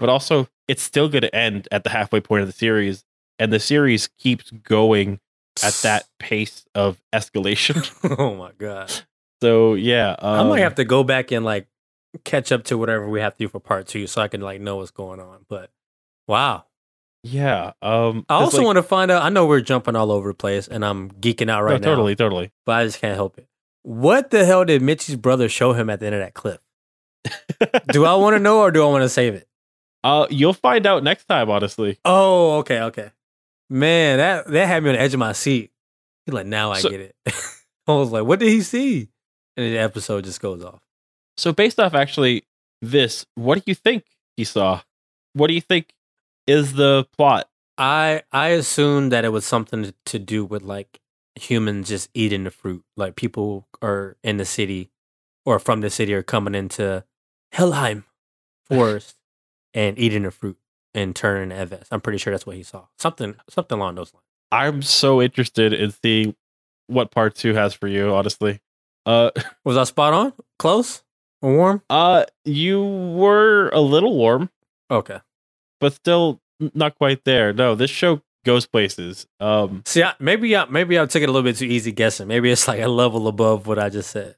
but 0.00 0.08
also 0.08 0.48
it's 0.66 0.82
still 0.82 1.08
gonna 1.08 1.30
end 1.32 1.68
at 1.70 1.84
the 1.84 1.90
halfway 1.90 2.20
point 2.20 2.42
of 2.42 2.48
the 2.48 2.52
series, 2.52 3.04
and 3.38 3.52
the 3.52 3.60
series 3.60 4.08
keeps 4.18 4.50
going 4.50 5.20
at 5.62 5.74
that 5.82 6.08
pace 6.18 6.64
of 6.74 7.00
escalation. 7.12 7.88
oh 8.18 8.34
my 8.34 8.52
god. 8.58 8.92
So 9.40 9.74
yeah, 9.74 10.16
um, 10.18 10.40
I 10.40 10.42
might 10.48 10.60
have 10.60 10.74
to 10.76 10.84
go 10.84 11.04
back 11.04 11.30
and 11.30 11.44
like 11.44 11.68
catch 12.24 12.50
up 12.50 12.64
to 12.64 12.76
whatever 12.76 13.08
we 13.08 13.20
have 13.20 13.36
to 13.36 13.44
do 13.44 13.48
for 13.48 13.60
part 13.60 13.86
two, 13.86 14.06
so 14.06 14.20
I 14.20 14.28
can 14.28 14.40
like 14.40 14.60
know 14.60 14.76
what's 14.76 14.90
going 14.90 15.20
on. 15.20 15.44
But 15.48 15.70
wow. 16.26 16.64
Yeah. 17.22 17.72
Um, 17.82 18.24
I 18.30 18.34
also 18.36 18.58
like- 18.58 18.66
want 18.66 18.76
to 18.76 18.82
find 18.82 19.10
out. 19.10 19.22
I 19.22 19.28
know 19.28 19.46
we're 19.46 19.60
jumping 19.60 19.94
all 19.94 20.10
over 20.10 20.28
the 20.28 20.34
place, 20.34 20.66
and 20.66 20.84
I'm 20.84 21.10
geeking 21.10 21.50
out 21.50 21.60
no, 21.60 21.62
right 21.62 21.80
now. 21.80 21.86
totally, 21.86 22.16
totally. 22.16 22.50
but 22.64 22.72
I 22.72 22.84
just 22.84 23.00
can't 23.00 23.14
help 23.14 23.38
it. 23.38 23.46
What 23.82 24.30
the 24.30 24.44
hell 24.44 24.64
did 24.64 24.82
Mitchie's 24.82 25.16
brother 25.16 25.48
show 25.48 25.72
him 25.72 25.88
at 25.90 26.00
the 26.00 26.06
end 26.06 26.14
of 26.14 26.20
that 26.20 26.34
clip? 26.34 26.62
Do 27.92 28.04
I 28.04 28.14
want 28.14 28.34
to 28.36 28.40
know 28.40 28.60
or 28.60 28.70
do 28.70 28.82
I 28.82 28.86
want 28.86 29.02
to 29.02 29.08
save 29.08 29.34
it? 29.34 29.46
Uh, 30.04 30.26
you'll 30.30 30.52
find 30.54 30.86
out 30.86 31.02
next 31.02 31.24
time. 31.24 31.50
Honestly, 31.50 31.98
Oh, 32.04 32.58
okay, 32.58 32.80
okay. 32.82 33.10
Man, 33.68 34.18
that 34.18 34.46
that 34.48 34.66
had 34.66 34.82
me 34.82 34.90
on 34.90 34.94
the 34.96 35.00
edge 35.00 35.14
of 35.14 35.20
my 35.20 35.32
seat. 35.32 35.70
He's 36.26 36.32
like, 36.34 36.46
now 36.46 36.72
I 36.72 36.78
So- 36.80 36.90
get 36.90 37.00
it. 37.00 37.16
I 37.86 37.92
was 37.94 38.10
like, 38.10 38.24
what 38.24 38.38
did 38.38 38.48
he 38.48 38.60
see? 38.62 39.08
And 39.56 39.72
the 39.74 39.78
episode 39.78 40.24
just 40.24 40.40
goes 40.40 40.64
off. 40.64 40.80
so 41.36 41.52
based 41.52 41.80
off 41.80 41.94
actually 41.94 42.44
this, 42.82 43.26
what 43.34 43.56
do 43.56 43.62
you 43.66 43.74
think 43.74 44.04
he 44.36 44.44
saw? 44.44 44.80
What 45.34 45.48
do 45.48 45.54
you 45.54 45.60
think 45.60 45.92
is 46.46 46.74
the 46.74 47.06
plot? 47.16 47.48
I 47.78 48.22
I 48.32 48.48
assumed 48.48 49.12
that 49.12 49.24
it 49.24 49.30
was 49.30 49.44
something 49.46 49.92
to 50.06 50.18
do 50.18 50.44
with 50.44 50.62
like 50.62 51.00
humans 51.34 51.88
just 51.88 52.10
eating 52.14 52.44
the 52.44 52.50
fruit. 52.50 52.84
Like 52.96 53.16
people 53.16 53.66
are 53.82 54.16
in 54.22 54.36
the 54.36 54.44
city 54.44 54.90
or 55.46 55.58
from 55.58 55.80
the 55.80 55.90
city 55.90 56.12
are 56.14 56.22
coming 56.22 56.54
into 56.54 57.04
Helheim 57.52 58.04
forest 58.68 59.16
and 59.74 59.98
eating 59.98 60.22
the 60.24 60.30
fruit 60.30 60.56
and 60.94 61.14
turning 61.14 61.56
Eves. 61.56 61.86
I'm 61.90 62.00
pretty 62.00 62.18
sure 62.18 62.32
that's 62.32 62.46
what 62.46 62.56
he 62.56 62.62
saw. 62.62 62.86
Something 62.98 63.34
something 63.48 63.78
along 63.78 63.94
those 63.96 64.12
lines. 64.14 64.24
I'm 64.52 64.82
so 64.82 65.22
interested 65.22 65.72
in 65.72 65.92
seeing 65.92 66.34
what 66.88 67.10
part 67.12 67.34
two 67.36 67.54
has 67.54 67.72
for 67.74 67.86
you. 67.86 68.12
Honestly, 68.14 68.60
uh, 69.06 69.30
Was 69.64 69.76
I 69.76 69.84
spot 69.84 70.12
on? 70.12 70.32
Close? 70.58 71.02
Or 71.42 71.54
warm? 71.54 71.82
uh, 71.88 72.24
you 72.44 72.82
were 72.84 73.70
a 73.70 73.80
little 73.80 74.14
warm. 74.16 74.50
Okay. 74.90 75.20
but 75.78 75.94
still 75.94 76.40
not 76.74 76.96
quite 76.96 77.24
there. 77.24 77.52
No, 77.54 77.74
this 77.74 77.90
show 77.90 78.20
goes 78.44 78.66
places. 78.66 79.26
Um, 79.38 79.82
See, 79.86 80.02
I, 80.02 80.14
maybe 80.18 80.54
I 80.56 80.64
maybe 80.66 80.98
I 80.98 81.06
took 81.06 81.22
it 81.22 81.28
a 81.28 81.32
little 81.32 81.48
bit 81.48 81.56
too 81.56 81.64
easy 81.66 81.92
guessing. 81.92 82.26
Maybe 82.28 82.50
it's 82.50 82.66
like 82.68 82.80
a 82.80 82.88
level 82.88 83.28
above 83.28 83.66
what 83.66 83.78
I 83.78 83.88
just 83.88 84.10
said, 84.10 84.36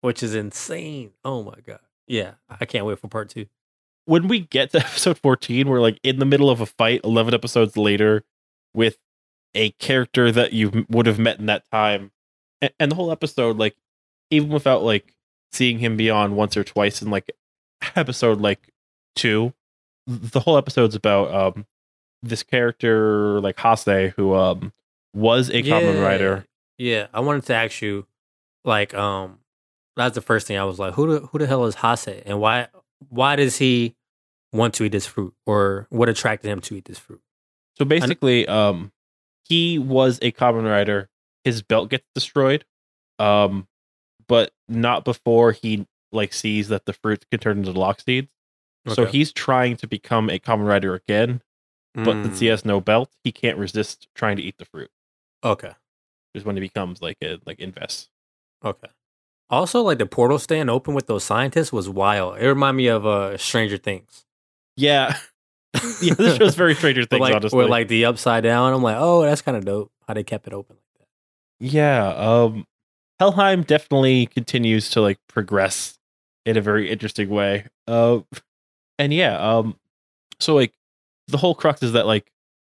which 0.00 0.22
is 0.22 0.34
insane. 0.34 1.12
Oh 1.24 1.42
my 1.44 1.54
god. 1.64 1.80
Yeah, 2.08 2.32
I 2.48 2.64
can't 2.64 2.84
wait 2.86 2.98
for 2.98 3.06
part 3.08 3.28
two. 3.28 3.46
When 4.06 4.28
we 4.28 4.40
get 4.40 4.70
to 4.72 4.78
episode 4.84 5.18
14, 5.18 5.68
we're 5.68 5.80
like 5.80 5.98
in 6.02 6.18
the 6.18 6.24
middle 6.24 6.50
of 6.50 6.60
a 6.60 6.66
fight 6.66 7.00
11 7.04 7.34
episodes 7.34 7.76
later 7.76 8.24
with 8.74 8.98
a 9.54 9.70
character 9.72 10.30
that 10.32 10.52
you 10.52 10.86
would 10.88 11.06
have 11.06 11.18
met 11.18 11.38
in 11.38 11.46
that 11.46 11.64
time. 11.70 12.12
And, 12.62 12.72
and 12.78 12.90
the 12.90 12.96
whole 12.96 13.10
episode, 13.10 13.56
like, 13.56 13.76
even 14.30 14.50
without 14.50 14.82
like 14.82 15.14
seeing 15.52 15.78
him 15.80 15.96
beyond 15.96 16.36
once 16.36 16.56
or 16.56 16.62
twice 16.64 17.02
in 17.02 17.10
like 17.10 17.30
episode 17.96 18.40
like 18.40 18.68
two, 19.16 19.52
the 20.06 20.40
whole 20.40 20.56
episode's 20.56 20.94
about 20.94 21.34
um 21.34 21.66
this 22.22 22.42
character 22.42 23.40
like 23.40 23.58
Hase 23.58 24.12
who 24.16 24.34
um 24.34 24.72
was 25.14 25.48
a 25.50 25.62
Kamen 25.62 25.94
Yeah. 25.96 26.00
rider. 26.00 26.46
Yeah, 26.78 27.06
I 27.12 27.20
wanted 27.20 27.44
to 27.46 27.54
ask 27.54 27.82
you, 27.82 28.06
like, 28.64 28.94
um, 28.94 29.40
that's 29.96 30.14
the 30.14 30.20
first 30.22 30.46
thing 30.46 30.56
I 30.56 30.64
was 30.64 30.78
like, 30.78 30.94
who 30.94 31.12
the 31.20 31.26
who 31.26 31.38
the 31.38 31.46
hell 31.46 31.64
is 31.66 31.74
Hase, 31.76 32.22
and 32.24 32.40
why 32.40 32.68
why 33.08 33.36
does 33.36 33.56
he 33.58 33.94
want 34.52 34.74
to 34.74 34.84
eat 34.84 34.92
this 34.92 35.06
fruit, 35.06 35.34
or 35.46 35.86
what 35.90 36.08
attracted 36.08 36.48
him 36.48 36.60
to 36.62 36.74
eat 36.76 36.84
this 36.84 36.98
fruit? 36.98 37.20
So 37.78 37.84
basically, 37.84 38.46
um, 38.46 38.92
he 39.48 39.78
was 39.78 40.18
a 40.22 40.32
Kamen 40.32 40.64
Rider. 40.68 41.08
His 41.44 41.62
belt 41.62 41.88
gets 41.90 42.04
destroyed, 42.14 42.64
um, 43.18 43.66
but 44.28 44.52
not 44.68 45.04
before 45.04 45.52
he 45.52 45.86
like 46.12 46.32
sees 46.32 46.68
that 46.68 46.84
the 46.86 46.92
fruit 46.92 47.24
can 47.30 47.40
turn 47.40 47.58
into 47.58 47.72
lock 47.72 48.00
seeds. 48.00 48.28
So 48.88 49.04
he's 49.12 49.32
trying 49.32 49.76
to 49.78 49.86
become 49.86 50.28
a 50.30 50.38
Kamen 50.38 50.66
Rider 50.66 50.94
again, 50.94 51.42
but 51.94 52.22
since 52.24 52.38
he 52.40 52.46
Mm, 52.46 52.50
has 52.50 52.64
no 52.64 52.80
belt, 52.80 53.10
he 53.24 53.30
can't 53.32 53.58
resist 53.58 54.08
trying 54.14 54.36
to 54.36 54.42
eat 54.42 54.56
the 54.58 54.64
fruit. 54.64 54.90
okay, 55.44 55.72
Is 56.34 56.44
when 56.44 56.56
he 56.56 56.60
becomes 56.60 57.00
like 57.02 57.18
a 57.22 57.38
like 57.46 57.58
Inves. 57.60 58.08
okay. 58.64 58.88
Also, 59.50 59.82
like 59.82 59.98
the 59.98 60.06
portal 60.06 60.38
staying 60.38 60.68
open 60.68 60.94
with 60.94 61.06
those 61.08 61.24
scientists 61.24 61.72
was 61.72 61.88
wild. 61.88 62.38
It 62.38 62.46
reminded 62.46 62.76
me 62.76 62.86
of 62.86 63.04
uh, 63.04 63.36
Stranger 63.36 63.76
Things. 63.76 64.24
Yeah, 64.76 65.16
yeah. 66.00 66.14
This 66.14 66.36
show's 66.36 66.54
very 66.54 66.74
Stranger 66.74 67.04
Things, 67.04 67.20
like, 67.20 67.34
honestly. 67.34 67.58
with 67.58 67.68
like 67.68 67.88
the 67.88 68.04
upside 68.04 68.44
down. 68.44 68.72
I'm 68.72 68.82
like, 68.82 68.96
oh, 68.98 69.22
that's 69.22 69.42
kind 69.42 69.56
of 69.56 69.64
dope. 69.64 69.90
How 70.06 70.14
they 70.14 70.22
kept 70.24 70.46
it 70.46 70.52
open 70.52 70.76
like 70.76 71.00
that. 71.00 71.08
Yeah, 71.66 72.08
um 72.14 72.64
Helheim 73.18 73.62
definitely 73.62 74.26
continues 74.26 74.90
to 74.90 75.00
like 75.00 75.18
progress 75.28 75.98
in 76.46 76.56
a 76.56 76.60
very 76.60 76.88
interesting 76.90 77.28
way. 77.28 77.66
Uh 77.86 78.20
and 78.98 79.12
yeah, 79.12 79.36
um 79.36 79.76
so 80.38 80.54
like 80.54 80.72
the 81.28 81.38
whole 81.38 81.54
crux 81.54 81.82
is 81.82 81.92
that 81.92 82.06
like 82.06 82.30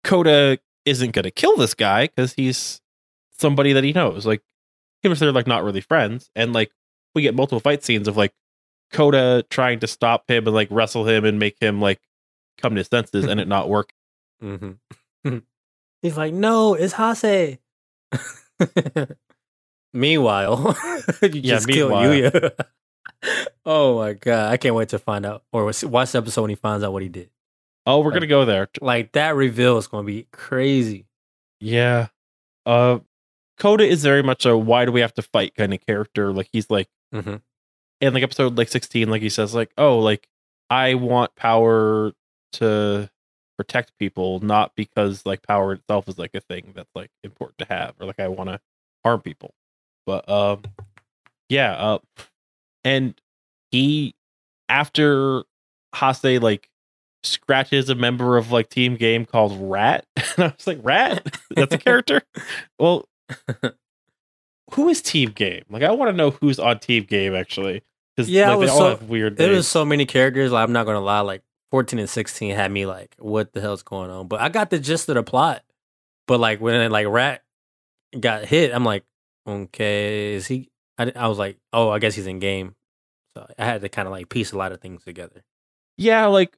Coda 0.04 0.58
isn't 0.84 1.10
going 1.12 1.24
to 1.24 1.30
kill 1.30 1.56
this 1.56 1.74
guy 1.74 2.06
cuz 2.06 2.32
he's 2.32 2.80
somebody 3.38 3.72
that 3.72 3.84
he 3.84 3.92
knows. 3.92 4.24
Like 4.26 4.42
even 5.02 5.12
if 5.12 5.18
they're 5.18 5.32
like 5.32 5.46
not 5.46 5.64
really 5.64 5.80
friends 5.80 6.30
and 6.34 6.52
like 6.52 6.70
we 7.14 7.22
get 7.22 7.34
multiple 7.34 7.60
fight 7.60 7.82
scenes 7.84 8.08
of 8.08 8.16
like 8.16 8.32
Coda 8.92 9.44
trying 9.50 9.80
to 9.80 9.86
stop 9.86 10.28
him 10.28 10.46
and 10.46 10.54
like 10.54 10.68
wrestle 10.70 11.06
him 11.06 11.24
and 11.24 11.38
make 11.38 11.56
him 11.60 11.80
like 11.80 12.00
come 12.58 12.74
to 12.74 12.80
his 12.80 12.88
senses 12.88 13.24
and 13.24 13.40
it 13.40 13.48
not 13.48 13.68
work. 13.68 13.92
Mm-hmm. 14.42 15.38
He's 16.02 16.16
like, 16.16 16.32
no, 16.32 16.74
it's 16.74 16.94
Hase. 16.94 17.58
Meanwhile, 19.92 20.76
you 21.22 21.28
Yeah, 21.28 21.54
just 21.56 21.68
killed 21.68 21.90
meanwhile. 21.90 22.30
Yuya. 22.30 22.50
oh 23.66 23.98
my 23.98 24.12
god, 24.12 24.52
I 24.52 24.56
can't 24.56 24.74
wait 24.74 24.90
to 24.90 24.98
find 24.98 25.26
out 25.26 25.42
or 25.52 25.64
watch 25.64 26.12
the 26.12 26.18
episode 26.18 26.42
when 26.42 26.50
he 26.50 26.54
finds 26.56 26.84
out 26.84 26.92
what 26.92 27.02
he 27.02 27.08
did. 27.08 27.28
Oh, 27.86 28.00
we're 28.00 28.10
going 28.10 28.20
to 28.20 28.28
go 28.28 28.44
there. 28.44 28.68
Like 28.80 29.12
that 29.12 29.34
reveal 29.34 29.78
is 29.78 29.88
going 29.88 30.04
to 30.04 30.06
be 30.06 30.26
crazy. 30.32 31.06
Yeah. 31.60 32.08
Uh 32.64 33.00
Coda 33.60 33.84
is 33.86 34.02
very 34.02 34.22
much 34.24 34.44
a 34.46 34.56
why 34.58 34.84
do 34.86 34.90
we 34.92 35.00
have 35.02 35.14
to 35.14 35.22
fight 35.22 35.54
kind 35.54 35.72
of 35.72 35.86
character. 35.86 36.32
Like 36.32 36.48
he's 36.52 36.68
like 36.70 36.88
Mm-hmm. 37.14 37.36
in 38.00 38.14
like 38.14 38.22
episode 38.22 38.56
like 38.58 38.68
16, 38.68 39.08
like 39.10 39.22
he 39.22 39.28
says, 39.28 39.54
like, 39.54 39.70
oh, 39.78 39.98
like 40.00 40.26
I 40.70 40.94
want 40.94 41.34
power 41.36 42.12
to 42.54 43.10
protect 43.58 43.98
people, 43.98 44.40
not 44.40 44.72
because 44.76 45.26
like 45.26 45.42
power 45.42 45.74
itself 45.74 46.08
is 46.08 46.18
like 46.18 46.34
a 46.34 46.40
thing 46.40 46.72
that's 46.74 46.90
like 46.94 47.10
important 47.22 47.58
to 47.58 47.64
have, 47.66 47.94
or 48.00 48.06
like 48.06 48.18
I 48.20 48.28
want 48.28 48.48
to 48.50 48.60
harm 49.04 49.20
people. 49.20 49.54
But 50.06 50.28
um, 50.28 50.62
yeah, 51.48 51.72
uh, 51.72 51.98
and 52.84 53.20
he 53.70 54.14
after 54.68 55.42
Hase 55.96 56.40
like 56.40 56.68
scratches 57.24 57.90
a 57.90 57.94
member 57.94 58.36
of 58.38 58.50
like 58.52 58.68
team 58.70 58.96
Gaim 58.96 59.26
called 59.28 59.58
Rat, 59.70 60.06
and 60.16 60.44
I 60.44 60.54
was 60.56 60.66
like, 60.66 60.78
Rat, 60.82 61.36
that's 61.50 61.74
a 61.74 61.78
character. 61.86 62.22
well, 62.78 63.06
who 64.72 64.88
is 64.88 65.02
team 65.02 65.30
Gaim? 65.30 65.62
Like, 65.70 65.82
I 65.82 65.90
want 65.92 66.10
to 66.10 66.16
know 66.16 66.30
who's 66.30 66.58
on 66.58 66.78
team 66.78 67.04
Gaim 67.04 67.38
actually. 67.38 67.82
Because 68.16 68.28
Yeah, 68.30 68.48
like, 68.50 68.56
it 68.56 68.58
they 68.58 68.60
was 68.62 68.70
all 68.70 68.78
so- 68.78 68.88
have 68.90 69.02
weird. 69.04 69.36
There 69.36 69.52
was 69.52 69.68
so 69.68 69.84
many 69.84 70.06
characters. 70.06 70.52
Like, 70.52 70.62
I'm 70.64 70.72
not 70.72 70.86
gonna 70.86 71.00
lie. 71.00 71.20
Like 71.20 71.42
14 71.70 71.98
and 71.98 72.10
16 72.10 72.54
had 72.54 72.70
me 72.72 72.86
like, 72.86 73.14
what 73.18 73.52
the 73.52 73.60
hell's 73.60 73.82
going 73.82 74.10
on? 74.10 74.28
But 74.28 74.40
I 74.40 74.48
got 74.48 74.70
the 74.70 74.78
gist 74.78 75.08
of 75.08 75.14
the 75.16 75.22
plot. 75.22 75.62
But 76.26 76.38
like 76.40 76.60
when 76.60 76.90
like 76.90 77.06
Rat 77.08 77.42
got 78.18 78.44
hit, 78.44 78.72
I'm 78.72 78.84
like, 78.84 79.04
okay, 79.46 80.34
is 80.34 80.46
he? 80.46 80.68
I, 80.98 81.12
I 81.16 81.26
was 81.28 81.38
like, 81.38 81.56
oh, 81.72 81.90
I 81.90 81.98
guess 81.98 82.14
he's 82.14 82.26
in 82.26 82.40
Gaim. 82.40 82.74
So 83.36 83.46
I 83.58 83.64
had 83.64 83.80
to 83.80 83.88
kind 83.88 84.06
of 84.06 84.12
like 84.12 84.28
piece 84.28 84.52
a 84.52 84.58
lot 84.58 84.72
of 84.72 84.80
things 84.80 85.02
together. 85.04 85.42
yeah, 85.96 86.26
like 86.26 86.56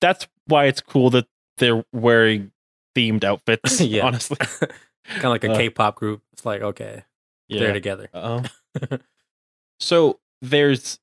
that's 0.00 0.26
why 0.46 0.64
it's 0.66 0.80
cool 0.80 1.10
that 1.10 1.26
they're 1.58 1.84
wearing 1.92 2.50
themed 2.96 3.22
outfits. 3.24 3.80
Yeah. 3.80 4.06
honestly, 4.06 4.38
kind 5.06 5.24
of 5.24 5.30
like 5.30 5.44
a 5.44 5.52
Uh, 5.66 5.70
pop 5.70 5.96
group. 5.96 6.22
It's 6.32 6.44
like 6.44 6.62
okay, 6.62 7.04
they're 7.48 7.72
together. 7.72 8.08
So 9.80 10.20
there's 10.40 10.98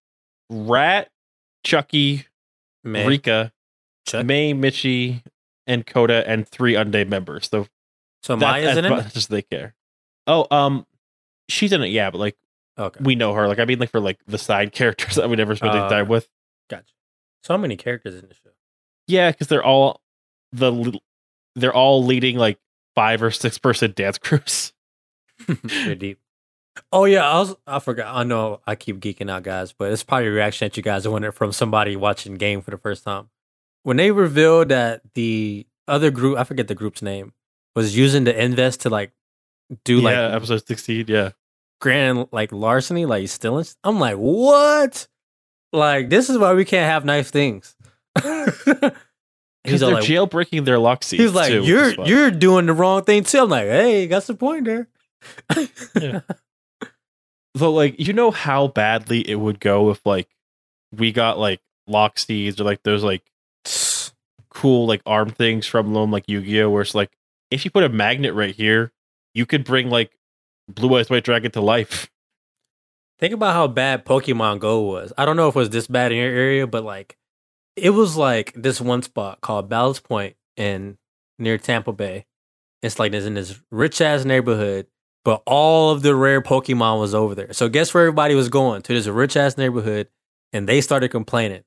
Rat, 0.49 1.09
Chucky, 1.65 2.25
May, 2.83 3.05
Rika, 3.05 3.51
Chuck. 4.07 4.25
May, 4.25 4.53
Mitchie, 4.53 5.21
and 5.67 5.85
Coda, 5.85 6.23
and 6.27 6.47
three 6.47 6.75
unnamed 6.75 7.09
members. 7.09 7.49
So 7.49 7.67
so 8.23 8.35
Maya's 8.37 8.69
as 8.71 8.77
in 8.77 8.85
it. 8.85 9.15
as 9.15 9.27
they 9.27 9.41
care. 9.41 9.75
Oh, 10.27 10.47
um, 10.51 10.85
she's 11.49 11.73
in 11.73 11.81
it, 11.81 11.87
yeah, 11.89 12.09
but 12.09 12.19
like 12.19 12.37
Okay, 12.77 12.99
we 13.03 13.15
know 13.15 13.33
her. 13.33 13.47
Like 13.49 13.59
I 13.59 13.65
mean, 13.65 13.79
like 13.79 13.91
for 13.91 13.99
like 13.99 14.19
the 14.27 14.37
side 14.37 14.71
characters 14.79 15.15
that 15.15 15.29
we 15.29 15.35
never 15.35 15.55
spent 15.55 15.73
any 15.75 15.83
Uh, 15.83 15.89
time 15.89 16.07
with. 16.07 16.29
gotcha. 16.69 16.93
So 17.43 17.57
many 17.57 17.75
characters 17.75 18.15
in 18.15 18.27
the 18.29 18.33
show. 18.33 18.51
Yeah, 19.07 19.31
because 19.31 19.47
they're 19.47 19.63
all 19.63 20.01
the 20.53 20.97
they're 21.55 21.73
all 21.73 22.03
leading 22.05 22.37
like 22.37 22.57
five 22.95 23.21
or 23.21 23.31
six 23.31 23.57
person 23.57 23.93
dance 23.95 24.17
crews. 24.19 24.73
They're 25.47 25.95
deep. 25.95 26.19
Oh 26.91 27.05
yeah, 27.05 27.29
I 27.29 27.39
was 27.39 27.55
I 27.67 27.79
forgot. 27.79 28.15
I 28.15 28.23
know 28.23 28.61
I 28.65 28.75
keep 28.75 28.99
geeking 28.99 29.29
out, 29.29 29.43
guys, 29.43 29.73
but 29.73 29.91
it's 29.91 30.03
probably 30.03 30.27
a 30.27 30.31
reaction 30.31 30.65
that 30.65 30.77
you 30.77 30.83
guys 30.83 31.07
wanted 31.07 31.31
from 31.33 31.51
somebody 31.51 31.95
watching 31.95 32.37
Gaim 32.37 32.63
for 32.63 32.71
the 32.71 32.77
first 32.77 33.03
time. 33.03 33.29
When 33.83 33.97
they 33.97 34.11
revealed 34.11 34.69
that 34.69 35.01
the 35.13 35.65
other 35.87 36.11
group, 36.11 36.37
I 36.37 36.43
forget 36.43 36.67
the 36.67 36.75
group's 36.75 37.01
name, 37.01 37.33
was 37.75 37.97
using 37.97 38.23
the 38.23 38.33
Inves 38.33 38.77
to 38.79 38.89
like 38.89 39.11
do 39.83 39.97
yeah, 39.97 40.03
like 40.03 40.33
episode 40.35 40.67
sixteen. 40.67 41.05
Yeah, 41.07 41.31
grand 41.81 42.27
like 42.31 42.51
larceny, 42.51 43.05
like 43.05 43.27
stealing. 43.27 43.65
I'm 43.83 43.99
like, 43.99 44.15
what? 44.15 45.07
Like 45.73 46.09
this 46.09 46.29
is 46.29 46.37
why 46.37 46.53
we 46.53 46.65
can't 46.65 46.89
have 46.89 47.05
nice 47.05 47.29
things. 47.29 47.75
because 49.63 49.83
all 49.83 49.89
they're 49.89 49.99
like, 49.99 50.09
jailbreaking 50.09 50.65
their 50.65 50.79
lock 50.79 51.03
seeds. 51.03 51.23
he's 51.23 51.33
like, 51.33 51.49
too, 51.49 51.63
you're 51.63 51.93
you're 52.05 52.31
doing 52.31 52.65
the 52.65 52.73
wrong 52.73 53.03
thing 53.03 53.23
too. 53.23 53.39
I'm 53.39 53.49
like, 53.49 53.65
hey, 53.65 54.07
got 54.07 54.23
some 54.23 54.37
point 54.37 54.65
there. 54.65 54.87
Yeah. 55.99 56.21
Like 57.55 57.99
you 57.99 58.13
know 58.13 58.31
how 58.31 58.67
badly 58.67 59.19
it 59.27 59.35
would 59.35 59.59
go 59.59 59.89
if 59.89 60.05
like 60.05 60.29
we 60.95 61.11
got 61.11 61.37
like 61.37 61.59
lock 61.87 62.17
seeds 62.17 62.61
or 62.61 62.63
like 62.63 62.83
those 62.83 63.03
like 63.03 63.23
cool 64.49 64.87
like 64.87 65.01
arm 65.05 65.29
things 65.29 65.65
from 65.67 65.93
them 65.93 66.11
like 66.11 66.23
Yu-Gi-Oh 66.27 66.69
where 66.69 66.83
it's 66.83 66.95
like 66.95 67.11
if 67.51 67.65
you 67.65 67.71
put 67.71 67.83
a 67.83 67.89
magnet 67.89 68.33
right 68.33 68.55
here, 68.55 68.93
you 69.33 69.45
could 69.45 69.65
bring 69.65 69.89
like 69.89 70.11
Blue 70.69 70.97
Eyes 70.97 71.09
White 71.09 71.23
Dragon 71.23 71.51
to 71.51 71.61
life. 71.61 72.09
Think 73.17 73.33
about 73.33 73.53
how 73.53 73.67
bad 73.67 74.05
Pokemon 74.05 74.59
Go 74.59 74.81
was. 74.81 75.11
I 75.17 75.25
don't 75.25 75.35
know 75.35 75.49
if 75.49 75.55
it 75.55 75.59
was 75.59 75.69
this 75.71 75.87
bad 75.87 76.13
in 76.13 76.19
your 76.19 76.29
area, 76.29 76.65
but 76.65 76.85
like 76.85 77.17
it 77.81 77.91
was 77.91 78.17
like 78.17 78.53
this 78.55 78.79
one 78.79 79.01
spot 79.01 79.41
called 79.41 79.69
Ballast 79.69 80.03
Point 80.03 80.35
in 80.57 80.97
near 81.37 81.57
Tampa 81.57 81.93
Bay. 81.93 82.25
It's 82.81 82.99
like 82.99 83.13
it's 83.13 83.25
in 83.25 83.33
this 83.33 83.59
rich 83.71 84.01
ass 84.01 84.25
neighborhood, 84.25 84.87
but 85.25 85.41
all 85.45 85.91
of 85.91 86.01
the 86.01 86.15
rare 86.15 86.41
Pokemon 86.41 86.99
was 86.99 87.13
over 87.13 87.35
there. 87.35 87.53
So 87.53 87.67
guess 87.69 87.93
where 87.93 88.03
everybody 88.03 88.35
was 88.35 88.49
going? 88.49 88.81
To 88.83 88.93
this 88.93 89.07
rich 89.07 89.35
ass 89.35 89.57
neighborhood, 89.57 90.07
and 90.53 90.67
they 90.67 90.81
started 90.81 91.09
complaining. 91.09 91.63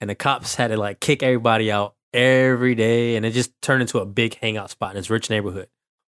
And 0.00 0.10
the 0.10 0.14
cops 0.14 0.54
had 0.56 0.68
to 0.68 0.76
like 0.76 1.00
kick 1.00 1.22
everybody 1.22 1.70
out 1.70 1.94
every 2.12 2.74
day, 2.74 3.16
and 3.16 3.24
it 3.24 3.32
just 3.32 3.52
turned 3.62 3.82
into 3.82 3.98
a 3.98 4.06
big 4.06 4.34
hangout 4.36 4.70
spot 4.70 4.90
in 4.90 4.96
this 4.96 5.10
rich 5.10 5.30
neighborhood. 5.30 5.68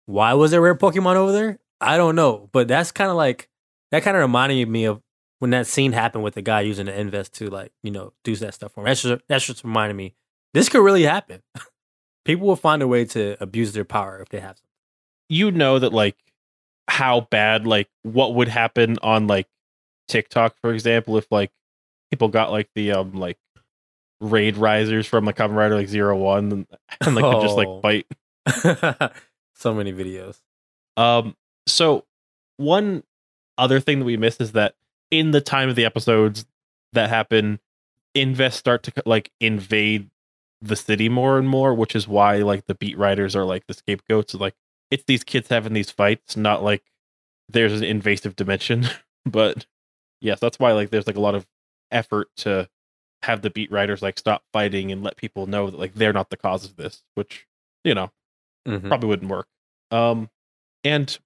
Why 0.06 0.34
was 0.34 0.50
there 0.50 0.60
rare 0.60 0.74
Pokemon 0.74 1.16
over 1.16 1.32
there? 1.32 1.58
I 1.80 1.96
don't 1.96 2.14
know, 2.14 2.48
but 2.52 2.68
that's 2.68 2.92
kind 2.92 3.10
of 3.10 3.16
like 3.16 3.48
that 3.90 4.02
kind 4.02 4.16
of 4.16 4.20
reminded 4.20 4.68
me 4.68 4.84
of 4.84 5.00
when 5.42 5.50
that 5.50 5.66
scene 5.66 5.90
happened 5.90 6.22
with 6.22 6.34
the 6.34 6.40
guy 6.40 6.60
using 6.60 6.86
the 6.86 6.92
Inves 6.96 7.28
to 7.30 7.50
like 7.50 7.72
you 7.82 7.90
know 7.90 8.12
do 8.22 8.36
that 8.36 8.54
stuff 8.54 8.70
for 8.72 8.82
him. 8.82 8.86
That's 8.86 9.02
just 9.02 9.22
that's 9.28 9.44
just 9.44 9.64
reminded 9.64 9.94
me 9.94 10.14
this 10.54 10.68
could 10.68 10.82
really 10.84 11.02
happen. 11.02 11.42
People 12.24 12.46
will 12.46 12.54
find 12.54 12.80
a 12.80 12.86
way 12.86 13.04
to 13.06 13.36
abuse 13.42 13.72
their 13.72 13.84
power 13.84 14.20
if 14.20 14.28
they 14.28 14.38
have 14.38 14.50
something. 14.58 14.68
You 15.28 15.50
know 15.50 15.80
that 15.80 15.92
like 15.92 16.16
how 16.86 17.22
bad 17.22 17.66
like 17.66 17.88
what 18.04 18.36
would 18.36 18.46
happen 18.46 18.98
on 19.02 19.26
like 19.26 19.48
TikTok 20.06 20.54
for 20.60 20.72
example 20.72 21.18
if 21.18 21.26
like 21.32 21.50
people 22.12 22.28
got 22.28 22.52
like 22.52 22.68
the 22.76 22.92
um 22.92 23.14
like 23.14 23.38
raid 24.20 24.56
risers 24.56 25.08
from 25.08 25.24
the 25.24 25.32
Kamen 25.32 25.56
Rider 25.56 25.74
like 25.74 25.88
zero 25.88 26.16
one 26.16 26.52
and, 26.52 26.66
and 27.00 27.16
like 27.16 27.24
could 27.24 27.42
just 27.42 27.56
like 27.56 27.66
Oh. 27.66 27.80
fight 27.80 28.06
so 29.54 29.74
many 29.74 29.92
videos. 29.92 30.40
Um, 30.96 31.34
so 31.66 32.04
one 32.58 33.02
other 33.58 33.80
thing 33.80 33.98
that 33.98 34.04
we 34.04 34.16
missed 34.16 34.40
is 34.40 34.52
that 34.52 34.76
in 35.12 35.30
the 35.30 35.40
time 35.40 35.68
of 35.68 35.76
the 35.76 35.84
episodes 35.84 36.46
that 36.94 37.08
happen, 37.10 37.60
Inves 38.16 38.54
start 38.54 38.82
to 38.84 38.92
like 39.06 39.30
invade 39.40 40.10
the 40.60 40.74
city 40.74 41.08
more 41.08 41.38
and 41.38 41.48
more, 41.48 41.74
which 41.74 41.94
is 41.94 42.08
why 42.08 42.38
like 42.38 42.66
the 42.66 42.74
beat 42.74 42.96
riders 42.98 43.36
are 43.36 43.44
like 43.44 43.66
the 43.68 43.74
scapegoats. 43.74 44.34
Like 44.34 44.54
it's 44.90 45.04
these 45.04 45.22
kids 45.22 45.48
having 45.48 45.74
these 45.74 45.90
fights, 45.90 46.36
not 46.36 46.64
like 46.64 46.82
there's 47.48 47.74
an 47.74 47.84
invasive 47.84 48.34
dimension. 48.34 48.86
but 49.26 49.66
yes, 50.20 50.40
that's 50.40 50.58
why 50.58 50.72
like 50.72 50.90
there's 50.90 51.06
like 51.06 51.16
a 51.16 51.20
lot 51.20 51.34
of 51.34 51.46
effort 51.90 52.28
to 52.38 52.68
have 53.22 53.42
the 53.42 53.50
beat 53.50 53.70
riders 53.70 54.02
like 54.02 54.18
stop 54.18 54.42
fighting 54.52 54.90
and 54.90 55.02
let 55.04 55.16
people 55.16 55.46
know 55.46 55.70
that 55.70 55.78
like 55.78 55.94
they're 55.94 56.12
not 56.12 56.30
the 56.30 56.36
cause 56.36 56.64
of 56.64 56.76
this, 56.76 57.04
which 57.14 57.46
you 57.84 57.94
know 57.94 58.10
Mhm. 58.66 58.88
probably 58.88 59.08
wouldn't 59.08 59.30
work. 59.30 59.48
Um, 59.90 60.30
and 60.84 61.18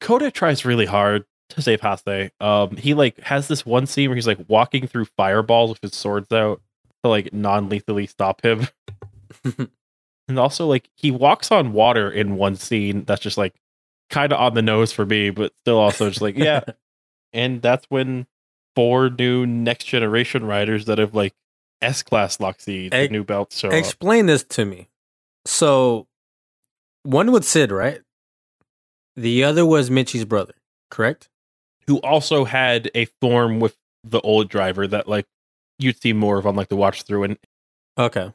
Coda 0.00 0.30
tries 0.30 0.64
really 0.64 0.86
hard 0.86 1.24
to 1.50 1.62
save 1.62 1.80
Hase. 1.80 2.30
Um, 2.40 2.76
he 2.76 2.94
like 2.94 3.18
has 3.20 3.48
this 3.48 3.64
one 3.64 3.86
scene 3.86 4.08
where 4.08 4.16
he's 4.16 4.26
like 4.26 4.38
walking 4.48 4.86
through 4.86 5.06
fireballs 5.06 5.70
with 5.70 5.80
his 5.80 5.94
swords 5.94 6.32
out 6.32 6.60
to 7.02 7.10
like 7.10 7.32
non-lethally 7.32 8.06
stop 8.06 8.44
him. 8.44 8.68
and 10.28 10.38
also 10.38 10.66
like 10.66 10.88
he 10.94 11.10
walks 11.10 11.50
on 11.50 11.72
water 11.72 12.10
in 12.10 12.36
one 12.36 12.56
scene 12.56 13.04
that's 13.04 13.22
just 13.22 13.38
like 13.38 13.54
kind 14.10 14.32
of 14.32 14.40
on 14.40 14.54
the 14.54 14.62
nose 14.62 14.92
for 14.92 15.06
me, 15.06 15.30
but 15.30 15.52
still 15.58 15.78
also 15.78 16.08
just 16.08 16.22
like 16.22 16.36
yeah. 16.36 16.62
and 17.32 17.62
that's 17.62 17.86
when 17.88 18.26
four 18.74 19.10
new 19.10 19.46
next 19.46 19.84
generation 19.84 20.44
riders 20.44 20.84
that 20.84 20.98
have 20.98 21.14
like 21.14 21.34
S 21.80 22.02
class 22.02 22.38
seeds, 22.58 22.94
Ex- 22.94 23.10
new 23.10 23.24
belts 23.24 23.58
show 23.58 23.68
up. 23.68 23.74
Explain 23.74 24.26
this 24.26 24.42
to 24.44 24.64
me. 24.64 24.88
So, 25.44 26.06
one 27.04 27.32
with 27.32 27.44
Sid, 27.44 27.70
right? 27.70 28.00
The 29.16 29.44
other 29.44 29.64
was 29.64 29.90
Mitchie's 29.90 30.24
brother, 30.24 30.54
correct? 30.90 31.28
Who 31.88 31.96
also 31.98 32.44
had 32.44 32.90
a 32.94 33.06
form 33.20 33.58
with 33.58 33.76
the 34.04 34.20
old 34.20 34.48
driver 34.48 34.86
that 34.86 35.08
like 35.08 35.26
you'd 35.78 36.00
see 36.00 36.12
more 36.12 36.38
of 36.38 36.46
on 36.46 36.54
like 36.54 36.68
the 36.68 36.76
watch 36.76 37.02
through 37.02 37.24
and 37.24 37.38
Okay. 37.98 38.32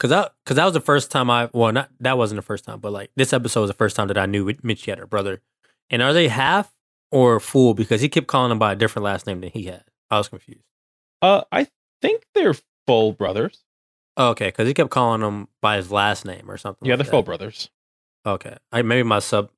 Cause 0.00 0.10
that, 0.10 0.32
cause 0.46 0.56
that 0.56 0.64
was 0.64 0.72
the 0.74 0.80
first 0.80 1.10
time 1.10 1.28
I, 1.30 1.50
well, 1.52 1.70
not 1.72 1.90
that 2.00 2.16
wasn't 2.16 2.38
the 2.38 2.42
first 2.42 2.64
time, 2.64 2.80
but 2.80 2.92
like 2.92 3.10
this 3.16 3.32
episode 3.32 3.60
was 3.60 3.70
the 3.70 3.74
first 3.74 3.94
time 3.96 4.08
that 4.08 4.16
I 4.18 4.26
knew 4.26 4.46
Mitchie 4.46 4.86
had 4.86 4.98
a 4.98 5.06
brother. 5.06 5.42
And 5.90 6.00
are 6.00 6.12
they 6.12 6.28
half 6.28 6.72
or 7.12 7.38
full? 7.38 7.74
Because 7.74 8.00
he 8.00 8.08
kept 8.08 8.26
calling 8.26 8.50
him 8.50 8.58
by 8.58 8.72
a 8.72 8.76
different 8.76 9.04
last 9.04 9.26
name 9.26 9.40
than 9.40 9.50
he 9.50 9.64
had. 9.64 9.84
I 10.10 10.18
was 10.18 10.28
confused. 10.28 10.64
uh 11.20 11.42
I 11.52 11.68
think 12.00 12.24
they're 12.34 12.54
full 12.86 13.12
brothers. 13.12 13.64
Okay, 14.16 14.46
because 14.48 14.68
he 14.68 14.74
kept 14.74 14.90
calling 14.90 15.22
him 15.22 15.48
by 15.60 15.76
his 15.76 15.90
last 15.90 16.24
name 16.24 16.50
or 16.50 16.56
something. 16.56 16.86
Yeah, 16.86 16.94
like 16.94 17.04
they're 17.04 17.10
full 17.10 17.22
brothers. 17.22 17.70
Okay, 18.26 18.56
I 18.72 18.82
maybe 18.82 19.02
my 19.02 19.18
sub, 19.18 19.50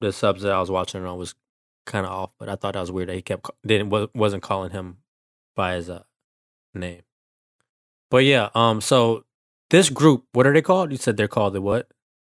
the 0.00 0.12
subs 0.12 0.42
that 0.42 0.52
I 0.52 0.60
was 0.60 0.70
watching 0.70 1.04
on 1.04 1.18
was 1.18 1.34
kind 1.86 2.04
of 2.04 2.12
off, 2.12 2.30
but 2.38 2.48
I 2.48 2.56
thought 2.56 2.74
that 2.74 2.80
was 2.80 2.92
weird 2.92 3.08
that 3.08 3.14
he 3.14 3.22
kept 3.22 3.50
didn't 3.64 4.14
wasn't 4.14 4.42
calling 4.42 4.70
him 4.70 4.98
by 5.54 5.74
his 5.74 5.88
uh, 5.88 6.02
name. 6.74 7.02
But 8.10 8.24
yeah, 8.24 8.50
um, 8.54 8.80
so 8.80 9.24
this 9.70 9.90
group, 9.90 10.24
what 10.32 10.46
are 10.46 10.52
they 10.52 10.62
called? 10.62 10.92
You 10.92 10.98
said 10.98 11.16
they're 11.16 11.28
called 11.28 11.54
the 11.54 11.60
what? 11.60 11.88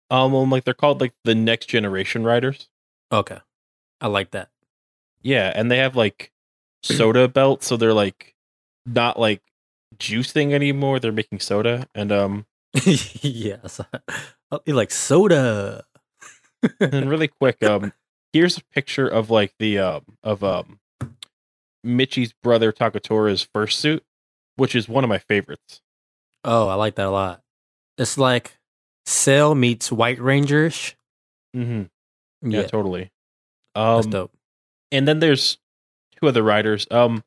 Um 0.09 0.31
well, 0.31 0.47
like 0.47 0.63
they're 0.63 0.73
called 0.73 1.01
like 1.01 1.13
the 1.23 1.35
next 1.35 1.65
generation 1.67 2.23
riders. 2.23 2.69
Okay, 3.11 3.39
I 3.99 4.07
like 4.07 4.31
that. 4.31 4.49
Yeah, 5.21 5.51
and 5.53 5.69
they 5.69 5.77
have 5.79 5.95
like 5.95 6.31
soda 6.83 7.27
belts, 7.27 7.67
so 7.67 7.75
they're 7.75 7.93
like 7.93 8.35
not 8.85 9.19
like 9.19 9.41
juicing 9.97 10.53
anymore. 10.53 10.99
They're 10.99 11.11
making 11.11 11.39
soda, 11.39 11.87
and 11.93 12.11
um, 12.11 12.45
yes. 12.85 13.81
Oh, 14.49 14.61
you 14.65 14.75
like 14.75 14.91
soda. 14.91 15.83
and 16.79 17.09
really 17.09 17.27
quick, 17.27 17.61
um, 17.63 17.91
here's 18.33 18.57
a 18.57 18.63
picture 18.73 19.07
of 19.07 19.29
like 19.29 19.53
the 19.59 19.79
um 19.79 20.01
of 20.23 20.43
um 20.43 20.79
Mitchie's 21.83 22.33
brother 22.43 22.71
Takatora's 22.71 23.47
first 23.53 23.79
suit, 23.79 24.03
which 24.55 24.75
is 24.75 24.89
one 24.89 25.03
of 25.03 25.09
my 25.09 25.17
favorites. 25.19 25.81
Oh, 26.43 26.67
I 26.67 26.75
like 26.75 26.95
that 26.95 27.07
a 27.07 27.11
lot. 27.11 27.41
It's 27.97 28.17
like 28.17 28.57
Cell 29.05 29.55
meets 29.55 29.91
White 29.91 30.19
Rangerish. 30.19 30.95
Mm-hmm. 31.55 31.83
Yeah, 32.51 32.61
Yeah, 32.61 32.67
totally. 32.67 33.11
that's 33.73 34.05
Um, 34.05 34.11
dope. 34.11 34.31
and 34.91 35.07
then 35.07 35.19
there's 35.19 35.57
two 36.19 36.27
other 36.27 36.43
riders. 36.43 36.87
Um, 36.91 37.23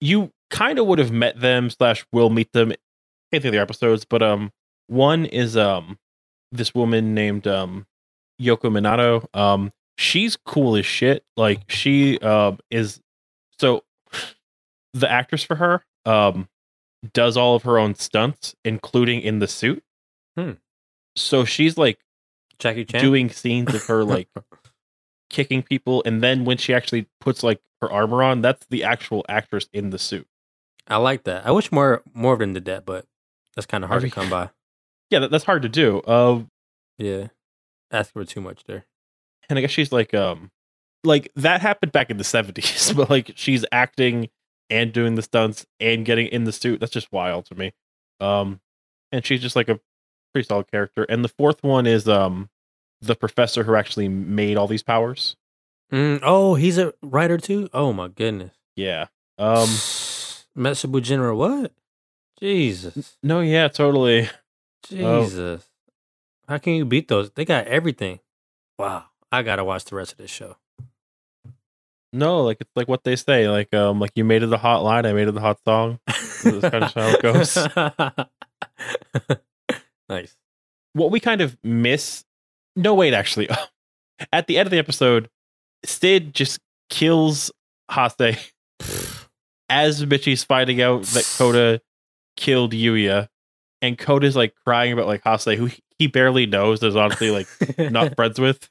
you 0.00 0.32
kind 0.50 0.78
of 0.78 0.86
would 0.86 0.98
have 0.98 1.12
met 1.12 1.40
them 1.40 1.70
slash 1.70 2.04
will 2.12 2.30
meet 2.30 2.52
them 2.52 2.72
in 3.32 3.42
the 3.42 3.48
other 3.48 3.60
episodes, 3.60 4.04
but 4.04 4.22
um, 4.22 4.50
one 4.88 5.24
is 5.26 5.56
um 5.56 5.98
this 6.52 6.74
woman 6.74 7.14
named 7.14 7.46
um 7.46 7.86
Yoko 8.40 8.70
Minato. 8.70 9.24
Um, 9.38 9.70
she's 10.00 10.36
cool 10.36 10.76
as 10.76 10.86
shit. 10.86 11.24
Like 11.36 11.70
she 11.70 12.18
um 12.20 12.58
is 12.70 13.00
so 13.58 13.84
the 14.94 15.10
actress 15.10 15.42
for 15.42 15.56
her 15.56 15.84
um 16.06 16.48
does 17.12 17.36
all 17.36 17.54
of 17.54 17.62
her 17.64 17.78
own 17.78 17.94
stunts, 17.94 18.54
including 18.64 19.20
in 19.20 19.38
the 19.38 19.46
suit. 19.46 19.82
Hmm. 20.36 20.52
So 21.16 21.44
she's 21.44 21.76
like 21.76 21.98
Jackie 22.58 22.84
Chan 22.84 23.00
doing 23.00 23.28
scenes 23.30 23.74
of 23.74 23.84
her 23.84 24.04
like 24.04 24.28
kicking 25.30 25.62
people 25.62 26.02
and 26.04 26.22
then 26.22 26.44
when 26.44 26.56
she 26.56 26.74
actually 26.74 27.06
puts 27.20 27.42
like 27.42 27.60
her 27.80 27.90
armor 27.90 28.22
on 28.22 28.42
that's 28.42 28.66
the 28.68 28.82
actual 28.84 29.24
actress 29.28 29.68
in 29.72 29.90
the 29.90 29.98
suit 29.98 30.26
I 30.88 30.96
like 30.96 31.22
that. 31.24 31.46
I 31.46 31.52
wish 31.52 31.70
more 31.70 32.02
more 32.14 32.32
of 32.32 32.40
them 32.40 32.52
did 32.52 32.64
that, 32.64 32.84
but 32.84 33.06
that's 33.54 33.66
kind 33.66 33.84
of 33.84 33.88
hard 33.88 34.02
mean- 34.02 34.10
to 34.10 34.14
come 34.14 34.28
by. 34.30 34.50
yeah 35.10 35.20
that, 35.20 35.30
that's 35.30 35.44
hard 35.44 35.62
to 35.62 35.68
do 35.68 36.00
uh, 36.00 36.42
Yeah, 36.98 37.28
asking 37.92 38.22
for 38.22 38.24
too 38.30 38.40
much 38.40 38.64
there. 38.64 38.86
And 39.50 39.58
i 39.58 39.62
guess 39.62 39.70
she's 39.70 39.92
like 39.92 40.14
um 40.14 40.50
like 41.04 41.30
that 41.36 41.60
happened 41.60 41.92
back 41.92 42.08
in 42.10 42.16
the 42.16 42.24
70s 42.24 42.94
but 42.96 43.10
like 43.10 43.32
she's 43.34 43.64
acting 43.72 44.28
and 44.70 44.92
doing 44.92 45.16
the 45.16 45.22
stunts 45.22 45.66
and 45.80 46.06
getting 46.06 46.28
in 46.28 46.44
the 46.44 46.52
suit 46.52 46.80
that's 46.80 46.92
just 46.92 47.10
wild 47.12 47.44
to 47.46 47.54
me 47.54 47.72
um 48.20 48.60
and 49.12 49.26
she's 49.26 49.40
just 49.42 49.56
like 49.56 49.68
a 49.68 49.78
pretty 50.32 50.46
solid 50.46 50.70
character 50.70 51.04
and 51.04 51.24
the 51.24 51.28
fourth 51.28 51.62
one 51.62 51.86
is 51.86 52.06
um 52.08 52.48
the 53.02 53.14
professor 53.16 53.64
who 53.64 53.74
actually 53.74 54.08
made 54.08 54.56
all 54.56 54.66
these 54.68 54.82
powers 54.82 55.36
Mm, 55.92 56.20
oh, 56.22 56.54
he's 56.54 56.78
a 56.78 56.94
rider 57.02 57.36
too. 57.36 57.68
Oh 57.74 57.92
my 57.92 58.06
goodness. 58.06 58.54
yeah 58.76 59.06
um 59.38 59.66
Metsubu 60.56 61.02
General, 61.02 61.36
what? 61.36 61.72
Jesus, 62.38 63.16
no 63.22 63.40
yeah 63.40 63.66
totally 63.68 64.28
Oh. 64.92 65.24
Jesus. 65.24 65.68
How 66.48 66.58
can 66.58 66.74
you 66.74 66.84
beat 66.84 67.08
those? 67.08 67.30
They 67.32 67.44
got 67.44 67.66
everything. 67.66 68.20
Wow, 68.78 69.06
I 69.32 69.42
gotta 69.42 69.64
watch 69.64 69.84
the 69.84 69.96
rest 69.96 70.12
of 70.12 70.18
this 70.18 70.30
show. 70.30 70.56
No, 72.12 72.42
like 72.42 72.58
it's 72.60 72.70
like 72.74 72.88
what 72.88 73.04
they 73.04 73.14
say. 73.16 73.48
Like 73.48 73.72
um, 73.72 74.00
like 74.00 74.12
you 74.16 74.24
made 74.24 74.42
it 74.42 74.52
a 74.52 74.58
hot 74.58 74.82
line, 74.82 75.06
I 75.06 75.12
made 75.12 75.28
it 75.28 75.36
a 75.36 75.40
hot 75.40 75.58
song. 75.64 76.00
That's 76.06 76.68
kind 76.68 76.84
of 76.84 76.94
how 76.94 77.08
it 77.08 77.22
goes. 77.22 77.56
nice. 80.08 80.36
What 80.92 81.10
we 81.12 81.20
kind 81.20 81.40
of 81.40 81.56
miss. 81.62 82.24
No, 82.74 82.94
wait, 82.94 83.14
actually, 83.14 83.48
at 84.32 84.46
the 84.48 84.58
end 84.58 84.66
of 84.66 84.70
the 84.70 84.78
episode, 84.78 85.28
Sid 85.84 86.34
just 86.34 86.58
kills 86.88 87.52
Hase 87.92 88.52
as 89.68 90.04
Michi's 90.04 90.42
finding 90.42 90.82
out 90.82 91.02
that 91.04 91.32
Koda 91.38 91.80
killed 92.36 92.72
Yuya, 92.72 93.28
and 93.82 93.96
Koda's 93.96 94.34
like 94.34 94.54
crying 94.64 94.92
about 94.92 95.06
like 95.06 95.22
Hase, 95.24 95.56
who 95.56 95.70
he 95.96 96.08
barely 96.08 96.46
knows, 96.46 96.82
is 96.82 96.96
honestly 96.96 97.30
like 97.30 97.46
not 97.78 98.16
friends 98.16 98.40
with. 98.40 98.68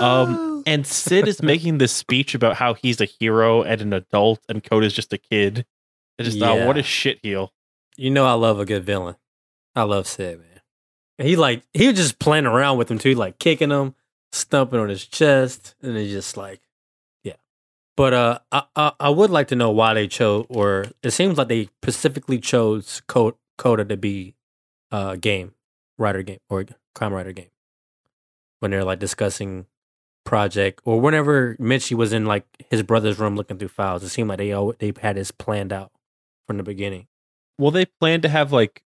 No. 0.00 0.06
Um, 0.06 0.62
And 0.66 0.84
Sid 0.86 1.28
is 1.28 1.42
making 1.42 1.78
this 1.78 1.92
speech 1.92 2.34
about 2.34 2.56
how 2.56 2.74
he's 2.74 3.00
a 3.00 3.04
hero 3.04 3.62
and 3.62 3.80
an 3.80 3.92
adult, 3.92 4.40
and 4.48 4.62
Koda's 4.64 4.92
just 4.92 5.12
a 5.12 5.18
kid. 5.18 5.64
It's 6.18 6.30
just, 6.30 6.42
oh, 6.42 6.66
what 6.66 6.76
a 6.76 6.80
Yeah. 6.80 6.84
shit 6.84 7.20
heel. 7.22 7.52
You 7.96 8.10
know 8.10 8.26
I 8.26 8.32
love 8.32 8.58
a 8.58 8.64
good 8.64 8.84
villain. 8.84 9.16
I 9.74 9.82
love 9.84 10.06
Sid, 10.08 10.38
man. 10.40 10.60
And 11.18 11.28
he 11.28 11.36
like 11.36 11.62
he 11.72 11.86
was 11.86 11.96
just 11.96 12.18
playing 12.18 12.46
around 12.46 12.78
with 12.78 12.90
him 12.90 12.98
too, 12.98 13.14
like 13.14 13.38
kicking 13.38 13.70
him, 13.70 13.94
stumping 14.32 14.80
on 14.80 14.88
his 14.90 15.06
chest, 15.06 15.74
and 15.80 15.96
it's 15.96 16.10
just 16.10 16.36
like, 16.36 16.60
yeah. 17.22 17.36
But 17.96 18.12
uh, 18.12 18.38
I, 18.52 18.62
I 18.74 18.92
I 19.00 19.08
would 19.10 19.30
like 19.30 19.48
to 19.48 19.56
know 19.56 19.70
why 19.70 19.94
they 19.94 20.08
chose, 20.08 20.44
or 20.50 20.86
it 21.02 21.12
seems 21.12 21.38
like 21.38 21.48
they 21.48 21.66
specifically 21.82 22.38
chose 22.38 23.00
Coda, 23.06 23.36
Coda 23.56 23.84
to 23.86 23.96
be 23.96 24.34
uh 24.90 25.12
Gaim 25.14 25.52
rider 25.96 26.22
Gaim 26.22 26.38
or 26.50 26.66
crime 26.94 27.12
rider 27.14 27.32
Gaim 27.32 27.48
when 28.60 28.70
they're 28.72 28.84
like 28.84 28.98
discussing 28.98 29.66
project 30.26 30.80
or 30.84 31.00
whenever 31.00 31.56
Mitchie 31.56 31.96
was 31.96 32.12
in 32.12 32.26
like 32.26 32.44
his 32.70 32.82
brother's 32.82 33.18
room 33.18 33.36
looking 33.36 33.56
through 33.56 33.68
files. 33.68 34.02
It 34.02 34.10
seemed 34.10 34.28
like 34.28 34.38
they 34.38 34.52
all 34.52 34.74
they 34.78 34.92
had 35.00 35.16
this 35.16 35.30
planned 35.30 35.72
out 35.72 35.90
from 36.46 36.58
the 36.58 36.62
beginning. 36.62 37.06
Well, 37.58 37.70
they 37.70 37.86
planned 37.86 38.22
to 38.24 38.28
have 38.28 38.52
like 38.52 38.82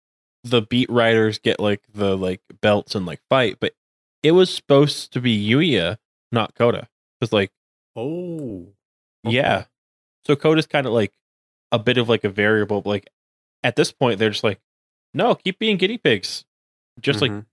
the 0.42 0.62
beat 0.62 0.90
riders 0.90 1.38
get 1.38 1.60
like 1.60 1.82
the 1.92 2.16
like 2.16 2.40
belts 2.60 2.94
and 2.96 3.06
like 3.06 3.20
fight, 3.30 3.58
but 3.60 3.74
it 4.24 4.32
was 4.32 4.52
supposed 4.52 5.12
to 5.12 5.20
be 5.20 5.48
Yuya, 5.48 5.98
not 6.32 6.54
Koda. 6.56 6.88
Because 7.20 7.32
like, 7.32 7.52
Oh. 7.94 8.66
yeah. 9.22 9.64
So 10.26 10.34
Koda's 10.36 10.66
kind 10.66 10.86
of 10.86 10.92
like 10.92 11.12
a 11.72 11.78
bit 11.78 11.98
of 11.98 12.08
like 12.08 12.24
a 12.24 12.28
variable. 12.28 12.82
But 12.82 12.90
like 12.90 13.08
at 13.62 13.76
this 13.76 13.92
point, 13.92 14.18
they're 14.18 14.30
just 14.30 14.44
like, 14.44 14.60
no, 15.14 15.34
keep 15.34 15.58
being 15.58 15.76
guinea 15.76 15.98
pigs. 15.98 16.44
Just 17.00 17.20
like 17.20 17.30
Mhm. 17.30 17.46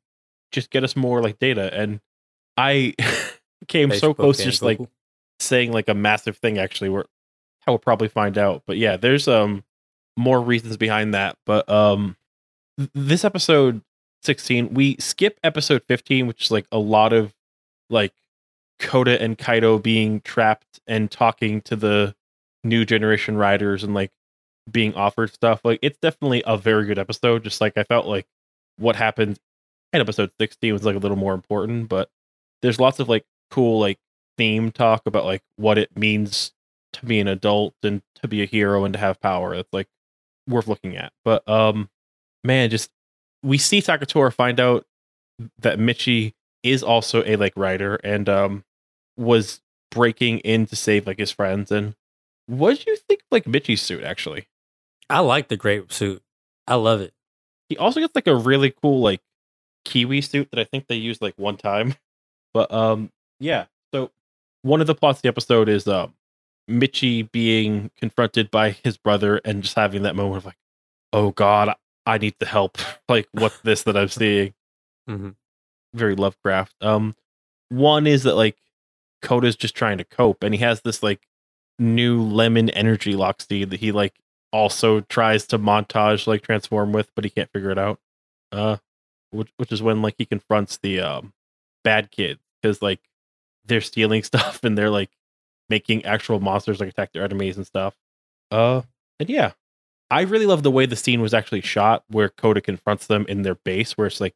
just 0.52 0.70
get 0.70 0.84
us 0.84 0.96
more 0.96 1.22
like 1.22 1.38
data. 1.40 1.70
And 1.74 2.00
I 2.58 2.96
came 3.68 3.92
so 3.92 4.14
close 4.14 4.38
to 4.38 4.44
just 4.44 4.62
like 4.62 4.80
saying 5.40 5.72
like 5.72 5.90
a 5.90 5.94
massive 5.94 6.38
thing 6.38 6.58
actually 6.58 6.90
where 6.90 7.06
I 7.68 7.72
will 7.72 7.80
probably 7.80 8.08
find 8.08 8.38
out. 8.38 8.64
But 8.66 8.78
yeah, 8.78 8.98
there's 8.98 9.28
um 9.28 9.64
more 10.18 10.42
reasons 10.42 10.78
behind 10.78 11.14
that. 11.14 11.38
But 11.46 11.68
um 11.70 12.18
th- 12.78 12.90
this 12.94 13.26
episode 13.26 13.82
16, 14.24 14.74
we 14.74 14.96
skip 15.00 15.40
episode 15.44 15.84
15, 15.88 16.28
which 16.28 16.46
is 16.46 16.52
like 16.52 16.66
a 16.72 16.80
lot 16.80 17.14
of 17.14 17.34
like 17.90 18.14
Koda 18.80 19.22
and 19.22 19.38
Kaito 19.38 19.82
being 19.82 20.22
trapped 20.22 20.80
and 20.88 21.10
talking 21.10 21.62
to 21.62 21.76
the 21.76 22.16
new 22.64 22.86
generation 22.86 23.38
riders 23.38 23.84
and 23.84 23.94
like 23.94 24.12
being 24.72 24.94
offered 24.96 25.34
stuff. 25.34 25.62
Like 25.64 25.80
it's 25.82 26.00
definitely 26.00 26.44
a 26.46 26.58
very 26.58 26.86
good 26.86 27.00
episode. 27.00 27.44
Just 27.44 27.62
like 27.62 27.78
I 27.78 27.84
felt 27.84 28.06
like 28.08 28.28
what 28.78 28.96
happened 28.96 29.40
in 29.92 30.02
episode 30.02 30.32
16 30.40 30.74
was 30.74 30.86
like 30.86 30.96
a 30.96 31.00
little 31.00 31.18
more 31.18 31.34
important, 31.34 31.90
but 31.90 32.10
there's 32.62 32.80
lots 32.80 33.00
of 33.00 33.10
like 33.10 33.26
cool 33.54 33.80
like 33.80 34.00
theme 34.36 34.72
talk 34.72 35.04
about 35.06 35.26
like 35.26 35.44
what 35.58 35.78
it 35.78 35.96
means 35.96 36.52
to 36.94 37.06
be 37.06 37.20
an 37.20 37.28
adult 37.28 37.76
and 37.84 38.02
to 38.16 38.28
be 38.28 38.42
a 38.42 38.46
hero 38.46 38.84
and 38.84 38.94
to 38.94 39.00
have 39.00 39.22
power. 39.22 39.54
It's 39.54 39.72
like 39.72 39.88
worth 40.48 40.68
looking 40.68 40.98
at. 40.98 41.14
But 41.24 41.48
um 41.48 41.90
man, 42.44 42.72
just 42.72 42.90
we 43.44 43.60
see 43.60 43.80
Takatora 43.80 44.34
find 44.34 44.60
out 44.60 44.86
that 45.60 45.78
Michi 45.78 46.34
is 46.64 46.82
also 46.82 47.24
a 47.26 47.36
like 47.36 47.54
rider 47.56 47.96
and 48.04 48.28
um 48.28 48.64
was 49.18 49.62
breaking 49.92 50.40
in 50.40 50.66
to 50.66 50.76
save 50.76 51.06
like 51.06 51.20
his 51.20 51.32
friends 51.32 51.72
and 51.72 51.96
what 52.48 52.80
do 52.80 52.92
you 52.92 52.98
think 52.98 53.22
of, 53.22 53.28
like 53.30 53.46
Michi's 53.46 53.82
suit 53.82 54.04
actually? 54.04 54.48
I 55.10 55.20
like 55.20 55.48
the 55.48 55.58
grape 55.58 55.94
suit. 55.94 56.24
I 56.68 56.76
love 56.76 57.02
it. 57.02 57.14
He 57.70 57.78
also 57.78 58.00
gets 58.00 58.16
like 58.16 58.28
a 58.28 58.36
really 58.36 58.74
cool 58.82 59.02
like 59.02 59.22
kiwi 59.86 60.22
suit 60.22 60.50
that 60.52 60.60
I 60.60 60.64
think 60.64 60.88
they 60.88 60.96
used 60.96 61.22
like 61.22 61.36
one 61.38 61.58
time. 61.58 61.94
But 62.54 62.72
um 62.72 63.10
yeah. 63.44 63.66
So 63.94 64.12
one 64.62 64.82
of 64.82 64.88
the 64.88 64.96
plots 64.96 65.20
of 65.20 65.24
the 65.24 65.28
episode 65.30 65.70
is 65.70 65.88
um 65.88 66.14
Michi 66.70 67.30
being 67.32 67.92
confronted 67.98 68.50
by 68.50 68.72
his 68.72 68.98
brother 68.98 69.42
and 69.44 69.62
just 69.62 69.76
having 69.76 70.04
that 70.04 70.16
moment 70.16 70.38
of 70.38 70.46
like, 70.46 70.58
oh 71.12 71.32
God, 71.32 71.76
I 72.06 72.18
need 72.18 72.36
the 72.40 72.46
help. 72.46 72.78
like 73.10 73.28
what's 73.34 73.60
this 73.60 73.84
that 73.84 73.98
I'm 73.98 74.08
seeing? 74.08 74.54
hmm 75.08 75.30
Very 75.94 76.16
Lovecraft. 76.16 76.74
Um 76.82 77.16
one 77.70 78.08
is 78.08 78.24
that 78.24 78.36
like 78.36 78.58
Koda's 79.22 79.56
just 79.56 79.76
trying 79.76 79.98
to 79.98 80.04
cope 80.06 80.44
and 80.44 80.54
he 80.54 80.62
has 80.62 80.82
this 80.82 81.04
like 81.04 81.28
new 81.80 82.22
lemon 82.22 82.70
energy 82.70 83.16
lock 83.16 83.42
seed 83.42 83.72
that 83.72 83.80
he 83.80 83.92
like 83.92 84.14
also 84.54 85.02
tries 85.02 85.48
to 85.48 85.60
montage 85.60 86.28
like 86.28 86.44
transform 86.44 86.94
with, 86.94 87.10
but 87.16 87.26
he 87.26 87.30
can't 87.30 87.52
figure 87.52 87.72
it 87.72 87.78
out. 87.78 88.00
Uh 88.54 88.78
which 89.32 89.52
which 89.58 89.72
is 89.74 89.82
when 89.82 90.02
like 90.02 90.16
he 90.18 90.26
confronts 90.26 90.78
the 90.82 91.02
um 91.02 91.34
bad 91.84 92.10
kid 92.10 92.40
because 92.62 92.82
like 92.82 93.02
they're 93.66 93.82
stealing 93.82 94.24
stuff 94.24 94.60
and 94.64 94.78
they're 94.78 94.90
like 94.90 95.12
making 95.70 96.06
actual 96.06 96.40
monsters 96.40 96.80
like 96.80 96.90
attack 96.90 97.14
their 97.14 97.24
enemies 97.24 97.58
and 97.58 97.66
stuff. 97.66 97.96
Uh 98.52 98.82
and 99.20 99.30
yeah. 99.30 99.52
I 100.12 100.22
really 100.22 100.46
love 100.46 100.62
the 100.62 100.72
way 100.72 100.86
the 100.86 100.96
scene 100.96 101.22
was 101.22 101.34
actually 101.34 101.62
shot 101.62 102.04
where 102.08 102.30
Coda 102.30 102.62
confronts 102.62 103.08
them 103.08 103.26
in 103.28 103.42
their 103.42 103.56
base 103.56 103.94
where 103.94 104.06
it's 104.06 104.22
like 104.22 104.36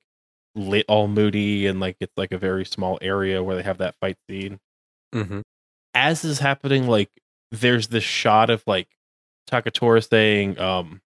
lit 0.55 0.85
all 0.87 1.07
moody 1.07 1.67
and 1.67 1.79
like 1.79 1.97
it's 1.99 2.17
like 2.17 2.31
a 2.31 2.37
very 2.37 2.65
small 2.65 2.97
area 3.01 3.43
where 3.43 3.55
they 3.55 3.61
have 3.61 3.77
that 3.77 3.95
fight 3.99 4.17
scene 4.27 4.59
hmm 5.13 5.41
as 5.97 6.21
this 6.21 6.31
is 6.31 6.39
happening, 6.39 6.87
like 6.87 7.09
there's 7.51 7.87
this 7.87 8.03
shot 8.03 8.49
of 8.49 8.63
like 8.67 8.87
Takatora 9.49 10.07
saying, 10.07 10.59
um, 10.59 11.01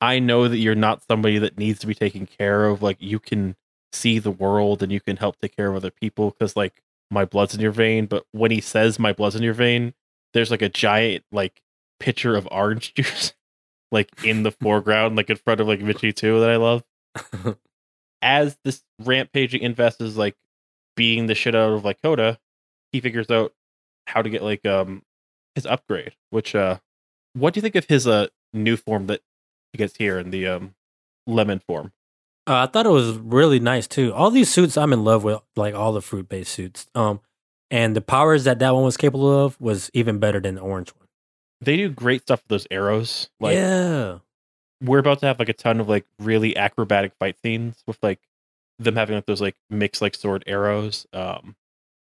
I 0.00 0.18
know 0.18 0.48
that 0.48 0.58
you're 0.58 0.74
not 0.74 1.02
somebody 1.02 1.38
that 1.38 1.56
needs 1.56 1.78
to 1.80 1.86
be 1.86 1.94
taken 1.94 2.26
care 2.26 2.66
of. 2.66 2.82
Like 2.82 2.98
you 3.00 3.18
can 3.18 3.56
see 3.92 4.18
the 4.18 4.30
world 4.30 4.82
and 4.82 4.92
you 4.92 5.00
can 5.00 5.16
help 5.16 5.40
take 5.40 5.56
care 5.56 5.68
of 5.70 5.76
other 5.76 5.90
people 5.90 6.30
because 6.30 6.56
like 6.56 6.82
my 7.10 7.24
blood's 7.24 7.54
in 7.54 7.60
your 7.60 7.72
vein. 7.72 8.06
But 8.06 8.24
when 8.32 8.50
he 8.50 8.60
says 8.60 8.98
my 8.98 9.12
blood's 9.12 9.36
in 9.36 9.42
your 9.42 9.54
vein, 9.54 9.94
there's 10.32 10.50
like 10.50 10.62
a 10.62 10.68
giant 10.68 11.24
like 11.32 11.62
pitcher 12.00 12.36
of 12.36 12.48
orange 12.50 12.94
juice 12.96 13.34
like 13.94 14.10
in 14.24 14.42
the 14.42 14.50
foreground, 14.50 15.16
like 15.16 15.30
in 15.30 15.36
front 15.36 15.60
of 15.60 15.68
like 15.68 15.80
Mitchie 15.80 16.14
too 16.14 16.40
that 16.40 16.50
I 16.50 16.56
love. 16.56 16.82
As 18.22 18.58
this 18.64 18.82
rampaging 19.02 19.62
Inves 19.62 20.00
is 20.00 20.16
like 20.16 20.36
beating 20.96 21.26
the 21.26 21.34
shit 21.34 21.54
out 21.54 21.72
of 21.72 21.84
like 21.84 22.02
Coda, 22.02 22.38
he 22.92 23.00
figures 23.00 23.30
out 23.30 23.52
how 24.06 24.20
to 24.22 24.28
get 24.28 24.42
like 24.42 24.66
um 24.66 25.02
his 25.54 25.64
upgrade. 25.66 26.12
Which 26.30 26.54
uh 26.54 26.78
what 27.34 27.54
do 27.54 27.58
you 27.58 27.62
think 27.62 27.76
of 27.76 27.86
his 27.86 28.06
uh 28.06 28.26
new 28.52 28.76
form 28.76 29.06
that 29.06 29.20
he 29.72 29.78
gets 29.78 29.96
here 29.96 30.18
in 30.18 30.30
the 30.30 30.46
um 30.46 30.74
lemon 31.26 31.60
form? 31.60 31.92
Uh, 32.46 32.64
I 32.64 32.66
thought 32.66 32.86
it 32.86 32.90
was 32.90 33.16
really 33.16 33.58
nice 33.58 33.86
too. 33.86 34.12
All 34.12 34.30
these 34.30 34.50
suits, 34.50 34.76
I'm 34.76 34.92
in 34.92 35.02
love 35.04 35.24
with, 35.24 35.40
like 35.56 35.74
all 35.74 35.92
the 35.92 36.02
fruit 36.02 36.28
based 36.28 36.52
suits. 36.52 36.86
Um, 36.94 37.20
and 37.70 37.96
the 37.96 38.02
powers 38.02 38.44
that 38.44 38.58
that 38.58 38.74
one 38.74 38.84
was 38.84 38.96
capable 38.96 39.44
of 39.44 39.58
was 39.60 39.90
even 39.94 40.18
better 40.18 40.40
than 40.40 40.56
the 40.56 40.60
orange 40.60 40.90
one. 40.90 41.08
They 41.60 41.76
do 41.76 41.88
great 41.88 42.22
stuff 42.22 42.42
with 42.42 42.48
those 42.48 42.66
arrows. 42.70 43.30
Like 43.40 43.54
yeah, 43.54 44.18
we're 44.82 44.98
about 44.98 45.20
to 45.20 45.26
have 45.26 45.38
like 45.38 45.48
a 45.48 45.54
ton 45.54 45.80
of 45.80 45.88
like 45.88 46.04
really 46.18 46.56
acrobatic 46.56 47.12
fight 47.18 47.36
scenes 47.42 47.82
with 47.86 47.98
like 48.02 48.20
them 48.78 48.96
having 48.96 49.14
like 49.16 49.26
those 49.26 49.40
like 49.40 49.56
mixed 49.70 50.02
like 50.02 50.14
sword 50.14 50.44
arrows. 50.46 51.06
Um, 51.12 51.56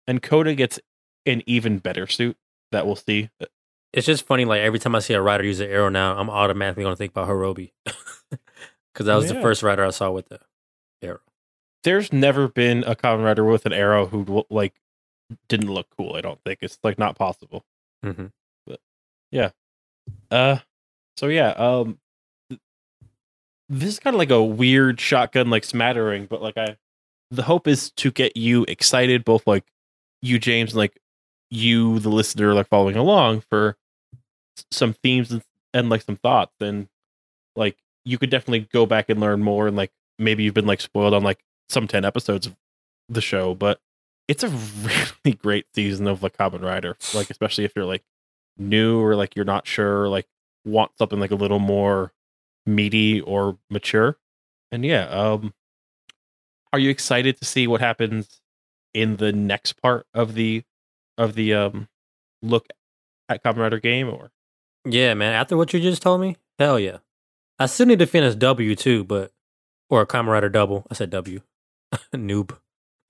and 0.07 0.21
Coda 0.21 0.53
gets 0.55 0.79
an 1.25 1.41
even 1.45 1.77
better 1.77 2.07
suit 2.07 2.35
that 2.71 2.85
we'll 2.85 2.97
see. 2.97 3.29
it's 3.93 4.05
just 4.05 4.25
funny. 4.25 4.43
Like 4.43 4.61
every 4.61 4.79
time 4.79 4.95
I 4.95 4.99
see 4.99 5.13
a 5.13 5.21
rider 5.21 5.45
use 5.45 5.61
an 5.61 5.69
arrow 5.69 5.89
now, 5.89 6.17
I'm 6.17 6.29
automatically 6.29 6.83
going 6.83 6.93
to 6.93 6.97
think 6.97 7.11
about 7.13 7.29
Horobi 7.29 7.71
because 8.93 9.05
that 9.07 9.15
was 9.15 9.27
the 9.27 9.35
first 9.41 9.63
rider 9.63 9.83
I 9.85 9.89
saw 9.89 10.11
with 10.11 10.29
the 10.29 10.39
arrow. 11.01 11.19
There's 11.83 12.13
never 12.13 12.47
been 12.47 12.83
a 12.85 12.95
Kamen 12.95 13.23
Rider 13.25 13.43
with 13.43 13.65
an 13.65 13.73
arrow 13.73 14.05
who 14.05 14.45
like 14.49 14.73
didn't 15.49 15.71
look 15.71 15.87
cool. 15.97 16.15
I 16.15 16.21
don't 16.21 16.39
think 16.45 16.59
it's 16.61 16.77
like 16.83 16.97
not 16.97 17.17
possible. 17.17 17.65
hmm 18.03 18.27
Yeah. 19.31 19.49
Uh, 20.31 20.57
so 21.17 21.27
yeah. 21.27 21.49
Um, 21.51 21.99
th- 22.49 22.61
this 23.69 23.89
is 23.89 23.99
kind 23.99 24.15
of 24.15 24.19
like 24.19 24.29
a 24.31 24.43
weird 24.43 24.99
shotgun 25.01 25.49
like 25.49 25.63
smattering, 25.63 26.25
but 26.25 26.41
like 26.41 26.57
I, 26.57 26.77
the 27.31 27.43
hope 27.43 27.67
is 27.67 27.91
to 27.91 28.11
get 28.11 28.37
you 28.37 28.63
excited, 28.67 29.25
both 29.25 29.47
like 29.47 29.65
you, 30.21 30.37
James, 30.39 30.71
and 30.71 30.77
like 30.77 30.97
you, 31.49 31.99
the 31.99 32.09
listener, 32.09 32.53
like 32.53 32.67
following 32.67 32.95
along 32.95 33.41
for 33.49 33.75
some 34.71 34.93
themes 34.93 35.31
and, 35.31 35.41
and 35.73 35.89
like 35.89 36.01
some 36.03 36.15
thoughts, 36.15 36.53
and 36.61 36.87
like 37.55 37.75
you 38.05 38.17
could 38.17 38.29
definitely 38.29 38.67
go 38.71 38.85
back 38.85 39.09
and 39.09 39.19
learn 39.19 39.41
more, 39.43 39.67
and 39.67 39.77
like 39.77 39.91
maybe 40.19 40.43
you've 40.43 40.53
been 40.53 40.65
like 40.67 40.81
spoiled 40.81 41.13
on 41.13 41.23
like 41.23 41.39
some 41.69 41.87
ten 41.87 42.05
episodes 42.05 42.47
of 42.47 42.55
the 43.09 43.21
show, 43.21 43.53
but 43.53 43.79
it's 44.27 44.43
a 44.43 44.47
really 45.23 45.35
great 45.37 45.65
season 45.73 46.07
of 46.07 46.23
like 46.23 46.37
Kamen 46.37 46.61
Rider, 46.63 46.97
like 47.13 47.29
especially 47.29 47.65
if 47.65 47.73
you're 47.75 47.85
like 47.85 48.03
new 48.57 48.99
or 49.01 49.15
like 49.15 49.35
you're 49.35 49.45
not 49.45 49.67
sure, 49.67 50.07
like 50.07 50.27
want 50.65 50.91
something 50.97 51.19
like 51.19 51.31
a 51.31 51.35
little 51.35 51.59
more 51.59 52.13
meaty 52.65 53.21
or 53.21 53.57
mature. 53.69 54.17
And 54.71 54.85
yeah, 54.85 55.07
um 55.09 55.53
are 56.71 56.79
you 56.79 56.89
excited 56.89 57.37
to 57.37 57.45
see 57.45 57.67
what 57.67 57.81
happens 57.81 58.41
in 58.93 59.17
the 59.17 59.31
next 59.31 59.73
part 59.81 60.07
of 60.13 60.33
the 60.33 60.63
of 61.17 61.35
the 61.35 61.53
um 61.53 61.87
look 62.41 62.67
at 63.29 63.43
Kamen 63.43 63.57
Rider 63.57 63.79
Gaim 63.79 64.11
or 64.11 64.31
Yeah, 64.85 65.13
man. 65.13 65.33
After 65.33 65.57
what 65.57 65.73
you 65.73 65.79
just 65.79 66.01
told 66.01 66.21
me, 66.21 66.37
hell 66.57 66.79
yeah. 66.79 66.97
I 67.63 67.65
still 67.67 67.85
need 67.87 67.99
to 67.99 68.05
finish 68.07 68.35
W 68.35 68.75
too, 68.75 69.03
but 69.03 69.31
or 69.89 70.01
a 70.09 70.23
Rider 70.23 70.49
double. 70.49 70.85
I 70.89 70.93
said 70.95 71.09
W, 71.09 71.41
noob. 72.15 72.57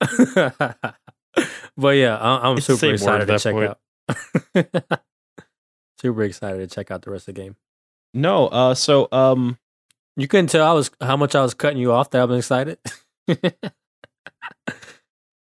but 1.76 1.88
yeah, 1.90 2.16
I- 2.16 2.48
I'm 2.48 2.56
It's 2.58 2.66
super 2.66 2.92
excited 2.92 3.26
to 3.26 3.38
check 3.38 3.54
that 3.54 3.78
out. 4.86 5.00
super 6.00 6.22
excited 6.24 6.58
to 6.68 6.74
check 6.74 6.90
out 6.90 7.02
the 7.02 7.10
rest 7.10 7.28
of 7.28 7.34
the 7.34 7.40
game. 7.40 7.56
no? 8.12 8.48
Uh 8.48 8.74
so 8.74 9.08
um 9.12 9.58
You 10.16 10.28
couldn't 10.28 10.48
tell 10.50 10.66
I 10.66 10.72
was 10.72 10.90
how 11.00 11.16
much 11.16 11.34
I 11.34 11.42
was 11.42 11.54
cutting 11.54 11.78
you 11.80 11.92
off. 11.92 12.10
That 12.10 12.22
I'm 12.22 12.32
excited. 12.32 12.78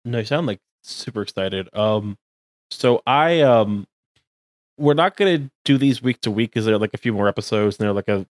No, 0.03 0.17
you 0.19 0.25
sound 0.25 0.47
like 0.47 0.59
super 0.83 1.21
excited. 1.21 1.69
Um, 1.73 2.17
so 2.71 3.01
I 3.05 3.41
um, 3.41 3.87
we're 4.77 4.95
not 4.95 5.15
gonna 5.15 5.51
do 5.63 5.77
these 5.77 6.01
week 6.01 6.21
to 6.21 6.31
week 6.31 6.51
because 6.51 6.65
they're 6.65 6.79
like 6.79 6.93
a 6.93 6.97
few 6.97 7.13
more 7.13 7.27
episodes 7.27 7.77
and 7.77 7.85
they're 7.85 7.93
like 7.93 8.07
a 8.07 8.25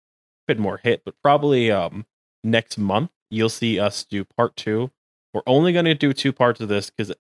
bit 0.55 0.59
more 0.59 0.81
hit. 0.83 1.03
But 1.05 1.15
probably 1.23 1.71
um 1.71 2.07
next 2.43 2.79
month 2.79 3.11
you'll 3.31 3.49
see 3.49 3.79
us 3.79 4.05
do 4.05 4.25
part 4.25 4.57
two. 4.57 4.91
We're 5.33 5.43
only 5.47 5.73
gonna 5.73 5.95
do 5.95 6.13
two 6.13 6.33
parts 6.33 6.61
of 6.61 6.69
this 6.69 6.91
because 6.91 7.13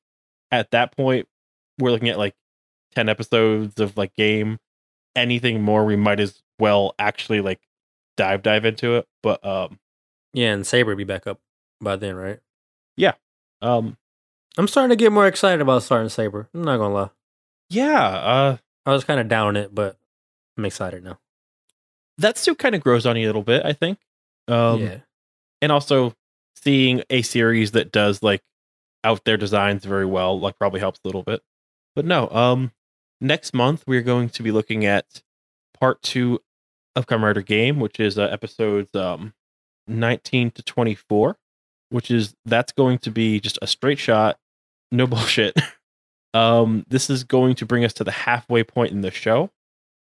at 0.50 0.70
that 0.72 0.96
point 0.96 1.28
we're 1.78 1.90
looking 1.90 2.08
at 2.08 2.18
like 2.18 2.34
ten 2.94 3.08
episodes 3.08 3.80
of 3.80 3.96
like 3.96 4.12
Gaim. 4.18 4.58
Anything 5.16 5.62
more, 5.62 5.84
we 5.84 5.96
might 5.96 6.20
as 6.20 6.42
well 6.58 6.94
actually 6.98 7.40
like 7.40 7.60
dive 8.16 8.42
dive 8.42 8.64
into 8.64 8.96
it. 8.96 9.06
But 9.22 9.44
um 9.44 9.78
yeah, 10.32 10.52
and 10.52 10.66
Saber 10.66 10.94
be 10.94 11.04
back 11.04 11.26
up 11.26 11.40
by 11.80 11.96
then, 11.96 12.16
right? 12.16 12.40
Yeah. 12.96 13.14
Um 13.62 13.96
I'm 14.58 14.68
starting 14.68 14.90
to 14.90 14.96
get 14.96 15.12
more 15.12 15.26
excited 15.26 15.60
about 15.60 15.82
starting 15.82 16.08
Saber. 16.08 16.48
I'm 16.54 16.62
not 16.62 16.78
gonna 16.78 16.94
lie. 16.94 17.10
yeah 17.68 18.02
uh 18.08 18.56
I 18.86 18.92
was 18.92 19.04
kind 19.04 19.20
of 19.20 19.28
down 19.28 19.56
it, 19.56 19.74
but 19.74 19.96
I'm 20.56 20.64
excited 20.64 21.04
now. 21.04 21.18
That 22.20 22.38
still 22.38 22.54
kind 22.54 22.74
of 22.74 22.82
grows 22.82 23.06
on 23.06 23.16
you 23.16 23.26
a 23.26 23.28
little 23.28 23.42
bit, 23.42 23.64
I 23.64 23.72
think. 23.72 23.98
Um, 24.48 24.80
yeah. 24.80 24.98
and 25.62 25.70
also 25.70 26.14
seeing 26.56 27.02
a 27.08 27.22
series 27.22 27.72
that 27.72 27.92
does 27.92 28.22
like 28.22 28.42
out 29.04 29.24
their 29.24 29.36
designs 29.36 29.84
very 29.84 30.06
well, 30.06 30.38
like 30.38 30.58
probably 30.58 30.80
helps 30.80 31.00
a 31.04 31.08
little 31.08 31.22
bit. 31.22 31.40
But 31.94 32.04
no, 32.04 32.28
um, 32.30 32.72
next 33.20 33.54
month 33.54 33.84
we're 33.86 34.02
going 34.02 34.28
to 34.30 34.42
be 34.42 34.52
looking 34.52 34.84
at 34.84 35.22
part 35.78 36.02
two 36.02 36.40
of 36.96 37.06
Kamen 37.06 37.22
Rider 37.22 37.42
Gaim, 37.42 37.78
which 37.78 38.00
is 38.00 38.18
uh, 38.18 38.24
episodes 38.24 38.94
um 38.94 39.34
19 39.86 40.50
to 40.52 40.62
24, 40.62 41.36
which 41.90 42.10
is 42.10 42.34
that's 42.44 42.72
going 42.72 42.98
to 42.98 43.10
be 43.10 43.40
just 43.40 43.58
a 43.62 43.66
straight 43.66 43.98
shot, 43.98 44.38
no 44.92 45.06
bullshit. 45.08 45.56
um, 46.34 46.84
this 46.88 47.10
is 47.10 47.24
going 47.24 47.54
to 47.56 47.66
bring 47.66 47.84
us 47.84 47.92
to 47.94 48.04
the 48.04 48.10
halfway 48.10 48.62
point 48.64 48.92
in 48.92 49.00
the 49.00 49.10
show, 49.10 49.50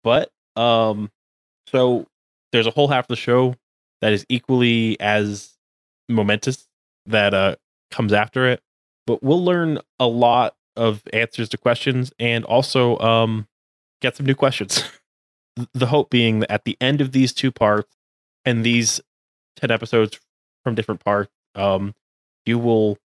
but 0.04 0.32
um, 0.56 1.12
so 1.72 2.06
there's 2.52 2.68
a 2.68 2.72
whole 2.72 2.88
half 2.88 3.06
of 3.06 3.10
the 3.10 3.16
show 3.16 3.56
that 4.02 4.14
is 4.14 4.26
equally 4.30 5.00
as 5.00 5.58
momentous 6.08 6.68
that 7.06 7.34
uh 7.34 7.56
comes 7.92 8.14
after 8.14 8.48
it 8.48 8.62
but 9.10 9.24
we'll 9.24 9.44
learn 9.44 9.80
a 10.00 10.06
lot 10.06 10.56
of 10.76 11.02
answers 11.14 11.50
to 11.50 11.58
questions 11.58 12.14
and 12.20 12.46
also 12.46 12.98
um 13.00 13.48
get 14.02 14.16
some 14.16 14.26
new 14.26 14.36
questions. 14.36 14.84
The 15.74 15.88
hope 15.88 16.10
being 16.10 16.40
that 16.40 16.52
at 16.52 16.64
the 16.64 16.78
end 16.80 17.02
of 17.02 17.12
these 17.12 17.34
two 17.34 17.52
parts 17.52 17.94
and 18.46 18.64
these 18.64 19.02
10 19.58 19.72
episodes 19.72 20.18
from 20.64 20.74
different 20.74 21.04
parts 21.04 21.34
um 21.56 21.94
you 22.46 22.58
will 22.58 22.98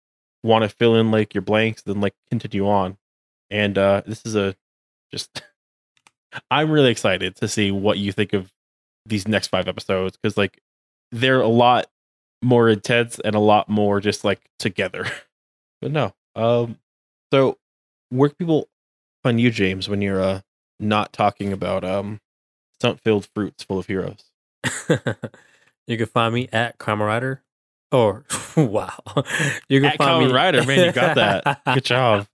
want 0.44 0.62
to 0.62 0.68
fill 0.68 0.94
in 0.94 1.10
like 1.10 1.34
your 1.34 1.42
blanks 1.42 1.82
then 1.82 2.00
like 2.00 2.14
continue 2.30 2.68
on. 2.68 2.96
And 3.50 3.76
uh 3.76 4.02
this 4.06 4.22
is 4.24 4.36
a 4.36 4.54
just 5.10 5.42
i'm 6.50 6.70
really 6.70 6.92
excited 6.92 7.34
to 7.36 7.48
see 7.48 7.72
what 7.72 7.98
you 7.98 8.12
think 8.12 8.34
of 8.34 8.52
these 9.06 9.28
next 9.28 9.48
five 9.48 9.68
episodes 9.68 10.16
because 10.16 10.36
like 10.36 10.60
they're 11.12 11.40
a 11.40 11.48
lot 11.48 11.86
more 12.42 12.68
intense 12.68 13.18
and 13.24 13.34
a 13.34 13.40
lot 13.40 13.68
more 13.68 14.00
just 14.00 14.24
like 14.24 14.40
together. 14.58 15.06
but 15.80 15.90
no. 15.90 16.14
Um 16.34 16.78
so 17.32 17.58
where 18.10 18.28
can 18.28 18.36
people 18.36 18.68
find 19.22 19.40
you, 19.40 19.50
James, 19.50 19.88
when 19.88 20.00
you're 20.02 20.22
uh 20.22 20.40
not 20.80 21.12
talking 21.12 21.52
about 21.52 21.84
um 21.84 22.20
stunt 22.78 23.00
filled 23.00 23.28
fruits 23.34 23.62
full 23.64 23.78
of 23.78 23.86
heroes? 23.86 24.24
you 25.86 25.96
can 25.96 26.06
find 26.06 26.34
me 26.34 26.48
at 26.52 26.78
Kamen 26.78 27.06
Rider. 27.06 27.42
Or 27.92 28.24
wow, 28.56 28.98
you 29.68 29.80
can 29.80 29.90
At 29.92 29.98
find 29.98 30.24
Kamen 30.24 30.26
me 30.28 30.32
Rider, 30.32 30.64
man, 30.64 30.86
you 30.86 30.92
got 30.92 31.14
that. 31.14 31.60
Good 31.74 31.84
job. 31.84 32.26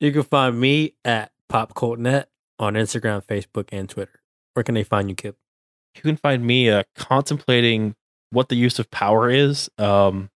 you 0.00 0.12
can 0.12 0.22
find 0.24 0.58
me 0.58 0.94
at 1.04 1.30
Pop 1.48 1.74
Cult 1.74 2.00
Net 2.00 2.28
on 2.58 2.74
Instagram, 2.74 3.24
Facebook, 3.24 3.68
and 3.70 3.88
Twitter. 3.88 4.17
Where 4.58 4.64
can 4.64 4.74
they 4.74 4.82
find 4.82 5.08
you, 5.08 5.14
Kip? 5.14 5.36
You 5.94 6.02
can 6.02 6.16
find 6.16 6.44
me 6.44 6.68
uh 6.68 6.82
contemplating 6.96 7.94
what 8.30 8.48
the 8.48 8.56
use 8.56 8.80
of 8.80 8.90
power 8.90 9.30
is 9.30 9.70
um 9.78 10.30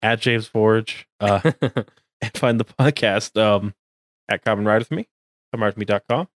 at 0.00 0.18
James 0.18 0.46
Forge 0.46 1.06
uh 1.20 1.52
and 2.22 2.32
find 2.34 2.58
the 2.58 2.64
podcast 2.64 3.38
um 3.38 3.74
at 4.30 4.42
Kamen 4.42 4.66
Ride 4.66 4.78
with 4.78 4.90
Me, 4.90 5.06
kamenridewithme.com, 5.54 6.28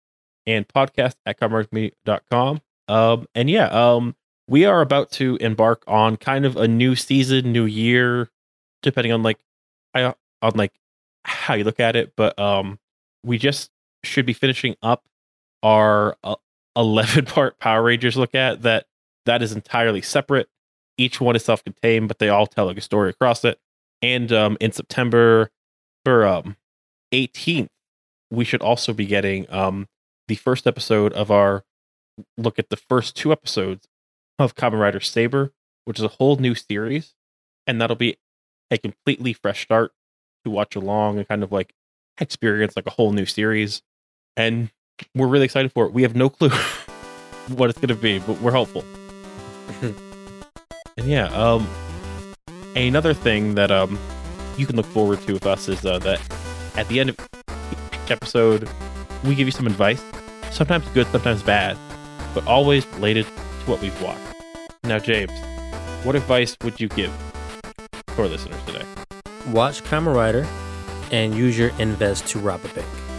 and 0.46 0.68
podcast 0.68 1.14
at 1.24 1.40
kamenridewithme.com. 1.40 2.60
Um, 2.88 3.26
and 3.34 3.48
yeah, 3.48 3.68
um, 3.68 4.16
we 4.46 4.66
are 4.66 4.82
about 4.82 5.10
to 5.12 5.36
embark 5.36 5.82
on 5.86 6.18
kind 6.18 6.44
of 6.44 6.58
a 6.58 6.68
new 6.68 6.94
season, 6.94 7.52
new 7.52 7.64
year, 7.64 8.28
depending 8.82 9.12
on 9.12 9.22
like 9.22 9.38
I 9.94 10.12
on 10.42 10.52
like 10.56 10.74
how 11.24 11.54
you 11.54 11.64
look 11.64 11.80
at 11.80 11.96
it. 11.96 12.12
But 12.18 12.38
um, 12.38 12.78
we 13.24 13.38
just 13.38 13.70
should 14.04 14.26
be 14.26 14.34
finishing 14.34 14.76
up 14.82 15.06
our 15.62 16.18
uh, 16.22 16.34
eleven 16.76 17.24
part 17.24 17.58
Power 17.58 17.82
Rangers 17.82 18.16
look 18.16 18.34
at 18.34 18.62
that 18.62 18.86
that 19.26 19.42
is 19.42 19.52
entirely 19.52 20.02
separate. 20.02 20.48
Each 20.98 21.20
one 21.20 21.36
is 21.36 21.44
self 21.44 21.64
contained, 21.64 22.08
but 22.08 22.18
they 22.18 22.28
all 22.28 22.46
tell 22.46 22.66
like 22.66 22.78
a 22.78 22.82
story 22.82 23.10
across 23.10 23.44
it. 23.44 23.58
And 24.02 24.32
um, 24.32 24.56
in 24.60 24.72
September, 24.72 25.50
for 26.04 26.26
um, 26.26 26.56
18th, 27.12 27.68
we 28.30 28.44
should 28.44 28.62
also 28.62 28.92
be 28.92 29.06
getting 29.06 29.50
um, 29.52 29.88
the 30.28 30.36
first 30.36 30.66
episode 30.66 31.12
of 31.12 31.30
our 31.30 31.64
look 32.36 32.58
at 32.58 32.70
the 32.70 32.76
first 32.76 33.16
two 33.16 33.32
episodes 33.32 33.86
of 34.38 34.54
Kamen 34.54 34.80
Rider 34.80 35.00
Saber, 35.00 35.52
which 35.84 35.98
is 35.98 36.04
a 36.04 36.08
whole 36.08 36.36
new 36.36 36.54
series. 36.54 37.14
And 37.66 37.80
that'll 37.80 37.96
be 37.96 38.16
a 38.70 38.78
completely 38.78 39.32
fresh 39.32 39.62
start 39.62 39.92
to 40.44 40.50
watch 40.50 40.76
along 40.76 41.18
and 41.18 41.28
kind 41.28 41.42
of 41.42 41.52
like 41.52 41.74
experience 42.18 42.74
like 42.76 42.86
a 42.86 42.90
whole 42.90 43.12
new 43.12 43.26
series. 43.26 43.82
And 44.36 44.70
we're 45.14 45.28
really 45.28 45.44
excited 45.44 45.72
for 45.72 45.86
it. 45.86 45.92
We 45.92 46.02
have 46.02 46.14
no 46.14 46.28
clue 46.28 46.48
what 47.48 47.70
it's 47.70 47.78
going 47.78 47.88
to 47.88 47.94
be, 47.94 48.18
but 48.18 48.40
we're 48.40 48.52
hopeful. 48.52 48.84
and 49.82 51.06
yeah, 51.06 51.26
um, 51.28 51.68
another 52.76 53.14
thing 53.14 53.54
that 53.54 53.70
um 53.70 53.98
you 54.56 54.66
can 54.66 54.76
look 54.76 54.86
forward 54.86 55.20
to 55.22 55.32
with 55.32 55.46
us 55.46 55.68
is 55.68 55.84
uh, 55.86 55.98
that 56.00 56.20
at 56.76 56.86
the 56.88 57.00
end 57.00 57.10
of 57.10 57.18
each 58.04 58.10
episode, 58.10 58.68
we 59.24 59.34
give 59.34 59.46
you 59.48 59.52
some 59.52 59.66
advice, 59.66 60.02
sometimes 60.50 60.86
good, 60.90 61.06
sometimes 61.08 61.42
bad, 61.42 61.78
but 62.34 62.46
always 62.46 62.86
related 62.88 63.24
to 63.24 63.70
what 63.70 63.80
we've 63.80 64.02
watched. 64.02 64.20
Now, 64.84 64.98
James, 64.98 65.32
what 66.04 66.14
advice 66.14 66.56
would 66.62 66.80
you 66.80 66.88
give 66.88 67.12
to 68.08 68.22
our 68.22 68.28
listeners 68.28 68.62
today? 68.66 68.84
Watch 69.48 69.82
Kamen 69.84 70.14
Rider 70.14 70.46
and 71.10 71.34
use 71.34 71.58
your 71.58 71.70
Inves 71.78 72.22
to 72.30 72.38
rob 72.38 72.64
a 72.64 72.68
bank. 72.68 73.09